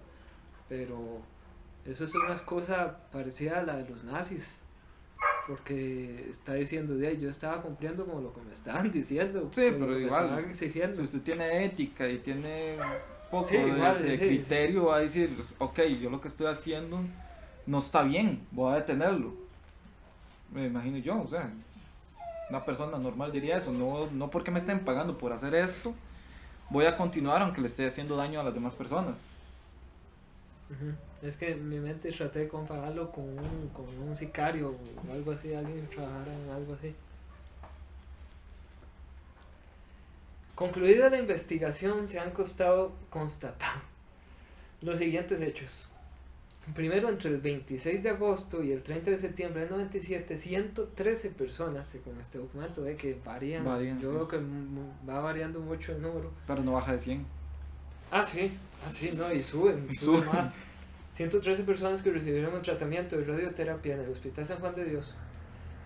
pero 0.68 1.20
eso 1.84 2.04
es 2.04 2.14
una 2.16 2.32
excusa 2.32 2.98
parecida 3.12 3.60
a 3.60 3.62
la 3.62 3.76
de 3.76 3.88
los 3.88 4.02
nazis, 4.04 4.56
porque 5.46 6.26
está 6.30 6.54
diciendo, 6.54 6.96
de 6.96 7.08
ahí, 7.08 7.20
yo 7.20 7.28
estaba 7.28 7.60
cumpliendo 7.60 8.06
con 8.06 8.22
lo 8.22 8.32
que 8.32 8.40
me 8.42 8.54
estaban 8.54 8.90
diciendo, 8.90 9.48
Sí, 9.52 9.68
pero 9.78 9.98
igual, 9.98 10.24
estaban 10.24 10.50
exigiendo. 10.50 10.96
Si 10.96 11.02
usted 11.02 11.22
tiene 11.22 11.64
ética 11.64 12.08
y 12.08 12.18
tiene 12.18 12.76
poco 13.30 13.48
Sí, 13.48 13.56
de, 13.56 13.68
igual, 13.68 14.02
de 14.02 14.18
sí, 14.18 14.26
criterio, 14.26 14.86
va 14.86 14.96
a 14.96 15.00
decir, 15.00 15.36
ok, 15.58 15.80
yo 16.00 16.10
lo 16.10 16.20
que 16.20 16.28
estoy 16.28 16.46
haciendo 16.46 17.00
no 17.66 17.78
está 17.78 18.02
bien, 18.02 18.46
voy 18.50 18.72
a 18.72 18.76
detenerlo. 18.76 19.34
Me 20.52 20.66
imagino 20.66 20.98
yo, 20.98 21.20
o 21.20 21.28
sea, 21.28 21.50
una 22.48 22.64
persona 22.64 22.98
normal 22.98 23.32
diría 23.32 23.58
eso, 23.58 23.72
no, 23.72 24.06
no 24.12 24.30
porque 24.30 24.50
me 24.50 24.58
estén 24.58 24.80
pagando 24.80 25.18
por 25.18 25.32
hacer 25.32 25.54
esto, 25.54 25.94
voy 26.70 26.86
a 26.86 26.96
continuar 26.96 27.42
aunque 27.42 27.60
le 27.60 27.66
esté 27.66 27.86
haciendo 27.86 28.16
daño 28.16 28.40
a 28.40 28.44
las 28.44 28.54
demás 28.54 28.74
personas. 28.74 29.20
Ujú. 30.70 31.26
Es 31.26 31.36
que 31.36 31.52
en 31.52 31.68
mi 31.68 31.78
mente 31.78 32.10
traté 32.12 32.40
de 32.40 32.48
compararlo 32.48 33.10
con 33.10 33.24
un, 33.24 33.68
con 33.72 33.86
un 33.98 34.14
sicario 34.16 34.70
o 35.08 35.12
algo 35.12 35.32
así, 35.32 35.54
alguien 35.54 35.86
que 35.86 35.96
trabajara 35.96 36.34
en 36.34 36.50
algo 36.50 36.74
así. 36.74 36.94
Concluida 40.54 41.10
la 41.10 41.18
investigación, 41.18 42.06
se 42.06 42.20
han 42.20 42.30
costado 42.30 42.92
constatar 43.10 43.74
los 44.82 44.98
siguientes 44.98 45.40
hechos. 45.40 45.88
Primero, 46.74 47.10
entre 47.10 47.28
el 47.28 47.38
26 47.38 48.02
de 48.02 48.08
agosto 48.10 48.62
y 48.62 48.72
el 48.72 48.82
30 48.82 49.10
de 49.10 49.18
septiembre 49.18 49.62
del 49.62 49.70
97, 49.70 50.38
113 50.38 51.30
personas, 51.30 51.86
según 51.86 52.18
este 52.20 52.38
documento, 52.38 52.82
ve 52.82 52.96
que 52.96 53.18
varían. 53.22 53.64
Varían, 53.66 54.00
Yo 54.00 54.10
sí. 54.10 54.16
veo 54.16 54.28
que 54.28 54.38
va 55.06 55.20
variando 55.20 55.60
mucho 55.60 55.92
el 55.92 56.00
número. 56.00 56.30
Pero 56.46 56.62
no 56.62 56.72
baja 56.72 56.92
de 56.92 57.00
100. 57.00 57.26
Ah, 58.10 58.24
sí, 58.24 58.56
ah, 58.84 58.90
sí, 58.92 59.10
no, 59.16 59.32
y 59.32 59.42
suben, 59.42 59.86
Y 59.90 59.94
suben 59.94 60.24
suben. 60.24 60.34
más. 60.34 60.52
113 61.14 61.62
personas 61.62 62.02
que 62.02 62.10
recibieron 62.10 62.54
el 62.54 62.62
tratamiento 62.62 63.16
de 63.16 63.24
radioterapia 63.24 63.94
en 63.94 64.00
el 64.00 64.10
Hospital 64.10 64.46
San 64.46 64.58
Juan 64.58 64.74
de 64.74 64.84
Dios 64.84 65.14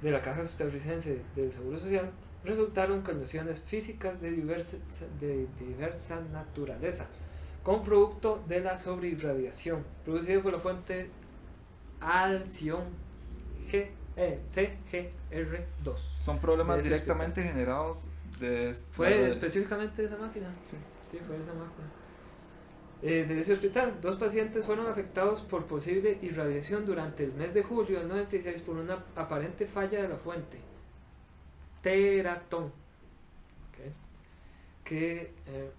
de 0.03 0.11
la 0.11 0.23
Caja 0.23 0.41
Costarricense 0.41 1.23
del 1.37 1.53
Seguro 1.53 1.79
Social 1.79 2.11
resultaron 2.45 3.03
con 3.03 3.21
lesiones 3.21 3.61
físicas 3.61 4.21
de 4.21 4.31
diversa, 4.31 4.77
de 5.21 5.47
diversa 5.59 6.21
naturaleza, 6.33 7.07
con 7.63 7.83
producto 7.83 8.43
de 8.47 8.61
la 8.61 8.79
sobreirradiación 8.79 9.85
producido 10.05 10.43
por 10.43 10.53
la 10.53 10.61
fuente 10.61 11.11
Alción 12.01 12.85
G, 13.71 13.89
eh, 14.17 14.41
CGR2. 14.55 15.99
Son 16.15 16.39
problemas 16.39 16.83
directamente 16.83 17.43
generados 17.43 18.07
de... 18.41 18.73
Fue 18.93 19.29
específicamente 19.29 20.03
de 20.03 20.09
esa 20.09 20.17
máquina. 20.17 20.49
Sí. 20.65 20.77
Sí, 21.11 21.19
fue 21.27 21.37
de 21.37 21.43
esa 21.43 21.55
máquina. 21.55 21.89
Eh, 23.01 23.27
de 23.29 23.41
ese 23.41 23.53
hospital, 23.53 24.01
dos 24.01 24.19
pacientes 24.19 24.65
fueron 24.67 24.89
afectados 24.89 25.43
por 25.43 25.67
posible 25.67 26.19
irradiación 26.21 26.85
durante 26.85 27.25
el 27.25 27.33
mes 27.33 27.55
de 27.55 27.63
julio 27.63 28.01
del 28.01 28.09
96 28.09 28.61
por 28.63 28.77
una 28.77 29.05
aparente 29.15 29.67
falla 29.69 30.03
de 30.03 30.09
la 30.09 30.17
fuente. 30.17 30.59
Teratón. 31.81 32.65
Ok. 32.65 33.79
Que, 34.83 35.33
eh, 35.47 35.71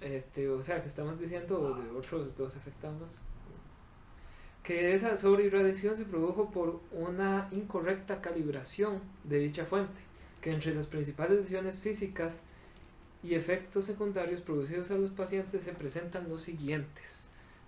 este, 0.00 0.48
o 0.48 0.60
sea, 0.62 0.82
que 0.82 0.88
estamos 0.88 1.20
diciendo 1.20 1.76
de 1.76 1.90
otros 1.90 2.36
dos 2.36 2.56
afectados. 2.56 3.22
Que 4.64 4.94
esa 4.94 5.16
sobreirradiación 5.16 5.96
se 5.96 6.04
produjo 6.04 6.50
por 6.50 6.80
una 6.90 7.46
incorrecta 7.52 8.20
calibración 8.20 9.00
de 9.22 9.38
dicha 9.38 9.64
fuente, 9.64 10.00
que 10.40 10.52
entre 10.52 10.74
las 10.74 10.88
principales 10.88 11.38
lesiones 11.38 11.76
físicas 11.76 12.42
y 13.26 13.34
efectos 13.34 13.84
secundarios 13.84 14.40
producidos 14.40 14.90
a 14.92 14.94
los 14.94 15.10
pacientes 15.10 15.64
se 15.64 15.72
presentan 15.72 16.28
los 16.28 16.42
siguientes. 16.42 17.22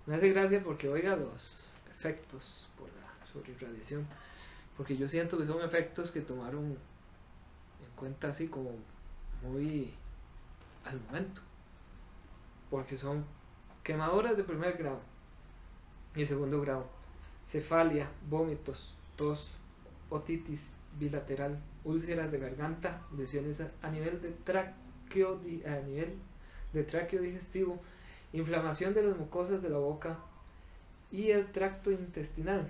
Me 0.05 0.15
hace 0.15 0.29
gracia 0.29 0.63
porque 0.63 0.87
oiga 0.87 1.17
los 1.17 1.69
efectos 1.91 2.67
por 2.77 2.87
la 2.87 3.27
sobreirradiación, 3.27 4.07
porque 4.77 4.95
yo 4.95 5.07
siento 5.07 5.37
que 5.37 5.45
son 5.45 5.61
efectos 5.61 6.11
que 6.11 6.21
tomaron 6.21 6.65
en 6.65 7.95
cuenta 7.97 8.29
así 8.29 8.47
como 8.47 8.71
muy 9.43 9.93
al 10.85 10.99
momento, 11.01 11.41
porque 12.69 12.97
son 12.97 13.25
quemaduras 13.83 14.37
de 14.37 14.43
primer 14.45 14.77
grado 14.77 15.01
y 16.15 16.25
segundo 16.25 16.61
grado, 16.61 16.87
cefalia, 17.49 18.09
vómitos, 18.29 18.95
tos, 19.17 19.49
otitis 20.09 20.77
bilateral, 20.97 21.59
úlceras 21.83 22.31
de 22.31 22.39
garganta, 22.39 23.01
lesiones 23.17 23.61
a, 23.81 23.89
nivel 23.89 24.21
de 24.21 24.29
tráqueo, 24.31 24.88
di- 25.09 25.63
a 25.65 25.79
nivel 25.81 26.13
de 26.73 26.83
tráqueo 26.83 27.21
digestivo, 27.21 27.79
inflamación 28.33 28.93
de 28.93 29.03
las 29.03 29.17
mucosas 29.17 29.61
de 29.61 29.69
la 29.69 29.77
boca 29.77 30.17
y 31.11 31.31
el 31.31 31.51
tracto 31.51 31.91
intestinal. 31.91 32.69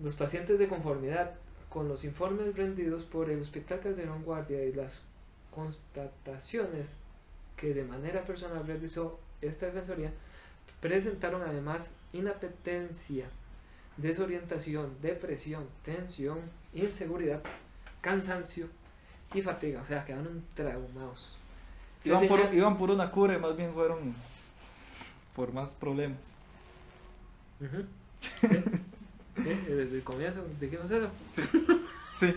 Los 0.00 0.14
pacientes 0.14 0.58
de 0.58 0.68
conformidad 0.68 1.34
con 1.70 1.88
los 1.88 2.04
informes 2.04 2.54
rendidos 2.54 3.04
por 3.04 3.30
el 3.30 3.40
Hospital 3.40 3.80
Calderón 3.80 4.22
Guardia 4.24 4.64
y 4.64 4.72
las 4.72 5.02
constataciones 5.50 6.90
que 7.56 7.72
de 7.72 7.84
manera 7.84 8.24
personal 8.24 8.66
realizó 8.66 9.18
esta 9.40 9.66
defensoría 9.66 10.12
presentaron 10.80 11.42
además 11.42 11.88
inapetencia, 12.12 13.26
desorientación, 13.96 14.94
depresión, 15.00 15.66
tensión, 15.82 16.38
inseguridad, 16.74 17.42
cansancio 18.02 18.68
y 19.36 19.42
fatiga, 19.42 19.80
o 19.82 19.84
sea, 19.84 20.04
quedaron 20.04 20.42
traumados. 20.54 21.36
Se 22.02 22.08
Iban 22.10 22.28
por, 22.28 22.54
iban 22.54 22.78
por 22.78 22.90
una 22.90 23.10
cura 23.10 23.34
y 23.34 23.38
más 23.38 23.56
bien 23.56 23.72
fueron 23.74 24.14
por 25.34 25.52
más 25.52 25.74
problemas. 25.74 26.36
Ujú. 27.60 27.84
Sí. 28.14 28.30
Sí, 28.40 29.42
Desde 29.68 29.96
el 29.96 30.02
comienzo, 30.02 30.44
dijimos 30.60 30.90
eso. 30.90 31.08
Sí, 32.16 32.32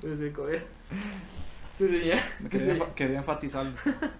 Desde 0.00 0.28
el 0.28 0.32
comienzo. 0.32 0.64
Se 1.76 1.88
señala, 1.88 2.22
se 2.42 2.48
quería, 2.48 2.74
enfa- 2.76 2.94
quería 2.94 3.18
enfatizarlo. 3.18 3.72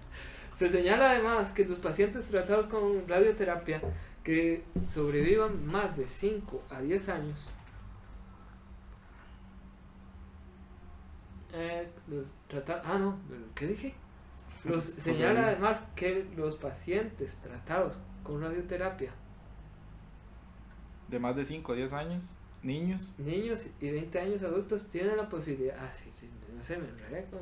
se 0.53 0.69
señala 0.69 1.11
además 1.11 1.51
que 1.51 1.65
los 1.65 1.79
pacientes 1.79 2.27
tratados 2.27 2.67
con 2.67 3.07
radioterapia 3.07 3.81
que 4.23 4.63
sobrevivan 4.87 5.65
más 5.65 5.95
de 5.97 6.07
5 6.07 6.63
a 6.69 6.81
10 6.81 7.09
años 7.09 7.49
eh, 11.53 11.87
los 12.07 12.27
trata- 12.47 12.81
ah 12.83 12.97
no, 12.97 13.17
¿qué 13.55 13.67
dije? 13.67 13.93
Los, 14.65 14.83
señala 14.85 15.47
además 15.47 15.81
que 15.95 16.25
los 16.37 16.55
pacientes 16.55 17.35
tratados 17.37 17.99
con 18.23 18.41
radioterapia 18.41 19.11
De 21.09 21.19
más 21.19 21.35
de 21.35 21.43
5 21.45 21.73
a 21.73 21.75
10 21.75 21.93
años, 21.93 22.33
niños. 22.61 23.13
niños 23.17 23.67
y 23.81 23.91
20 23.91 24.19
años 24.19 24.43
adultos 24.43 24.87
tienen 24.87 25.17
la 25.17 25.27
posibilidad, 25.29 25.75
ah, 25.79 25.91
sí, 25.91 26.09
sí, 26.11 26.29
no 26.55 26.63
se 26.63 26.77
me 26.77 26.87
enreda 26.87 27.23
con- 27.29 27.41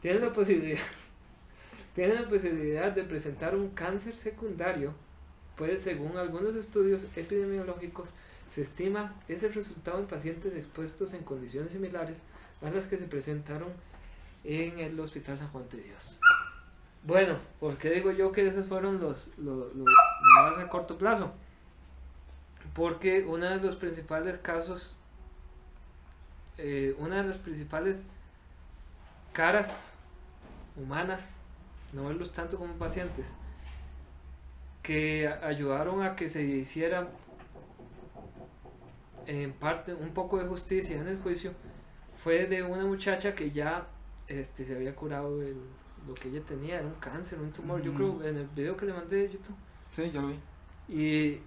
tienen 0.00 0.22
la 0.22 0.32
posibilidad, 0.32 0.80
tienen 1.94 2.22
la 2.22 2.28
posibilidad 2.28 2.92
de 2.92 3.02
presentar 3.04 3.56
un 3.56 3.70
cáncer 3.70 4.14
secundario, 4.14 4.94
pues 5.56 5.82
según 5.82 6.16
algunos 6.16 6.54
estudios 6.54 7.02
epidemiológicos, 7.16 8.08
se 8.50 8.62
estima 8.62 9.14
ese 9.28 9.48
resultado 9.48 10.00
en 10.00 10.06
pacientes 10.06 10.54
expuestos 10.56 11.12
en 11.14 11.22
condiciones 11.22 11.72
similares 11.72 12.18
a 12.62 12.70
las 12.70 12.86
que 12.86 12.98
se 12.98 13.06
presentaron 13.06 13.68
en 14.44 14.78
el 14.78 14.98
Hospital 14.98 15.38
San 15.38 15.48
Juan 15.48 15.68
de 15.70 15.82
Dios. 15.82 16.18
Bueno, 17.02 17.38
¿por 17.58 17.78
qué 17.78 17.90
digo 17.90 18.10
yo 18.12 18.30
que 18.30 18.46
esos 18.46 18.66
fueron 18.66 19.00
los, 19.00 19.30
más 19.38 20.58
a 20.58 20.68
corto 20.68 20.98
plazo? 20.98 21.32
Porque 22.74 23.24
uno 23.26 23.48
de 23.48 23.56
los 23.56 23.76
principales 23.76 24.38
casos, 24.38 24.96
eh, 26.58 26.94
una 26.98 27.22
de 27.22 27.28
las 27.28 27.38
principales 27.38 28.02
caras 29.32 29.92
humanas, 30.76 31.38
no 31.92 32.04
verlos 32.04 32.32
tanto 32.32 32.58
como 32.58 32.74
pacientes, 32.74 33.26
que 34.82 35.28
ayudaron 35.28 36.02
a 36.02 36.16
que 36.16 36.28
se 36.28 36.42
hiciera 36.42 37.08
en 39.26 39.52
parte 39.52 39.94
un 39.94 40.10
poco 40.10 40.38
de 40.38 40.46
justicia 40.46 40.98
en 40.98 41.08
el 41.08 41.18
juicio, 41.18 41.52
fue 42.22 42.46
de 42.46 42.62
una 42.62 42.84
muchacha 42.84 43.34
que 43.34 43.50
ya 43.50 43.86
este, 44.26 44.64
se 44.64 44.74
había 44.74 44.94
curado 44.94 45.38
de 45.38 45.54
lo 46.06 46.14
que 46.14 46.28
ella 46.28 46.40
tenía, 46.46 46.76
era 46.76 46.86
un 46.86 46.94
cáncer, 46.94 47.38
un 47.40 47.50
tumor, 47.50 47.82
yo 47.82 47.92
creo 47.94 48.22
en 48.24 48.36
el 48.38 48.46
video 48.48 48.76
que 48.76 48.86
le 48.86 48.92
mandé 48.92 49.16
de 49.16 49.32
YouTube. 49.32 49.56
Sí, 49.92 50.10
yo 50.10 50.22
lo 50.22 50.28
vi. 50.28 50.38
Y 50.88 51.40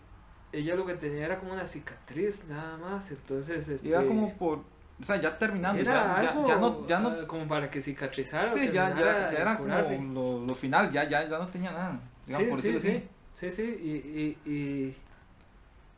ella 0.51 0.75
lo 0.75 0.85
que 0.85 0.95
tenía 0.95 1.25
era 1.25 1.39
como 1.39 1.53
una 1.53 1.67
cicatriz 1.67 2.45
nada 2.47 2.77
más, 2.77 3.09
entonces 3.11 3.67
este, 3.67 3.87
Iba 3.87 4.03
como 4.05 4.33
por, 4.35 4.59
o 4.59 5.03
sea, 5.03 5.19
ya 5.21 5.37
terminando, 5.37 5.81
era 5.81 5.93
ya, 5.93 6.23
ya, 6.23 6.29
algo 6.29 6.47
ya 6.47 6.57
no, 6.57 6.87
ya 6.87 6.99
no, 6.99 7.09
ah, 7.09 7.27
como 7.27 7.47
para 7.47 7.69
que 7.69 7.81
cicatrizara. 7.81 8.49
sí, 8.49 8.67
ya, 8.71 8.89
ya, 8.95 9.31
ya 9.31 9.37
era 9.37 9.57
como 9.57 9.75
lo, 10.13 10.45
lo 10.45 10.55
final, 10.55 10.91
ya, 10.91 11.03
ya, 11.07 11.27
ya 11.27 11.37
no 11.39 11.47
tenía 11.47 11.71
nada, 11.71 11.99
digamos, 12.25 12.61
Sí, 12.61 12.71
por 12.71 12.79
sí, 12.79 12.79
sí, 12.79 13.03
sí, 13.33 13.51
sí, 13.51 13.63
y, 13.63 14.49
y, 14.49 14.51
y, 14.53 14.95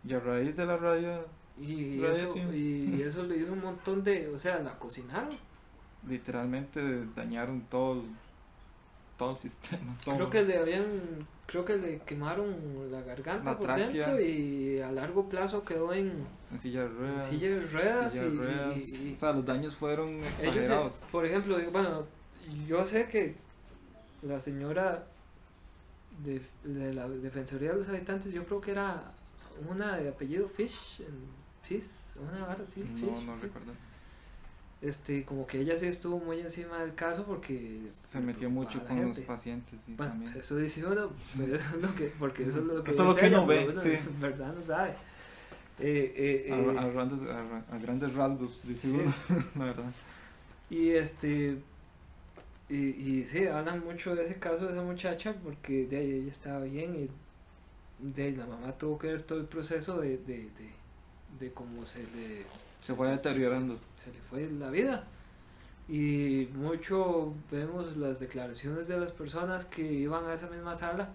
Y 0.07 0.13
a 0.13 0.19
raíz 0.19 0.55
de 0.55 0.65
la 0.65 0.77
radio, 0.77 1.25
y, 1.59 2.03
eso, 2.03 2.35
y 2.53 3.01
eso 3.05 3.23
le 3.23 3.37
hizo 3.37 3.53
un 3.53 3.61
montón 3.61 4.03
de, 4.03 4.27
o 4.29 4.37
sea, 4.37 4.59
la 4.59 4.77
cocinaron. 4.77 5.29
literalmente 6.07 7.05
dañaron 7.15 7.61
todo 7.69 7.93
el, 8.01 8.01
todo 9.17 9.31
el 9.31 9.37
sistema. 9.37 9.95
todo. 10.03 10.15
Creo 10.15 10.29
que 10.29 10.43
le 10.43 10.57
habían, 10.57 10.85
creo 11.45 11.63
que 11.65 11.77
le 11.77 11.99
quemaron 11.99 12.91
la 12.91 13.01
garganta 13.01 13.51
La 13.51 13.57
por 13.57 13.67
tráquea. 13.67 13.87
dentro 13.87 14.19
y 14.21 14.79
a 14.81 14.91
largo 14.91 15.29
plazo 15.29 15.63
quedó 15.63 15.93
en, 15.93 16.11
En 16.51 16.59
silla 16.59 16.81
de 16.81 16.87
en 16.87 16.97
ruedas. 16.97 17.25
silla 17.29 17.49
de 17.49 17.65
ruedas 17.65 18.11
silla 18.13 18.23
de 18.25 18.29
ruedas, 18.31 18.77
y- 18.89 19.09
y- 19.09 19.13
o 19.13 19.15
sea, 19.15 19.33
los 19.33 19.45
daños 19.45 19.75
fueron 19.75 20.09
exagerados. 20.23 20.93
por 21.11 21.25
ejemplo, 21.25 21.57
bueno, 21.71 22.03
yo 22.67 22.85
sé 22.85 23.07
que 23.07 23.35
la 24.21 24.39
señora 24.39 25.07
de, 26.23 26.41
de 26.63 26.93
la 26.93 27.07
Defensoría 27.09 27.71
de 27.71 27.77
los 27.77 27.89
Habitantes, 27.89 28.33
yo 28.33 28.43
creo 28.45 28.61
que 28.61 28.71
era 28.71 29.11
una 29.69 29.95
de 29.97 30.09
apellido 30.09 30.47
Fish, 30.49 30.99
en- 31.01 31.44
Fish, 31.67 31.83
una 32.21 32.45
vara 32.45 32.63
así, 32.63 32.81
no, 32.81 32.97
Fish, 32.97 33.25
no 33.25 33.35
recuerdo. 33.37 33.71
Este, 34.81 35.23
como 35.23 35.47
que 35.47 35.61
ella 35.61 35.77
sí 35.77 35.87
estuvo 35.87 36.19
muy 36.19 36.39
encima 36.41 36.79
del 36.79 36.93
caso 36.93 37.23
porque 37.25 37.81
Se 37.87 38.19
metió 38.19 38.49
mucho 38.49 38.79
a 38.79 38.83
con 38.83 38.97
la 38.97 39.03
los 39.03 39.15
gente. 39.15 39.27
pacientes 39.27 39.79
y 39.87 39.93
Bueno, 39.95 40.11
también. 40.13 40.33
eso 40.37 40.57
dice 40.57 40.85
uno, 40.85 41.09
Sí. 41.17 41.39
pero 41.39 41.55
eso 41.55 41.75
es 41.77 41.81
lo 41.81 41.95
que, 41.95 42.05
porque 42.19 42.43
eso 42.43 42.59
es 42.59 42.65
lo 42.65 42.83
que, 42.83 42.91
Eso 42.91 43.03
es 43.03 43.07
lo 43.09 43.15
que 43.15 43.27
uno 43.27 43.37
ella, 43.51 43.65
ve, 43.65 43.69
uno 43.71 43.81
sí. 43.81 43.89
en 43.93 44.19
verdad 44.21 44.53
no 44.53 44.61
sabe. 44.61 44.91
Eh, 45.79 46.45
eh, 46.47 46.53
A, 46.53 46.57
eh, 46.57 46.77
a 46.79 46.87
grandes, 46.87 47.19
a, 47.27 47.75
a 47.75 47.77
grandes 47.79 48.13
rasgos, 48.13 48.61
dice 48.63 48.87
Sí. 48.89 48.93
uno, 48.93 49.13
la 49.57 49.65
verdad. 49.65 49.91
y 50.69 50.89
este, 50.91 51.57
y, 52.69 52.75
y 52.77 53.25
sí, 53.25 53.45
hablan 53.47 53.83
mucho 53.83 54.13
de 54.15 54.25
ese 54.25 54.35
caso 54.39 54.65
de 54.67 54.73
esa 54.73 54.83
muchacha 54.83 55.33
porque 55.43 55.85
de 55.87 55.97
ahí 55.97 56.11
ella 56.11 56.31
estaba 56.31 56.59
bien 56.63 56.95
y 56.95 57.09
de 58.13 58.23
ahí 58.23 58.35
la 58.35 58.45
mamá 58.45 58.71
tuvo 58.73 58.99
que 58.99 59.07
ver 59.07 59.23
todo 59.23 59.39
el 59.39 59.45
proceso 59.47 59.99
de, 59.99 60.17
de, 60.17 60.49
de, 60.49 60.69
de 61.39 61.51
cómo 61.51 61.85
se 61.85 61.99
le, 61.99 62.45
Se 62.81 62.93
fue 62.93 63.09
deteriorando. 63.09 63.79
se 63.95 64.11
le 64.11 64.19
fue 64.29 64.49
la 64.49 64.69
vida. 64.69 65.05
Y 65.87 66.49
mucho 66.53 67.33
vemos 67.51 67.95
las 67.97 68.19
declaraciones 68.19 68.87
de 68.87 68.99
las 68.99 69.11
personas 69.11 69.65
que 69.65 69.83
iban 69.83 70.25
a 70.25 70.33
esa 70.33 70.47
misma 70.47 70.75
sala. 70.75 71.09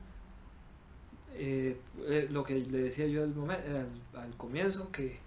Eh, 1.35 1.77
eh, 2.07 2.29
lo 2.31 2.45
que 2.45 2.55
le 2.61 2.83
decía 2.83 3.07
yo 3.07 3.23
al, 3.23 3.35
al, 3.51 3.89
al 4.21 4.37
comienzo, 4.37 4.91
que, 4.93 5.19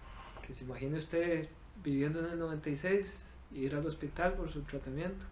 que 0.46 0.54
se 0.54 0.66
imagine 0.66 0.98
usted 0.98 1.50
viviendo 1.84 2.20
en 2.20 2.32
el 2.32 2.40
96, 2.40 3.34
ir 3.54 3.76
al 3.76 3.86
hospital 3.86 4.34
por 4.34 4.50
su 4.50 4.62
tratamiento. 4.62 5.26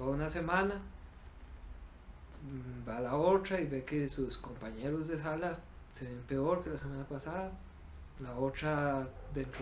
Va 0.00 0.06
una 0.06 0.30
semana, 0.30 0.74
mm, 2.44 2.88
va 2.88 2.98
a 2.98 3.00
la 3.00 3.16
otra 3.16 3.60
y 3.60 3.66
ve 3.66 3.84
que 3.84 4.08
sus 4.08 4.38
compañeros 4.38 5.08
de 5.08 5.18
sala 5.18 5.58
se 5.92 6.04
ven 6.04 6.22
peor 6.28 6.62
que 6.62 6.70
la 6.70 6.76
semana 6.76 7.04
pasada. 7.04 7.50
La 8.20 8.34
otra 8.36 9.06
dentro 9.34 9.60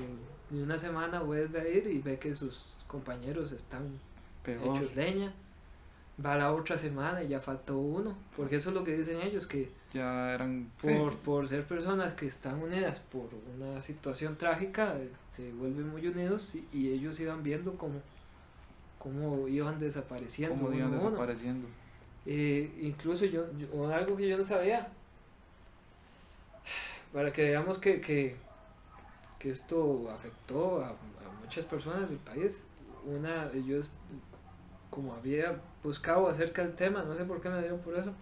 de 0.50 0.62
una 0.62 0.78
semana 0.78 1.20
vuelve 1.20 1.60
a 1.60 1.68
ir 1.68 1.86
y 1.88 1.98
ve 1.98 2.18
que 2.18 2.34
sus 2.34 2.64
compañeros 2.86 3.52
están 3.52 3.98
Peor. 4.42 4.76
hechos 4.76 4.94
leña. 4.96 5.32
Va 6.24 6.34
la 6.36 6.54
otra 6.54 6.78
semana 6.78 7.22
y 7.22 7.28
ya 7.28 7.40
faltó 7.40 7.76
uno. 7.76 8.16
Porque 8.36 8.56
eso 8.56 8.70
es 8.70 8.74
lo 8.74 8.84
que 8.84 8.96
dicen 8.96 9.20
ellos, 9.20 9.46
que 9.46 9.70
Ya 9.92 10.32
eran. 10.32 10.70
sí, 10.80 10.88
por, 10.98 11.16
por 11.18 11.48
ser 11.48 11.66
personas 11.66 12.14
que 12.14 12.26
están 12.26 12.62
unidas 12.62 13.00
por 13.00 13.28
una 13.54 13.82
situación 13.82 14.36
trágica, 14.36 14.96
eh, 14.96 15.10
se 15.30 15.52
vuelven 15.52 15.90
muy 15.90 16.06
unidos 16.06 16.54
y, 16.54 16.66
y 16.72 16.92
ellos 16.92 17.20
iban 17.20 17.42
viendo 17.42 17.76
cómo, 17.76 18.00
cómo 18.98 19.46
iban 19.48 19.78
desapareciendo. 19.78 20.64
uno 20.64 20.74
iban 20.74 20.94
uno. 20.94 21.04
desapareciendo. 21.04 21.68
Eh, 22.24 22.72
incluso 22.80 23.26
yo, 23.26 23.44
yo- 23.58 23.92
algo 23.94 24.16
que 24.16 24.26
yo 24.26 24.38
no 24.38 24.44
sabía, 24.44 24.88
para 27.12 27.30
que 27.30 27.42
veamos 27.42 27.76
que, 27.78 28.00
que, 28.00 28.36
que 29.38 29.50
esto 29.50 30.10
afectó 30.10 30.82
a, 30.82 30.88
a 30.88 31.40
muchas 31.42 31.64
personas 31.64 32.08
del 32.08 32.18
país. 32.18 32.62
Una, 33.04 33.52
yo 33.52 33.80
como 34.90 35.14
había 35.14 35.60
buscado 35.82 36.28
acerca 36.28 36.62
del 36.62 36.74
tema, 36.74 37.02
no 37.02 37.14
sé 37.14 37.24
por 37.24 37.40
qué 37.40 37.48
me 37.50 37.60
dieron 37.60 37.78
por 37.80 37.94
eso, 37.96 38.12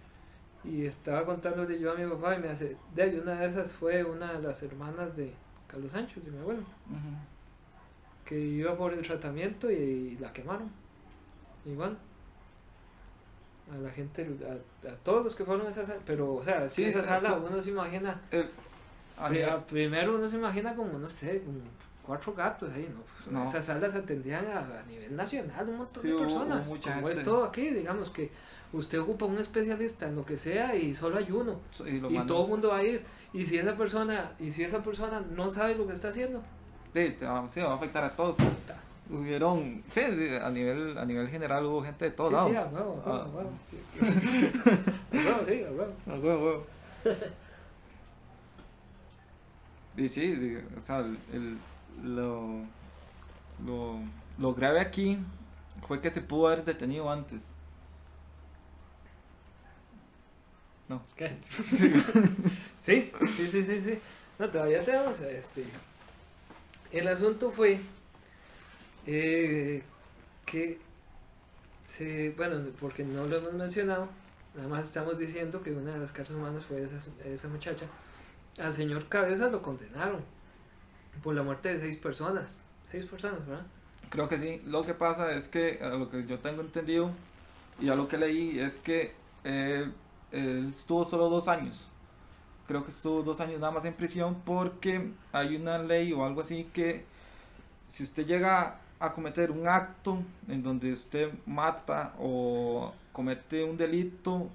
y 0.63 0.85
estaba 0.85 1.25
contándole 1.25 1.79
yo 1.79 1.91
a 1.91 1.95
mi 1.95 2.05
papá 2.09 2.35
y 2.35 2.39
me 2.39 2.49
hace, 2.49 2.75
de 2.93 3.03
ahí, 3.03 3.17
una 3.17 3.35
de 3.35 3.47
esas 3.47 3.71
fue 3.71 4.03
una 4.03 4.33
de 4.33 4.41
las 4.41 4.61
hermanas 4.63 5.15
de 5.15 5.33
Carlos 5.67 5.91
Sánchez, 5.91 6.25
de 6.25 6.31
mi 6.31 6.39
abuelo, 6.39 6.63
que 8.25 8.39
iba 8.39 8.75
por 8.75 8.93
el 8.93 9.01
tratamiento 9.05 9.71
y, 9.71 10.17
la 10.19 10.33
quemaron. 10.33 10.69
Igual. 11.65 11.97
A 13.73 13.77
la 13.77 13.89
gente, 13.89 14.27
a, 14.47 14.89
a 14.89 14.95
todos 14.97 15.23
los 15.23 15.35
que 15.35 15.43
fueron 15.45 15.65
a 15.65 15.69
esa 15.69 15.85
sala, 15.85 15.99
pero, 16.05 16.35
o 16.35 16.43
sea, 16.43 16.67
Sí, 16.69 16.83
esa 16.85 16.99
eh, 16.99 17.03
sala 17.03 17.33
uno 17.33 17.61
se 17.61 17.71
imagina, 17.71 18.21
a 19.17 19.27
pri- 19.29 19.37
nivel- 19.39 19.49
a- 19.49 19.65
primero 19.65 20.15
uno 20.15 20.27
se 20.27 20.35
imagina 20.37 20.75
como, 20.75 20.97
no 20.99 21.07
sé, 21.07 21.41
como 21.43 21.59
cuatro 22.05 22.33
gatos 22.33 22.69
ahí, 22.71 22.87
¿no? 22.93 23.01
Pues, 23.01 23.31
No. 23.33 23.47
Esas 23.49 23.65
salas 23.65 23.95
atendían 23.95 24.45
a, 24.47 24.59
a 24.59 24.83
nivel 24.87 25.15
nacional 25.15 25.67
un 25.69 25.77
montón 25.77 26.01
Sí, 26.01 26.07
de 26.09 26.13
hubo- 26.13 26.21
hubo 26.21 26.27
personas, 26.27 26.67
mucha 26.67 26.93
como 26.95 27.07
gente. 27.07 27.21
es 27.21 27.25
todo 27.25 27.43
aquí, 27.45 27.69
digamos 27.71 28.09
que 28.11 28.29
usted 28.73 28.99
ocupa 28.99 29.25
un 29.25 29.37
especialista 29.39 30.07
en 30.07 30.15
lo 30.15 30.25
que 30.25 30.37
sea 30.37 30.75
y 30.75 30.93
solo 30.93 31.17
hay 31.17 31.31
uno, 31.31 31.59
y 31.85 31.99
lo 31.99 32.11
y 32.11 32.19
todo 32.27 32.43
el 32.43 32.49
mundo 32.49 32.69
va 32.69 32.77
a 32.77 32.83
ir, 32.83 33.03
y 33.33 33.45
si 33.45 33.57
esa 33.57 33.75
persona, 33.75 34.31
y 34.37 34.51
si 34.51 34.63
esa 34.63 34.83
persona 34.83 35.21
no 35.35 35.49
sabe 35.49 35.75
lo 35.75 35.87
que 35.87 35.93
está 35.93 36.09
haciendo, 36.09 36.43
Sí, 36.93 37.09
te 37.19 37.25
va, 37.25 37.47
sí, 37.49 37.59
va 37.59 37.71
a 37.73 37.75
afectar 37.75 38.03
a 38.05 38.15
todos. 38.15 38.37
Hubieron, 39.09 39.83
sí, 39.89 40.01
a 40.01 40.49
nivel, 40.49 40.97
a 40.97 41.05
nivel 41.05 41.27
general 41.27 41.65
hubo 41.65 41.83
gente 41.83 42.05
de 42.05 42.11
todos 42.11 42.29
sí, 42.29 42.35
lados. 42.35 42.51
sí, 42.51 42.55
a 42.57 42.63
huevo, 42.65 43.03
a 43.05 43.09
huevo, 43.09 43.21
a 43.21 43.27
huevo, 43.27 43.51
sí. 43.69 43.77
A 43.99 45.17
huevo, 45.17 45.39
sí, 45.47 45.63
a 45.63 45.71
huevo. 45.71 45.93
A 46.07 46.13
huevo, 46.19 46.45
huevo. 46.45 46.65
Y 49.97 50.09
sí, 50.09 50.57
o 50.75 50.79
sea, 50.79 50.99
el, 50.99 51.17
el- 51.33 51.57
lo, 52.03 52.61
lo, 53.65 53.99
lo 54.37 54.53
grave 54.53 54.79
aquí 54.81 55.17
fue 55.87 56.01
que 56.01 56.09
se 56.09 56.21
pudo 56.21 56.47
haber 56.47 56.65
detenido 56.65 57.09
antes. 57.11 57.43
No. 60.89 61.01
¿Qué? 61.15 61.31
Sí, 62.79 63.11
sí, 63.35 63.47
sí, 63.47 63.63
sí, 63.63 63.81
sí. 63.81 63.99
No, 64.37 64.49
todavía 64.49 64.83
tenemos 64.83 65.19
este. 65.21 65.65
El 66.91 67.07
asunto 67.07 67.51
fue 67.51 67.79
eh, 69.05 69.83
que 70.45 70.79
se, 71.85 72.31
bueno, 72.31 72.63
porque 72.79 73.03
no 73.03 73.25
lo 73.27 73.37
hemos 73.37 73.53
mencionado, 73.53 74.09
nada 74.55 74.67
más 74.67 74.85
estamos 74.85 75.17
diciendo 75.17 75.61
que 75.61 75.71
una 75.71 75.93
de 75.93 75.99
las 75.99 76.11
cartas 76.11 76.35
humanas 76.35 76.65
fue 76.65 76.83
esa, 76.83 76.97
esa 77.25 77.47
muchacha. 77.47 77.85
Al 78.57 78.73
señor 78.73 79.07
Cabeza 79.07 79.49
lo 79.49 79.61
condenaron 79.61 80.21
por 81.23 81.35
la 81.35 81.43
muerte 81.43 81.73
de 81.73 81.79
seis 81.79 81.97
personas. 81.97 82.57
Seis 82.91 83.05
personas, 83.05 83.45
¿verdad? 83.45 83.65
Creo 84.09 84.29
que 84.29 84.37
sí. 84.37 84.61
Lo 84.65 84.85
que 84.85 84.93
pasa 84.93 85.33
es 85.33 85.47
que, 85.47 85.79
a 85.81 85.89
lo 85.89 86.09
que 86.09 86.25
yo 86.25 86.39
tengo 86.39 86.61
entendido 86.61 87.11
y 87.79 87.89
a 87.89 87.95
lo 87.95 88.07
que 88.07 88.17
leí, 88.17 88.59
es 88.59 88.77
que 88.77 89.13
él, 89.43 89.93
él 90.31 90.71
estuvo 90.73 91.03
solo 91.05 91.29
dos 91.29 91.47
años. 91.47 91.89
Creo 92.67 92.83
que 92.83 92.91
estuvo 92.91 93.21
dos 93.21 93.39
años 93.41 93.59
nada 93.59 93.71
más 93.71 93.85
en 93.85 93.93
prisión 93.93 94.41
porque 94.45 95.11
hay 95.31 95.55
una 95.55 95.77
ley 95.77 96.13
o 96.13 96.25
algo 96.25 96.41
así 96.41 96.63
que 96.73 97.05
si 97.83 98.03
usted 98.03 98.25
llega 98.25 98.79
a 98.99 99.13
cometer 99.13 99.51
un 99.51 99.67
acto 99.67 100.17
en 100.47 100.63
donde 100.63 100.91
usted 100.91 101.31
mata 101.45 102.13
o 102.17 102.93
comete 103.11 103.63
un 103.63 103.77
delito, 103.77 104.49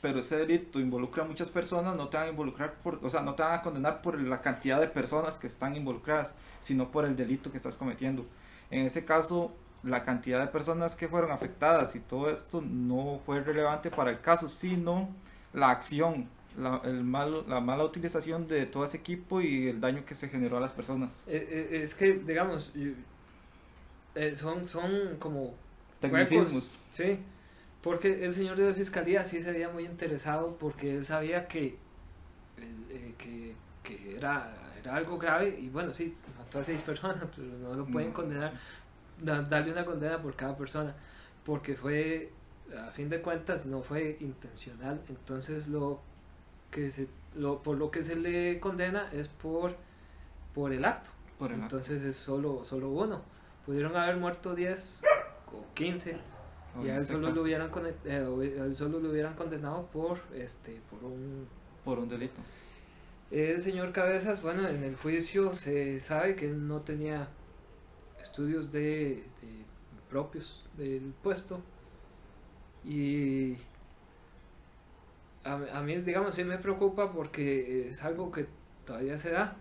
pero 0.00 0.20
ese 0.20 0.36
delito 0.36 0.78
involucra 0.78 1.24
a 1.24 1.26
muchas 1.26 1.50
personas, 1.50 1.96
no 1.96 2.08
te 2.08 2.16
van 2.16 2.26
a 2.26 2.30
involucrar 2.30 2.74
por, 2.74 3.00
o 3.02 3.10
sea, 3.10 3.22
no 3.22 3.34
te 3.34 3.42
van 3.42 3.54
a 3.54 3.62
condenar 3.62 4.00
por 4.00 4.20
la 4.20 4.40
cantidad 4.40 4.80
de 4.80 4.86
personas 4.86 5.38
que 5.38 5.48
están 5.48 5.74
involucradas, 5.74 6.34
sino 6.60 6.90
por 6.90 7.04
el 7.04 7.16
delito 7.16 7.50
que 7.50 7.56
estás 7.56 7.76
cometiendo. 7.76 8.24
En 8.70 8.86
ese 8.86 9.04
caso, 9.04 9.52
la 9.82 10.04
cantidad 10.04 10.40
de 10.40 10.46
personas 10.48 10.94
que 10.94 11.08
fueron 11.08 11.30
afectadas 11.32 11.96
y 11.96 12.00
todo 12.00 12.30
esto 12.30 12.60
no 12.60 13.20
fue 13.26 13.40
relevante 13.42 13.90
para 13.90 14.10
el 14.10 14.20
caso, 14.20 14.48
sino 14.48 15.08
la 15.52 15.70
acción, 15.70 16.28
la, 16.56 16.80
el 16.84 17.02
malo, 17.02 17.44
la 17.48 17.60
mala 17.60 17.84
utilización 17.84 18.46
de 18.46 18.66
todo 18.66 18.84
ese 18.84 18.98
equipo 18.98 19.40
y 19.40 19.68
el 19.68 19.80
daño 19.80 20.04
que 20.04 20.14
se 20.14 20.28
generó 20.28 20.58
a 20.58 20.60
las 20.60 20.72
personas. 20.72 21.10
Eh, 21.26 21.68
eh, 21.72 21.82
es 21.82 21.94
que, 21.94 22.14
digamos, 22.14 22.72
eh, 24.14 24.36
son, 24.36 24.68
son 24.68 25.16
como 25.18 25.54
Tecnicismos. 26.00 26.52
Huecos, 26.52 26.78
sí, 26.92 27.20
porque 27.82 28.24
el 28.24 28.34
señor 28.34 28.56
de 28.56 28.68
la 28.68 28.74
fiscalía 28.74 29.24
sí 29.24 29.40
se 29.42 29.52
veía 29.52 29.68
muy 29.68 29.84
interesado 29.84 30.56
porque 30.58 30.96
él 30.96 31.04
sabía 31.04 31.46
que, 31.48 31.76
eh, 32.90 33.14
que, 33.18 33.54
que 33.82 34.16
era, 34.16 34.52
era 34.80 34.96
algo 34.96 35.18
grave 35.18 35.58
y 35.60 35.68
bueno, 35.68 35.94
sí, 35.94 36.14
mató 36.38 36.58
a 36.60 36.64
seis 36.64 36.82
personas, 36.90 37.22
pero 37.34 37.46
no 37.58 37.74
lo 37.74 37.86
pueden 37.86 38.08
No. 38.10 38.14
condenar, 38.14 38.52
da- 39.22 39.42
darle 39.42 39.72
una 39.72 39.84
condena 39.84 40.20
por 40.20 40.34
cada 40.34 40.56
persona, 40.56 40.94
porque 41.44 41.74
fue, 41.74 42.30
a 42.76 42.90
fin 42.90 43.08
de 43.08 43.20
cuentas, 43.22 43.64
no 43.66 43.82
fue 43.82 44.16
intencional, 44.20 45.00
entonces 45.08 45.68
lo 45.68 46.00
que 46.70 46.90
se, 46.90 47.08
lo, 47.36 47.62
por 47.62 47.78
lo 47.78 47.90
que 47.90 48.02
se 48.04 48.16
le 48.16 48.58
condena 48.60 49.08
es 49.12 49.28
por, 49.28 49.76
por 50.54 50.72
el 50.72 50.84
acto. 50.84 51.10
Por 51.38 51.52
el 51.52 51.62
acto. 51.62 51.76
Entonces 51.76 52.02
es 52.02 52.16
solo, 52.16 52.64
solo 52.64 52.90
uno. 52.90 53.22
Pudieron 53.64 53.96
haber 53.96 54.16
muerto 54.16 54.54
10 54.54 55.00
o 55.52 55.74
15 55.74 56.12
O 56.14 56.18
y 56.84 56.90
a 56.90 56.96
él 56.96 57.06
solo, 57.06 57.30
lo 57.30 57.42
hubieran, 57.42 57.70
eh, 58.04 58.20
o- 58.28 58.40
a 58.40 58.64
él 58.66 58.76
solo 58.76 58.98
lo 59.00 59.10
hubieran 59.10 59.34
condenado 59.34 59.86
por, 59.86 60.18
este, 60.34 60.80
por 60.90 61.02
un 61.04 61.46
Por 61.84 61.98
un 61.98 62.08
delito. 62.08 62.40
el 63.30 63.60
señor 63.62 63.92
Cabezas, 63.92 64.42
bueno, 64.42 64.66
en 64.68 64.84
el 64.84 64.96
juicio 64.96 65.54
se 65.56 66.00
sabe 66.00 66.34
que 66.36 66.46
él 66.46 66.66
no 66.68 66.80
tenía 66.82 67.28
estudios 68.22 68.72
de, 68.72 69.24
de 69.42 69.64
propios 70.10 70.64
del 70.76 71.12
puesto 71.22 71.60
y 72.84 73.56
a, 75.44 75.54
a 75.74 75.82
mí, 75.82 75.96
digamos, 75.96 76.34
sí 76.34 76.44
me 76.44 76.58
preocupa 76.58 77.12
porque 77.12 77.88
es 77.88 78.02
algo 78.04 78.30
que 78.30 78.46
todavía 78.84 79.18
se 79.18 79.30
da, 79.30 79.56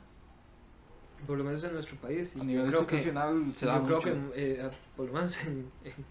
por 1.25 1.37
lo 1.37 1.43
menos 1.43 1.63
en 1.63 1.73
nuestro 1.73 1.97
país. 1.97 2.33
y 2.35 2.39
A 2.39 2.41
yo 2.41 2.45
nivel 2.45 2.67
creo 2.67 2.87
que- 2.87 2.95
institucional 2.95 3.53
se 3.53 3.65
yo 3.65 3.71
da 3.71 3.83
creo 3.83 3.97
mucho. 3.97 4.33
que 4.33 4.61
eh, 4.61 4.69
por 4.95 5.07
lo 5.07 5.13
menos 5.13 5.37
en, 5.45 5.69
en- 5.83 6.05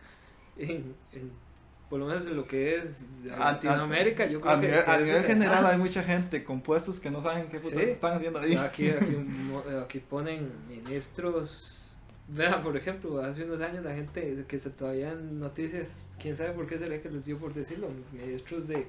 en- 0.59 0.95
en- 1.13 1.47
por 1.89 2.01
lo 2.01 2.07
menos 2.07 2.27
en 2.27 2.37
lo 2.37 2.47
que 2.49 2.75
es 2.77 3.05
A- 3.31 3.35
a- 3.35 3.53
Latinoamérica, 3.53 4.27
yo 4.27 4.41
creo 4.41 4.55
a 4.55 4.61
que, 4.61 4.73
a 4.73 4.97
eso 4.97 5.05
nivel 5.05 5.23
general 5.25 5.63
da. 5.63 5.71
hay 5.71 5.79
mucha 5.79 6.03
gente 6.03 6.43
con 6.43 6.61
puestos 6.61 6.99
que 6.99 7.11
no 7.11 7.21
saben 7.21 7.47
qué 7.49 7.59
putas 7.61 7.81
Sí. 7.85 7.91
están 7.91 8.15
haciendo 8.15 8.41
ahí. 8.41 8.57
Aquí, 8.57 8.89
aquí, 8.91 9.17
mo- 9.17 9.63
aquí 9.85 10.01
ponen 10.01 10.51
ministros. 10.69 11.97
Vean, 12.29 12.61
por 12.63 12.77
ejemplo, 12.77 13.21
hace 13.23 13.45
unos 13.45 13.61
años 13.61 13.85
la 13.85 13.95
gente 13.95 14.45
que 14.49 14.59
se 14.59 14.71
todavía 14.71 15.13
en 15.13 15.39
noticias, 15.39 16.11
quién 16.21 16.37
sabe 16.37 16.51
por 16.51 16.67
qué 16.67 16.77
será 16.77 17.01
que 17.01 17.09
les 17.09 17.25
dio 17.25 17.39
por 17.39 17.55
decirlo, 17.55 17.89
ministros 18.13 18.67
de, 18.67 18.89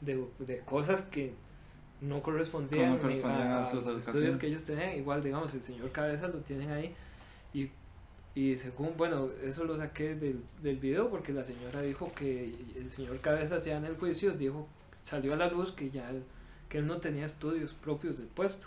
de, 0.00 0.24
de 0.38 0.58
cosas 0.60 1.02
que 1.02 1.34
no 2.00 2.22
correspondían, 2.22 2.92
No 2.92 2.98
correspondían 3.00 3.48
a 3.48 3.66
a, 3.68 3.74
los 3.74 3.84
estudios 3.88 4.36
que 4.36 4.46
ellos 4.46 4.64
tenían. 4.64 4.96
Igual, 4.96 5.20
digamos, 5.20 5.52
el 5.52 5.62
señor 5.64 5.90
Cabeza 5.90 6.28
lo 6.28 6.38
tienen 6.38 6.70
ahí. 6.70 6.94
Y, 7.52 7.70
y 8.34 8.56
según, 8.56 8.94
bueno, 8.96 9.28
eso 9.42 9.64
lo 9.64 9.76
saqué 9.76 10.14
del, 10.14 10.42
del 10.62 10.76
video 10.76 11.10
porque 11.10 11.32
la 11.32 11.44
señora 11.44 11.82
dijo 11.82 12.12
que 12.14 12.54
el 12.76 12.90
señor 12.90 13.20
Cabeza, 13.20 13.58
ya 13.58 13.76
en 13.76 13.84
el 13.84 13.96
juicio, 13.96 14.32
dijo, 14.32 14.68
salió 15.02 15.32
a 15.34 15.36
la 15.36 15.48
luz 15.48 15.72
que 15.72 15.90
ya 15.90 16.08
él, 16.10 16.22
que 16.68 16.78
él 16.78 16.86
no 16.86 16.98
tenía 16.98 17.26
estudios 17.26 17.72
propios 17.72 18.18
del 18.18 18.28
puesto. 18.28 18.66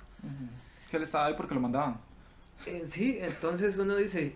Que 0.91 0.97
él 0.97 1.03
estaba 1.03 1.27
ahí 1.27 1.33
porque 1.37 1.55
lo 1.55 1.61
mandaban. 1.61 1.97
Eh, 2.65 2.83
sí, 2.87 3.17
entonces 3.21 3.77
uno 3.77 3.95
dice, 3.95 4.35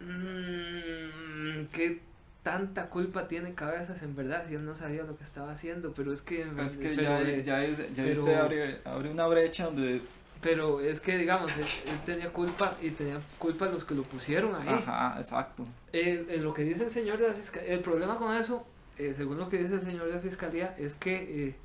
"Mm, 0.00 1.64
¿qué 1.72 2.00
tanta 2.42 2.88
culpa 2.88 3.28
tiene 3.28 3.54
Cabezas 3.54 4.02
en 4.02 4.16
verdad 4.16 4.44
si 4.48 4.54
él 4.54 4.64
no 4.64 4.74
sabía 4.74 5.02
lo 5.04 5.16
que 5.16 5.24
estaba 5.24 5.52
haciendo? 5.52 5.92
Pero 5.94 6.12
es 6.12 6.22
que... 6.22 6.42
Es 6.64 6.76
que 6.76 6.88
pero, 6.90 7.02
ya, 7.02 7.22
eh, 7.22 7.42
ya, 7.44 7.64
es, 7.64 7.78
ya 7.78 8.04
pero- 8.04 8.20
usted 8.20 8.34
abre, 8.34 8.80
abre 8.84 9.10
una 9.10 9.26
brecha 9.26 9.64
donde. 9.66 10.00
Pero 10.40 10.80
es 10.80 11.00
que, 11.00 11.18
digamos, 11.18 11.56
él, 11.56 11.66
él 11.86 12.00
tenía 12.04 12.32
culpa 12.32 12.76
y 12.80 12.90
tenía 12.90 13.20
culpa 13.38 13.66
los 13.66 13.84
que 13.84 13.94
lo 13.94 14.02
pusieron 14.02 14.54
ahí. 14.54 14.68
Ajá, 14.68 15.16
exacto. 15.18 15.64
Eh, 15.92 16.26
eh, 16.28 16.36
lo 16.38 16.54
que 16.54 16.62
dice 16.62 16.84
el 16.84 16.90
señor 16.90 17.18
de 17.18 17.28
la 17.28 17.34
fiscalía, 17.34 17.72
el 17.72 17.80
problema 17.80 18.16
con 18.18 18.34
eso, 18.34 18.64
eh, 18.96 19.12
según 19.14 19.38
lo 19.38 19.48
que 19.48 19.58
dice 19.58 19.74
el 19.74 19.82
señor 19.82 20.06
de 20.06 20.14
la 20.14 20.20
fiscalía, 20.20 20.74
es 20.78 20.94
que 20.94 21.48
eh, 21.48 21.56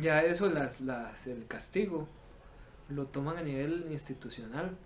ya 0.00 0.22
eso, 0.22 0.48
las, 0.48 0.80
las, 0.80 1.26
el 1.26 1.46
castigo, 1.46 2.08
lo 2.88 3.06
toman 3.06 3.38
a 3.38 3.42
nivel 3.42 3.86
institucional. 3.90 4.76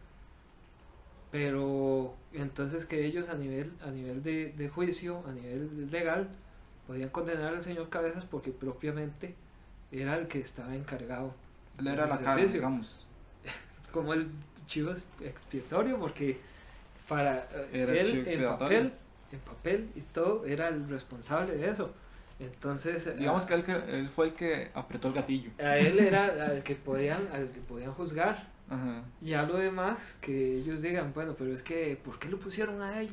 Pero 1.33 2.15
entonces 2.33 2.87
que 2.87 3.05
ellos 3.05 3.29
a 3.29 3.35
nivel, 3.35 3.73
a 3.85 3.91
nivel 3.91 4.23
de, 4.23 4.53
de 4.53 4.69
juicio, 4.69 5.23
a 5.27 5.33
nivel 5.33 5.91
legal, 5.91 6.29
podían 6.87 7.09
condenar 7.09 7.55
al 7.55 7.65
señor 7.65 7.89
Cabezas 7.89 8.25
porque 8.25 8.53
propiamente 8.53 9.35
era 9.91 10.17
el 10.17 10.29
que 10.29 10.39
estaba 10.39 10.75
encargado. 10.77 11.35
Él 11.79 11.87
era 11.89 12.07
la 12.07 12.19
cara, 12.19 12.45
digamos. 12.45 13.05
Es 13.81 13.87
como 13.93 14.15
el 14.15 14.29
chivo 14.67 14.91
ex- 14.91 15.05
expiatorio 15.21 15.99
porque 15.99 16.39
para 17.09 17.39
eh, 17.53 17.69
Era 17.73 17.93
él 17.93 18.25
en 18.27 18.49
papel, 18.49 18.93
en 19.33 19.39
papel 19.41 19.91
y 19.95 20.01
todo 20.01 20.45
era 20.45 20.69
el 20.69 20.89
responsable 20.89 21.55
de 21.57 21.69
eso. 21.71 21.93
Entonces 22.39 23.17
Digamos 23.19 23.45
a, 23.45 23.47
que 23.49 23.55
él, 23.55 23.65
él 23.89 24.09
fue 24.09 24.27
el 24.27 24.35
que 24.35 24.71
apretó 24.75 25.09
el 25.09 25.15
gatillo. 25.15 25.51
a 25.59 25.79
él 25.79 25.99
era 25.99 26.27
al 26.27 26.63
que 26.63 26.75
podían 26.75 27.27
al 27.29 27.51
que 27.51 27.61
podían 27.61 27.93
juzgar 27.93 28.47
Ajá. 28.69 29.03
y 29.23 29.33
a 29.33 29.45
lo 29.45 29.57
demás 29.57 30.19
que 30.21 30.57
ellos 30.59 30.83
digan, 30.83 31.13
bueno, 31.15 31.35
pero 31.39 31.53
es 31.55 31.63
que 31.63 31.99
¿por 32.05 32.19
qué 32.19 32.29
lo 32.29 32.39
pusieron 32.39 32.83
a 32.83 33.01
él? 33.01 33.11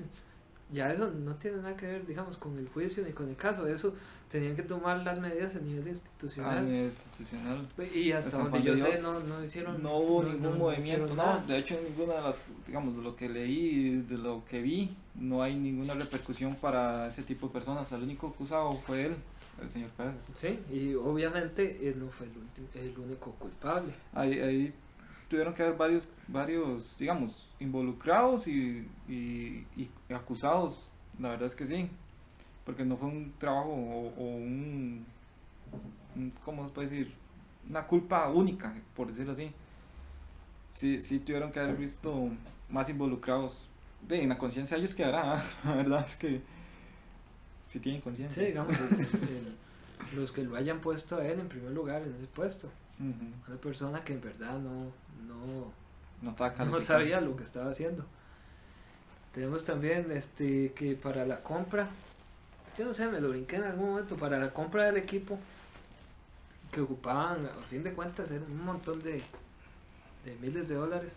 Ya 0.72 0.92
eso 0.92 1.10
no 1.12 1.36
tiene 1.36 1.58
nada 1.58 1.78
que 1.78 1.86
ver, 1.86 2.06
digamos, 2.06 2.38
con 2.38 2.58
el 2.58 2.68
juicio 2.68 3.04
ni 3.06 3.12
con 3.14 3.30
el 3.30 3.36
caso, 3.38 3.66
eso 3.68 3.94
tenían 4.34 4.56
que 4.56 4.64
tomar 4.64 4.98
las 5.04 5.20
medidas 5.20 5.56
a 5.56 5.60
nivel 5.60 5.86
A 5.86 5.90
institucional. 5.90 6.66
nivel 6.66 6.86
institucional. 6.86 7.68
y 7.94 8.12
hasta 8.14 8.36
donde 8.36 8.64
yo 8.64 8.76
sé 8.76 9.00
no, 9.04 9.20
no 9.20 9.44
hicieron 9.44 9.84
No 9.84 9.98
hubo 9.98 10.24
no- 10.24 10.30
ningún 10.34 10.50
no- 10.54 10.58
movimiento, 10.58 11.14
no. 11.16 11.44
De 11.46 11.60
hecho, 11.60 11.78
en 11.78 11.84
ninguna 11.84 12.16
de 12.16 12.22
las, 12.24 12.42
digamos, 12.66 12.98
de 12.98 13.04
lo 13.04 13.16
que 13.16 13.30
leí, 13.30 13.98
de 14.02 14.18
lo 14.18 14.44
que 14.50 14.64
vi, 14.64 14.98
no 15.14 15.44
hay 15.44 15.56
ninguna 15.56 15.94
repercusión 15.94 16.56
para 16.56 17.08
ese 17.10 17.22
tipo 17.22 17.46
de 17.46 17.54
personas. 17.54 17.92
El 17.92 18.02
único 18.02 18.26
acusado 18.30 18.74
fue 18.88 19.06
él, 19.06 19.16
el 19.62 19.70
señor 19.70 19.92
Pérez. 19.92 20.16
Sí, 20.42 20.60
y 20.76 20.96
obviamente 20.96 21.88
él 21.88 22.00
no 22.00 22.08
fue 22.10 22.26
el, 22.26 22.34
último, 22.36 22.68
el 22.74 22.98
único 23.08 23.32
culpable. 23.34 23.94
Ahí, 24.14 24.40
ahí 24.40 24.74
tuvieron 25.30 25.54
que 25.54 25.62
haber 25.62 25.78
varios, 25.78 26.08
varios, 26.28 26.98
digamos, 26.98 27.50
involucrados 27.60 28.48
y, 28.48 28.88
y, 29.08 29.68
y 29.78 29.90
acusados. 30.10 30.90
La 31.20 31.30
verdad 31.30 31.46
es 31.46 31.54
que 31.56 31.68
sí. 31.68 31.88
Porque 32.66 32.86
no 32.86 32.98
fue 32.98 33.10
un 33.10 33.34
trabajo 33.38 33.70
o, 33.70 34.08
o 34.18 34.24
un, 34.36 35.06
un- 36.16 36.34
¿cómo 36.44 36.66
se 36.68 36.74
puede 36.74 36.90
decir? 36.90 37.14
Una 37.70 37.86
culpa 37.88 38.30
única, 38.30 38.74
por 38.96 39.08
decirlo 39.08 39.34
así. 39.34 39.52
Sí, 40.70 41.02
sí 41.02 41.20
tuvieron 41.20 41.52
que 41.52 41.60
haber 41.60 41.76
visto 41.76 42.30
más 42.70 42.90
involucrados. 42.90 43.68
De, 44.08 44.22
en 44.22 44.30
la 44.30 44.38
conciencia 44.38 44.76
ellos 44.78 44.94
quedará, 44.96 45.36
¿ah? 45.38 45.44
la 45.66 45.76
verdad 45.76 46.04
es 46.06 46.16
que 46.16 46.42
sí 47.66 47.80
tienen 47.80 48.02
Sí, 48.02 48.04
conciencia. 48.04 48.44
digamos, 48.44 48.74
el- 48.80 49.56
los 50.18 50.32
que 50.32 50.44
lo 50.44 50.56
hayan 50.56 50.80
puesto 50.80 51.18
a 51.18 51.26
él 51.26 51.40
en 51.40 51.48
primer 51.48 51.72
lugar 51.72 52.04
en 52.04 52.14
ese 52.16 52.28
puesto. 52.28 52.68
Ujú. 53.00 53.26
Una 53.52 53.58
persona 53.62 54.04
que 54.04 54.14
en 54.14 54.22
verdad 54.22 54.60
no, 54.60 54.92
no, 55.28 55.72
No 56.22 56.30
estaba 56.30 56.66
no 56.66 56.80
sabía 56.82 57.22
lo 57.22 57.36
que 57.36 57.44
estaba 57.44 57.70
haciendo. 57.72 58.06
Tenemos 59.34 59.64
también 59.66 60.12
este 60.12 60.74
que 60.74 60.96
para 60.96 61.26
la 61.26 61.42
compra, 61.42 61.90
que 62.76 62.84
no 62.86 62.94
sé, 62.94 63.08
me 63.08 63.20
lo 63.22 63.30
brinqué 63.30 63.58
en 63.58 63.64
algún 63.64 63.90
momento, 63.92 64.16
para 64.18 64.40
la 64.40 64.52
compra 64.54 64.86
del 64.86 64.98
equipo 64.98 65.38
que 66.72 66.82
ocupaban, 66.82 67.46
a 67.46 67.64
fin 67.70 67.84
de 67.84 67.94
cuentas, 67.94 68.32
era 68.32 68.44
un 68.46 68.66
montón 68.66 69.02
de, 69.04 69.24
de 70.26 70.36
miles 70.42 70.68
de 70.68 70.76
dólares. 70.76 71.14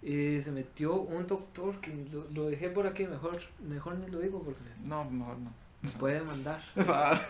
Y 0.00 0.40
se 0.42 0.52
metió 0.52 0.94
un 0.94 1.26
doctor 1.26 1.80
que 1.80 1.92
lo, 2.12 2.24
lo 2.30 2.48
dejé 2.48 2.68
por 2.70 2.86
aquí, 2.86 3.04
mejor, 3.06 3.40
mejor 3.68 3.96
ni 3.96 4.06
lo 4.06 4.20
digo 4.20 4.40
porque 4.42 4.60
No, 4.84 5.04
mejor 5.10 5.38
no. 5.38 5.50
me 5.82 5.90
puede 5.90 6.20
mandar. 6.20 6.62
Esa- 6.76 7.20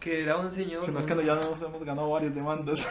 Que 0.00 0.24
era 0.24 0.36
un 0.36 0.50
señor. 0.50 0.84
Si 0.84 0.90
no 0.90 0.98
es 0.98 1.06
que 1.06 1.24
ya 1.24 1.36
nos 1.36 1.62
hemos 1.62 1.84
ganado 1.84 2.10
varias 2.10 2.34
demandas. 2.34 2.88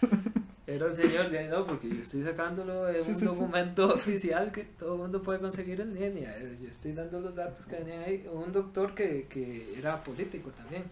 Era 0.66 0.86
un 0.86 0.96
señor, 0.96 1.30
ya 1.30 1.46
no, 1.48 1.64
porque 1.64 1.88
yo 1.88 2.02
estoy 2.02 2.24
sacándolo 2.24 2.84
de 2.86 3.00
Sí, 3.02 3.10
un 3.10 3.14
sí, 3.14 3.20
sí. 3.20 3.26
documento 3.26 3.86
oficial 3.94 4.50
que 4.50 4.64
todo 4.64 4.94
el 4.94 5.00
mundo 5.02 5.22
puede 5.22 5.38
conseguir 5.38 5.80
en 5.80 5.94
línea. 5.94 6.36
Eh, 6.38 6.58
Yo 6.60 6.68
estoy 6.68 6.92
dando 6.92 7.20
los 7.20 7.34
datos 7.36 7.64
que 7.66 7.76
venía 7.76 8.00
ahí. 8.00 8.26
Un 8.32 8.52
doctor 8.52 8.92
que, 8.94 9.26
que 9.28 9.78
era 9.78 10.02
político 10.02 10.50
también. 10.50 10.84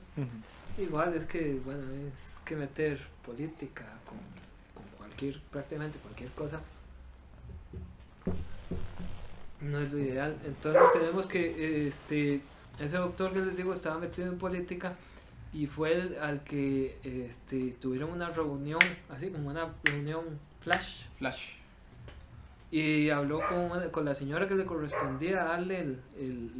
Igual 0.79 1.15
es 1.15 1.27
que, 1.27 1.61
bueno, 1.65 1.83
es 1.93 2.41
que 2.45 2.55
meter 2.55 3.01
política 3.27 3.85
con, 4.07 4.19
con 4.75 4.85
cualquier, 4.97 5.41
prácticamente 5.51 5.99
cualquier 5.99 6.31
cosa. 6.31 6.61
No 9.61 9.79
es 9.81 9.93
lo 9.93 9.99
ideal. 9.99 10.37
Entonces 10.45 10.83
tenemos 10.93 11.27
que, 11.27 11.87
este, 11.89 12.41
ese 12.79 12.97
doctor 12.97 13.33
que 13.33 13.41
les 13.41 13.57
digo 13.57 13.73
estaba 13.73 13.99
metido 13.99 14.29
en 14.29 14.39
política 14.39 14.95
y 15.55 15.67
fue 15.67 16.19
al 16.21 16.43
que 16.45 16.99
este, 17.29 17.73
tuvieron 17.81 18.11
una 18.11 18.29
reunión, 18.31 18.81
así 19.09 19.31
como 19.31 19.49
una 19.51 19.73
reunión 19.85 20.25
flash. 20.61 21.05
Flash. 21.19 21.55
Y 22.71 23.09
habló 23.11 23.41
con, 23.49 23.89
con 23.91 24.05
la 24.05 24.15
señora 24.15 24.49
que 24.49 24.57
le 24.57 24.67
correspondía 24.67 25.45
darle 25.45 25.79
el, 25.81 26.01
el, 26.19 26.51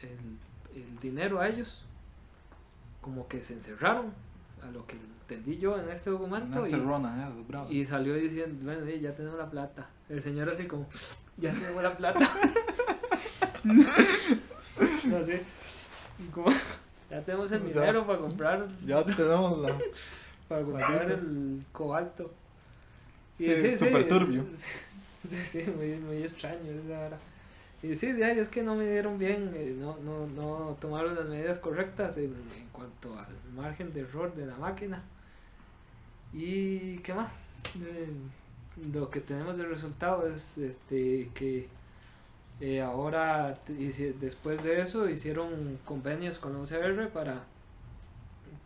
el- 0.00 0.38
el 0.82 0.98
dinero 1.00 1.40
a 1.40 1.48
ellos. 1.48 1.84
Como 3.00 3.26
que 3.28 3.40
se 3.42 3.54
encerraron, 3.54 4.12
a 4.62 4.70
lo 4.70 4.86
que 4.86 4.96
entendí 4.96 5.56
yo 5.58 5.78
en 5.78 5.88
este 5.88 6.10
documento. 6.10 6.60
Y- 6.66 6.70
eh, 6.76 6.76
y 7.70 7.84
salió 7.86 8.14
diciendo, 8.14 8.64
bueno, 8.64 8.84
eh, 8.86 9.00
ya 9.00 9.14
tenemos 9.14 9.38
la 9.38 9.48
plata. 9.50 9.88
El 10.10 10.22
señor 10.22 10.50
así 10.50 10.66
como, 10.66 10.86
ya 11.38 11.52
tenemos 11.52 11.82
la 11.82 11.96
plata. 11.96 12.30
así, 15.22 15.40
como, 16.32 16.46
ya 17.14 17.24
tenemos 17.24 17.52
el 17.52 17.62
Ya. 17.62 17.68
dinero 17.80 18.06
para 18.06 18.18
comprar, 18.18 18.68
Ya 18.84 19.04
tenemos 19.04 19.58
la. 19.58 19.78
para 20.48 20.62
comprar 20.62 21.10
el 21.10 21.62
cobalto. 21.72 22.32
Sí, 23.36 23.70
súper 23.76 24.06
turbio. 24.08 24.44
Sí, 25.26 25.36
sí, 25.36 25.62
muy, 25.74 25.96
muy 26.00 26.22
extraño 26.22 26.70
esa 26.70 27.00
hora. 27.06 27.18
Y 27.82 27.96
sí, 27.96 28.08
ahí 28.22 28.38
es 28.38 28.50
que 28.50 28.62
no 28.62 28.74
me 28.74 28.86
dieron 28.86 29.18
bien, 29.18 29.52
eh, 29.54 29.74
no, 29.74 29.96
no, 30.04 30.26
no 30.26 30.76
tomaron 30.78 31.14
las 31.14 31.24
medidas 31.24 31.58
correctas 31.58 32.18
en, 32.18 32.34
en 32.58 32.68
cuanto 32.72 33.18
al 33.18 33.34
margen 33.56 33.94
de 33.94 34.00
error 34.00 34.34
de 34.34 34.44
la 34.44 34.56
máquina. 34.56 35.02
¿Y 36.34 36.98
qué 36.98 37.14
más? 37.14 37.62
Eh, 37.82 38.10
lo 38.92 39.08
que 39.08 39.20
tenemos 39.20 39.56
de 39.56 39.64
resultado 39.64 40.26
es 40.26 40.58
este 40.58 41.30
que 41.34 41.68
eh, 42.60 42.80
ahora, 42.82 43.58
después 43.68 44.62
de 44.62 44.80
eso, 44.80 45.08
hicieron 45.08 45.78
convenios 45.84 46.38
con 46.38 46.52
la 46.52 46.58
UCR 46.60 47.08
para... 47.10 47.42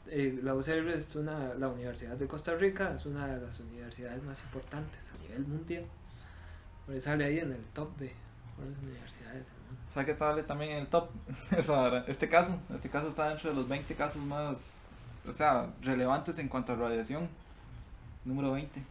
eh, 0.09 0.39
la 0.43 0.55
UCR 0.55 0.89
es 0.91 1.15
una, 1.17 1.55
la 1.55 1.69
Universidad 1.69 2.17
de 2.17 2.27
Costa 2.27 2.55
Rica, 2.55 2.95
es 2.95 3.07
una 3.07 3.27
de 3.27 3.41
las 3.41 3.61
universidades 3.61 4.23
más 4.23 4.41
importantes 4.43 5.01
a 5.15 5.23
nivel 5.23 5.47
mundial. 5.47 5.85
Por 6.87 6.95
ahí 6.95 7.01
sale 7.01 7.25
ahí 7.25 7.39
en 7.39 7.53
el 7.53 7.63
top 7.75 7.97
de 7.99 8.13
mejores 8.57 8.79
universidades 8.83 9.45
mundo. 9.69 9.83
¿Sabe 9.93 10.07
qué 10.07 10.17
sale 10.17 10.43
también 10.45 10.73
en 10.73 10.79
el 10.79 10.87
top? 10.87 11.11
Este 12.09 12.29
caso, 12.29 12.59
este 12.75 12.89
caso 12.89 13.09
está 13.09 13.29
dentro 13.29 13.51
de 13.51 13.57
los 13.57 13.69
20 13.69 13.95
casos 13.95 14.23
más, 14.23 14.83
o 15.27 15.33
sea, 15.33 15.71
relevantes 15.83 16.39
en 16.39 16.49
cuanto 16.49 16.73
a 16.73 16.77
radiación. 16.77 17.29
Número 18.25 18.53
20. 18.53 18.83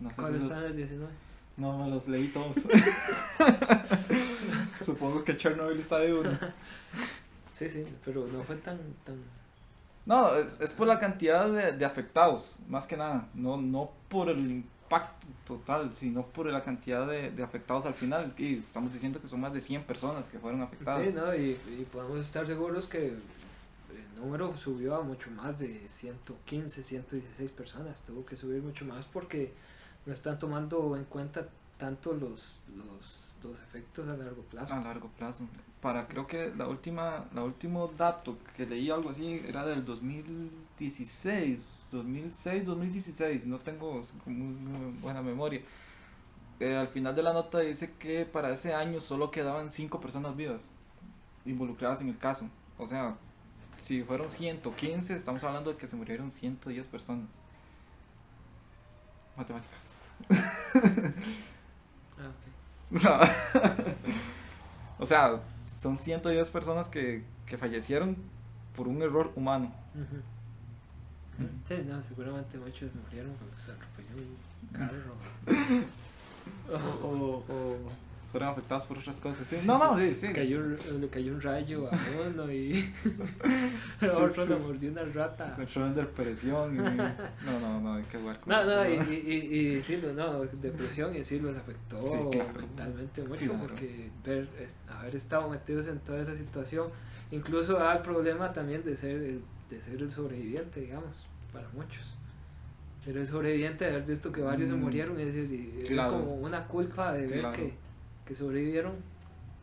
No 0.00 0.10
sé 0.10 0.16
¿Cuál 0.16 0.32
si 0.38 0.38
está 0.42 0.54
los- 0.54 0.64
en 0.64 0.70
el 0.70 0.76
19? 0.76 1.12
No, 1.56 1.78
me 1.78 1.90
los 1.90 2.06
leí 2.06 2.28
todos. 2.28 2.56
Supongo 4.84 5.24
que 5.24 5.36
Chernobyl 5.36 5.78
está 5.80 5.98
de 5.98 6.14
uno. 6.14 6.38
Sí, 7.52 7.68
sí, 7.68 7.86
pero 8.04 8.26
no 8.26 8.42
fue 8.44 8.56
tan... 8.56 8.78
tan... 9.04 9.16
No, 10.04 10.36
es, 10.36 10.60
es 10.60 10.72
por 10.72 10.86
la 10.86 11.00
cantidad 11.00 11.48
de, 11.50 11.72
de 11.72 11.84
afectados, 11.84 12.56
más 12.68 12.86
que 12.86 12.96
nada. 12.96 13.28
No, 13.34 13.56
no 13.56 13.90
por 14.08 14.28
el 14.28 14.38
impacto 14.38 15.26
total, 15.46 15.92
sino 15.92 16.26
por 16.26 16.46
la 16.46 16.62
cantidad 16.62 17.06
de, 17.06 17.30
de 17.30 17.42
afectados 17.42 17.86
al 17.86 17.94
final. 17.94 18.34
Y 18.36 18.58
estamos 18.58 18.92
diciendo 18.92 19.20
que 19.20 19.26
son 19.26 19.40
más 19.40 19.52
de 19.52 19.60
100 19.60 19.84
personas 19.84 20.28
que 20.28 20.38
fueron 20.38 20.60
afectadas. 20.62 21.04
Sí, 21.04 21.12
¿no? 21.14 21.34
Y, 21.34 21.58
y 21.80 21.86
podemos 21.90 22.20
estar 22.20 22.46
seguros 22.46 22.86
que 22.86 23.08
el 23.08 23.18
número 24.20 24.56
subió 24.56 24.94
a 24.96 25.02
mucho 25.02 25.30
más 25.30 25.58
de 25.58 25.88
115, 25.88 26.84
116 26.84 27.50
personas. 27.50 28.02
Tuvo 28.02 28.24
que 28.24 28.36
subir 28.36 28.62
mucho 28.62 28.84
más 28.84 29.06
porque 29.06 29.52
no 30.06 30.12
están 30.12 30.38
tomando 30.38 30.96
en 30.96 31.04
cuenta 31.04 31.48
tanto 31.78 32.14
los, 32.14 32.60
los, 32.74 33.34
los 33.42 33.60
efectos 33.60 34.08
a 34.08 34.16
largo 34.16 34.42
plazo. 34.42 34.72
A 34.72 34.80
largo 34.80 35.08
plazo. 35.08 35.46
Para 35.82 36.08
creo 36.08 36.26
que 36.26 36.54
la 36.56 36.66
última, 36.68 37.26
la 37.34 37.44
último 37.44 37.92
dato 37.96 38.38
que 38.56 38.66
leí 38.66 38.90
algo 38.90 39.10
así 39.10 39.42
era 39.46 39.66
del 39.66 39.84
2016, 39.84 41.84
2006, 41.90 42.64
2016. 42.64 43.46
No 43.46 43.58
tengo 43.58 44.02
buena 45.02 45.22
memoria. 45.22 45.60
Eh, 46.58 46.74
al 46.74 46.88
final 46.88 47.14
de 47.14 47.22
la 47.22 47.34
nota 47.34 47.60
dice 47.60 47.92
que 47.98 48.24
para 48.24 48.50
ese 48.50 48.72
año 48.72 49.00
solo 49.00 49.30
quedaban 49.30 49.70
5 49.70 50.00
personas 50.00 50.34
vivas 50.36 50.62
involucradas 51.44 52.00
en 52.00 52.08
el 52.08 52.18
caso. 52.18 52.48
O 52.78 52.86
sea, 52.86 53.18
si 53.76 54.02
fueron 54.02 54.30
115, 54.30 55.14
estamos 55.14 55.44
hablando 55.44 55.72
de 55.72 55.76
que 55.76 55.86
se 55.86 55.96
murieron 55.96 56.32
110 56.32 56.86
personas. 56.86 57.28
Matemáticas. 59.36 59.95
Ah. 62.18 62.32
O 62.94 62.98
sea, 62.98 63.20
o 64.98 65.06
sea, 65.06 65.40
son 65.62 65.98
110 65.98 66.48
personas 66.50 66.88
que, 66.88 67.24
que 67.44 67.58
fallecieron 67.58 68.16
por 68.74 68.88
un 68.88 69.02
error 69.02 69.32
humano. 69.36 69.72
Sí, 71.68 71.74
no, 71.86 72.02
seguramente 72.02 72.56
muchos 72.58 72.90
murieron 72.94 73.34
cuando 73.34 73.58
se 73.58 73.72
atropelló 73.72 74.16
un 74.62 74.68
carro. 74.72 75.14
o, 77.02 77.06
o, 77.06 77.44
o 77.52 77.76
Fueron 78.32 78.48
afectados 78.50 78.84
por 78.84 78.98
otras 78.98 79.18
cosas. 79.18 79.46
sí. 79.46 79.56
Sí, 79.56 79.66
No, 79.66 79.78
no, 79.78 79.98
sí. 79.98 80.14
sí, 80.14 80.26
se 80.26 80.32
cayó, 80.32 80.60
le 80.60 81.08
cayó 81.08 81.32
un 81.32 81.40
rayo 81.40 81.88
a 81.90 81.96
uno 82.28 82.50
y 82.52 82.72
Sí, 84.00 84.06
otro 84.06 84.46
le 84.46 84.56
mordió 84.56 84.90
una 84.92 85.04
rata. 85.04 85.54
Se 85.54 85.62
entró 85.62 85.86
en 85.86 85.94
depresión. 85.94 86.74
y- 86.74 86.78
No, 87.46 87.60
no, 87.60 87.80
no, 87.80 87.94
hay 87.94 88.04
que 88.04 88.18
jugar 88.18 88.40
con 88.40 88.52
No, 88.52 88.60
eso, 88.60 88.76
no, 88.76 88.88
y, 89.10 89.14
y, 89.14 89.58
y 89.76 89.82
sí, 89.82 90.02
no, 90.14 90.40
depresión 90.44 91.14
y 91.14 91.24
sí 91.24 91.38
los 91.38 91.56
afectó 91.56 92.30
claro. 92.30 92.52
mentalmente 92.60 93.22
mucho 93.22 93.44
Claro. 93.46 93.58
porque 93.60 94.10
ver, 94.24 94.48
haber 94.88 95.16
estado 95.16 95.48
metidos 95.48 95.86
en 95.86 95.98
toda 96.00 96.20
esa 96.20 96.34
situación 96.34 96.88
incluso 97.30 97.74
da 97.74 97.94
el 97.96 98.02
problema 98.02 98.52
también 98.52 98.84
de 98.84 98.96
ser 98.96 99.16
el, 99.16 99.40
de 99.70 99.80
ser 99.80 100.00
el 100.02 100.10
sobreviviente, 100.12 100.80
digamos, 100.80 101.26
para 101.52 101.68
muchos. 101.70 102.04
Ser 103.04 103.16
el 103.18 103.26
sobreviviente, 103.26 103.84
de 103.84 103.90
haber 103.92 104.04
visto 104.04 104.30
que 104.32 104.40
varios 104.42 104.68
se 104.70 104.74
Mm. 104.76 104.80
murieron, 104.80 105.18
es 105.20 105.26
decir, 105.34 105.50
y 105.50 105.78
es 105.82 105.88
Claro. 105.88 106.12
como 106.12 106.34
una 106.36 106.64
culpa 106.66 107.12
de 107.12 107.26
ver 107.26 107.40
Claro. 107.40 107.56
que, 107.56 107.74
que 108.26 108.34
sobrevivieron 108.34 108.94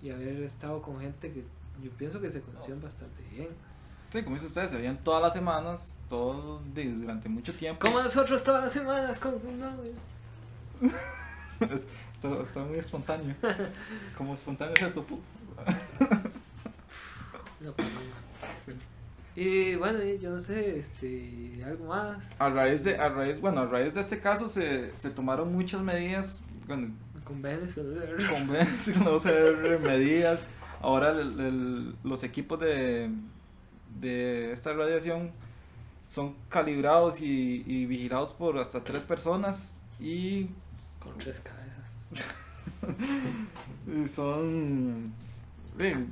y 0.02 0.10
haber 0.12 0.42
estado 0.44 0.82
con 0.82 1.00
gente 1.00 1.32
que 1.32 1.44
yo 1.84 1.92
pienso 1.92 2.20
que 2.22 2.32
se 2.32 2.42
conocían 2.42 2.82
bastante 2.82 3.22
bien. 3.32 3.50
Sí, 4.12 4.22
como 4.24 4.36
dice 4.36 4.48
usted, 4.48 4.70
se 4.70 4.78
veían 4.78 4.98
todas 5.04 5.22
las 5.22 5.34
semanas, 5.34 6.00
todo, 6.08 6.62
durante 6.74 7.30
mucho 7.30 7.54
tiempo. 7.56 7.80
Como 7.86 8.02
nosotros 8.02 8.44
todas 8.44 8.64
las 8.64 8.72
semanas, 8.72 9.18
con, 9.18 9.34
no, 9.60 9.70
Es- 11.74 11.88
está, 12.16 12.42
está 12.42 12.64
muy 12.64 12.78
espontáneo. 12.78 13.36
Como 14.18 14.34
espontáneo 14.34 14.76
es 14.76 14.82
esto, 14.84 15.06
no, 17.60 17.72
pues, 17.72 17.88
no. 17.88 18.00
Sí. 18.66 18.72
Y 19.36 19.76
bueno, 19.76 20.04
yo 20.04 20.32
no 20.32 20.40
sé, 20.40 20.80
este, 20.80 21.64
algo 21.66 21.88
más. 21.88 22.40
A 22.40 22.50
raíz 22.50 22.84
de, 22.84 22.98
a 22.98 23.10
raíz, 23.10 23.40
bueno, 23.42 23.62
a 23.62 23.66
raíz 23.66 23.94
de 23.94 24.02
este 24.02 24.20
caso 24.20 24.48
se, 24.50 24.96
se 24.98 25.10
tomaron 25.10 25.52
muchas 25.54 25.82
medidas, 25.82 26.42
bueno, 26.68 26.90
Convenios 27.24 27.74
con 27.74 27.86
el- 28.02 28.28
convenios, 28.30 28.88
no 29.04 29.18
sé, 29.20 29.34
medidas. 29.82 30.48
Ahora 30.82 31.12
el- 31.12 31.40
el- 31.40 31.96
los 32.04 32.24
equipos 32.24 32.60
de, 32.60 33.10
de 34.02 34.52
esta 34.52 34.74
radiación 34.74 35.32
son 36.06 36.36
calibrados 36.50 37.22
y, 37.22 37.64
y 37.66 37.86
vigilados 37.86 38.34
por 38.34 38.58
hasta 38.58 38.84
tres 38.84 39.04
personas 39.04 39.76
y, 40.00 40.48
Con 41.00 41.18
tres 41.18 41.40
cabezas. 41.40 42.28
y 43.88 44.08
son 44.08 45.14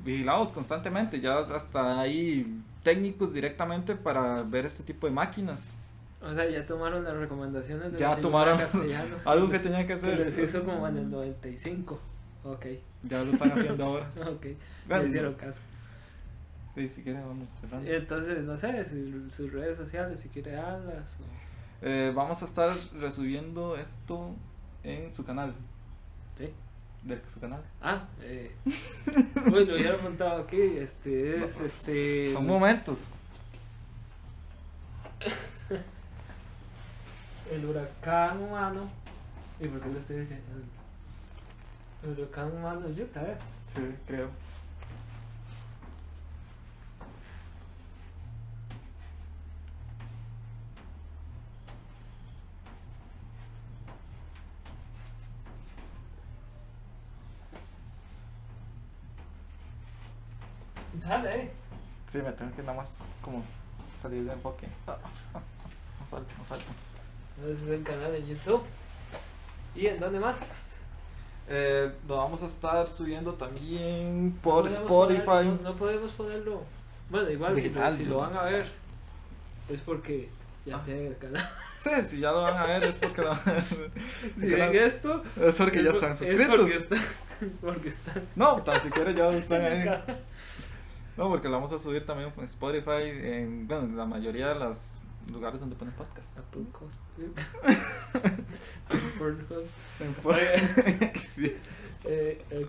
vigilados 0.06 0.52
constantemente. 0.52 1.20
Ya 1.20 1.40
hasta 1.40 2.00
hay 2.00 2.62
técnicos 2.84 3.34
directamente 3.34 3.96
para 3.96 4.42
ver 4.44 4.66
este 4.66 4.84
tipo 4.84 5.08
de 5.08 5.14
máquinas. 5.14 5.72
O 6.24 6.34
sea, 6.36 6.48
ya 6.50 6.66
tomaron 6.66 7.04
las 7.04 7.16
recomendaciones 7.18 7.92
de 7.92 7.98
Ya 7.98 8.16
tomaron 8.16 8.60
algo 9.26 9.50
que 9.50 9.60
tenían 9.60 9.88
que 9.88 9.98
Se 9.98 10.06
hacer. 10.08 10.20
les 10.20 10.38
hizo 10.38 10.64
como 10.64 10.88
en 10.88 10.98
el 10.98 11.10
95. 11.10 12.00
Ok, 12.44 12.66
Ya 13.04 13.24
lo 13.24 13.32
están 13.32 13.52
haciendo 13.52 13.84
ahora. 13.86 14.10
ok. 14.30 14.46
Bueno, 14.88 15.06
hicieron 15.06 15.34
caso. 15.36 15.60
Sí, 16.76 16.88
si 16.90 17.02
quiere 17.02 17.20
vamos 17.20 17.48
cerrando. 17.60 17.90
Entonces, 17.92 18.44
no 18.44 18.56
sé, 18.58 18.86
si- 18.86 19.30
sus 19.30 19.52
redes 19.52 19.78
sociales, 19.78 20.20
si 20.20 20.30
quiere 20.30 20.52
darlas. 20.52 21.16
O... 21.20 21.86
Eh, 21.86 22.12
vamos 22.16 22.42
a 22.42 22.46
estar 22.46 22.72
resubiendo 23.00 23.76
esto 23.76 24.36
en 24.84 25.12
su 25.12 25.26
canal. 25.26 25.54
Sí. 26.38 26.50
De 27.04 27.20
su 27.34 27.40
canal. 27.40 27.62
Ah, 27.82 28.08
eh. 28.22 28.52
Uy, 29.52 29.66
lo 29.66 29.74
hubiera 29.76 29.98
montado 29.98 30.44
aquí. 30.44 30.62
Este 30.62 31.44
es. 31.44 31.60
Este. 31.60 32.30
Son 32.32 32.46
momentos. 32.46 33.08
El 37.52 37.66
huracán 37.66 38.42
humano. 38.42 38.90
¿Y 39.60 39.68
por 39.68 39.82
qué 39.82 39.90
lo 39.90 40.00
estoy 40.00 40.22
diciendo? 40.22 40.46
El 42.02 42.12
huracán 42.12 42.50
humano 42.54 42.88
Utah 42.88 43.24
es. 43.24 43.40
Sí, 43.62 43.96
creo. 44.08 44.30
Sale, 61.02 61.44
eh. 61.44 61.52
Sí, 62.08 62.20
me 62.20 62.32
tengo 62.32 62.56
que 62.56 62.62
nada 62.62 62.78
más 62.78 62.96
como 63.22 63.44
salir 63.94 64.24
de 64.24 64.32
enfoque. 64.32 64.68
No 66.02 66.08
salgo, 66.08 66.28
no 66.40 66.44
salgo. 66.44 66.91
Es 67.46 67.68
el 67.70 67.84
canal 67.84 68.12
de 68.12 68.26
YouTube. 68.28 68.62
¿Y 69.76 69.88
en 69.88 70.00
dónde 70.00 70.20
más? 70.20 70.38
Eh, 71.50 71.92
lo 72.08 72.18
vamos 72.18 72.44
a 72.44 72.46
estar 72.46 72.88
subiendo 72.88 73.34
también 73.34 74.38
por 74.44 74.68
Spotify. 74.68 75.22
poner- 75.26 75.46
no, 75.62 75.70
no 75.72 75.76
podemos 75.76 76.12
ponerlo. 76.12 76.62
Bueno, 77.10 77.30
igual 77.30 77.56
si 77.94 78.06
lo, 78.06 78.18
van 78.20 78.38
a 78.38 78.44
ver, 78.44 78.66
es 79.70 79.82
porque 79.82 80.30
ya 80.66 80.78
Ah. 80.78 80.82
tienen 80.86 81.08
el 81.08 81.18
canal. 81.18 81.50
Sí, 81.78 81.90
si 82.08 82.20
ya 82.20 82.32
lo 82.32 82.44
van 82.44 82.56
a 82.58 82.66
ver 82.68 82.84
es 82.84 82.96
porque 82.96 83.22
lo 83.24 83.34
Si 84.40 84.48
ven 84.50 84.76
esto, 84.76 85.24
Es 85.42 85.56
porque 85.58 85.84
ya 85.84 85.90
es 85.90 85.96
están 85.96 86.16
suscritos. 86.16 86.48
Es 86.48 86.48
porque 86.60 86.76
están. 86.78 87.02
Porque 87.60 87.90
están 87.90 88.22
No, 88.36 88.62
tan 88.62 88.80
siquiera 88.82 89.10
ya 89.12 89.30
están 89.32 89.64
ahí. 89.64 89.90
No, 91.18 91.28
porque 91.28 91.48
lo 91.50 91.56
vamos 91.56 91.74
a 91.74 91.80
subir 91.80 92.06
también 92.06 92.32
en 92.38 92.44
Spotify, 92.44 93.02
en, 93.04 93.68
bueno, 93.68 93.86
en 93.86 93.98
la 93.98 94.06
mayoría 94.06 94.50
de 94.54 94.60
los 94.60 95.00
lugares 95.32 95.60
donde 95.60 95.76
ponen 95.76 95.94
podcast. 95.94 96.38
A 96.38 96.42
poco. 96.52 96.90
Eh, 102.04 102.44
eh, 102.50 102.66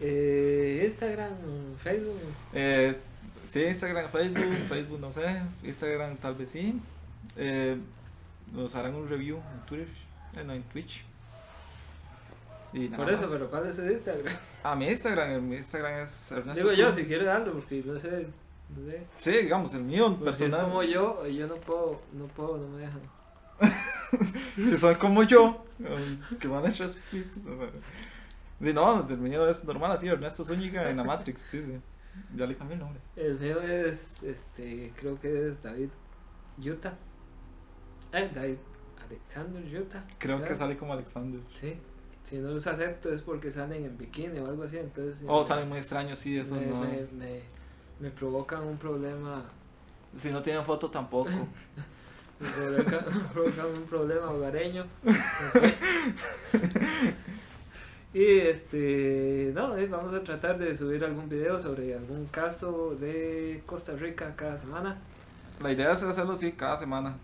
eh, 0.00 0.82
Instagram, 0.84 1.32
Facebook. 1.78 2.18
Eh, 2.52 2.96
sí, 3.44 3.62
Instagram, 3.62 4.10
Facebook, 4.10 4.54
Facebook 4.68 5.00
no 5.00 5.12
sé, 5.12 5.42
Instagram 5.62 6.16
tal 6.16 6.34
vez 6.34 6.50
sí. 6.50 6.80
Eh, 7.36 7.76
nos 8.52 8.74
harán 8.74 8.96
un 8.96 9.08
review 9.08 9.36
en 9.36 9.66
Twitter, 9.66 9.88
eh, 10.34 10.42
no 10.44 10.54
en 10.54 10.62
Twitch. 10.64 11.04
Por 12.96 13.10
eso, 13.10 13.28
pero 13.30 13.48
¿cuál 13.48 13.68
es 13.68 13.78
el 13.78 13.92
Instagram? 13.92 14.34
Ah, 14.64 14.74
mi 14.74 14.88
Instagram, 14.88 15.48
mi 15.48 15.56
Instagram 15.56 16.00
es 16.00 16.32
Ernesto 16.32 16.60
Digo 16.60 16.72
yo, 16.74 16.92
si 16.92 17.04
quiere 17.04 17.24
darlo, 17.24 17.52
porque 17.52 17.82
no 17.86 17.98
sé 17.98 18.26
Sí, 19.18 19.30
digamos, 19.30 19.72
el 19.74 19.82
mío 19.84 20.16
Porque 20.18 20.34
si 20.34 20.44
es 20.44 20.50
personal. 20.50 20.66
como 20.66 20.82
yo, 20.82 21.26
yo 21.26 21.46
no 21.46 21.54
puedo, 21.56 22.00
no 22.12 22.26
puedo, 22.26 22.58
no 22.58 22.68
me 22.68 22.82
dejan. 22.82 23.00
Si 24.56 24.78
son 24.78 24.94
como 24.94 25.22
yo, 25.24 25.64
um, 25.80 26.38
que 26.38 26.48
van 26.48 26.64
a 26.64 26.68
echar 26.70 26.86
espíritus. 26.86 27.42
no, 28.60 29.08
el 29.08 29.18
mío 29.18 29.48
es 29.48 29.64
normal 29.64 29.92
así, 29.92 30.08
Ernesto 30.08 30.44
Zúñiga 30.44 30.88
en 30.88 30.96
la 30.96 31.04
Matrix, 31.04 31.50
dice. 31.50 31.80
Ya 32.34 32.46
le 32.46 32.56
cambié 32.56 32.74
el 32.74 32.80
nombre. 32.80 33.00
El 33.16 33.38
mío 33.38 33.60
es, 33.60 34.22
este, 34.22 34.92
creo 34.96 35.20
que 35.20 35.48
es 35.48 35.62
David 35.62 35.90
Utah. 36.58 36.94
Eh, 38.12 38.30
David 38.34 38.56
Alexander 39.04 39.82
Utah. 39.82 40.04
Creo 40.18 40.36
¿verdad? 40.38 40.50
que 40.50 40.56
sale 40.56 40.76
como 40.78 40.92
Alexander. 40.94 41.40
Sí. 41.60 41.76
Si 42.24 42.38
no 42.38 42.50
los 42.50 42.66
acepto 42.66 43.12
es 43.12 43.22
porque 43.22 43.52
salen 43.52 43.84
en 43.84 43.98
bikini 43.98 44.38
o 44.40 44.46
algo 44.46 44.64
así, 44.64 44.78
entonces... 44.78 45.22
Oh, 45.28 45.38
me- 45.40 45.44
salen 45.44 45.68
muy 45.68 45.78
extraños, 45.78 46.18
sí, 46.18 46.38
eso 46.38 46.54
me, 46.54 46.66
no. 46.66 46.80
me, 46.80 47.42
me, 48.00 48.10
provocan 48.10 48.62
un 48.62 48.76
problema... 48.76 49.42
Si 50.16 50.30
no 50.30 50.42
tienen 50.42 50.64
foto 50.64 50.90
tampoco. 50.90 51.30
Me 52.38 52.48
provocan, 52.50 53.04
me 53.06 53.24
provocan 53.32 53.66
un 53.66 53.82
problema 53.84 54.30
hogareño. 54.30 54.84
y 58.12 58.24
este... 58.24 59.52
No, 59.54 59.74
eh, 59.74 59.86
vamos 59.86 60.12
a 60.12 60.22
tratar 60.22 60.58
de 60.58 60.76
subir 60.76 61.02
algún 61.02 61.30
video 61.30 61.58
sobre 61.58 61.94
algún 61.94 62.26
caso 62.26 62.94
de 62.94 63.62
Costa 63.64 63.96
Rica 63.96 64.36
cada 64.36 64.58
semana. 64.58 64.98
La 65.62 65.72
idea 65.72 65.92
es 65.92 66.02
hacerlo 66.02 66.34
así 66.34 66.52
cada 66.52 66.76
semana. 66.76 67.16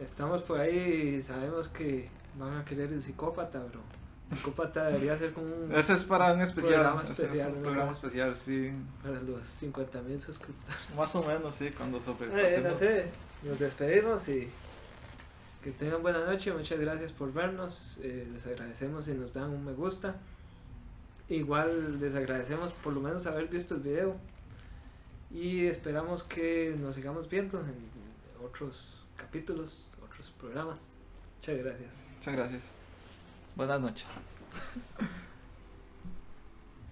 Estamos 0.00 0.42
por 0.42 0.58
ahí 0.58 1.22
sabemos 1.22 1.68
que 1.68 2.08
van 2.36 2.56
a 2.56 2.64
querer 2.64 2.92
el 2.92 3.02
psicópata, 3.02 3.60
bro. 3.60 3.97
Psicópata 4.34 4.84
debería 4.86 5.18
ser 5.18 5.32
como 5.32 5.46
un... 5.46 5.74
Ese 5.74 5.94
es 5.94 6.04
para 6.04 6.32
un 6.34 6.42
especial. 6.42 6.74
Programa 6.74 7.02
ese 7.02 7.12
especial, 7.12 7.48
es 7.50 7.56
un 7.56 7.62
programa 7.62 7.92
especial, 7.92 8.36
sí. 8.36 8.72
Para 9.02 9.20
los 9.22 9.46
50 9.46 10.02
mil 10.02 10.20
suscriptores. 10.20 10.78
Más 10.96 11.14
o 11.16 11.22
menos, 11.22 11.54
sí, 11.54 11.70
cuando 11.70 11.98
Eh, 11.98 12.00
sobrepasemos. 12.00 12.70
no 12.72 12.74
sé, 12.78 13.06
nos 13.42 13.58
despedimos 13.58 14.28
y 14.28 14.48
que 15.64 15.70
tengan 15.72 16.02
buena 16.02 16.24
noche. 16.26 16.52
Muchas 16.52 16.78
gracias 16.78 17.12
por 17.12 17.32
vernos. 17.32 17.96
eh, 18.02 18.28
les 18.32 18.46
agradecemos 18.46 19.06
si 19.06 19.12
nos 19.12 19.32
dan 19.32 19.50
un 19.50 19.64
me 19.64 19.72
gusta. 19.72 20.16
Igual 21.30 22.00
les 22.00 22.14
agradecemos 22.14 22.72
por 22.72 22.92
lo 22.92 23.00
menos 23.00 23.26
haber 23.26 23.48
visto 23.48 23.74
el 23.76 23.80
video. 23.80 24.16
Y 25.30 25.66
esperamos 25.66 26.22
que 26.22 26.74
nos 26.78 26.94
sigamos 26.94 27.28
viendo 27.28 27.60
en 27.60 27.74
otros 28.44 29.02
capítulos, 29.16 29.86
otros 30.02 30.30
programas. 30.40 30.98
Muchas 31.38 31.58
gracias. 31.58 31.90
Muchas 32.16 32.34
gracias. 32.36 32.77
Buenas 33.58 33.80
noches. 33.80 34.06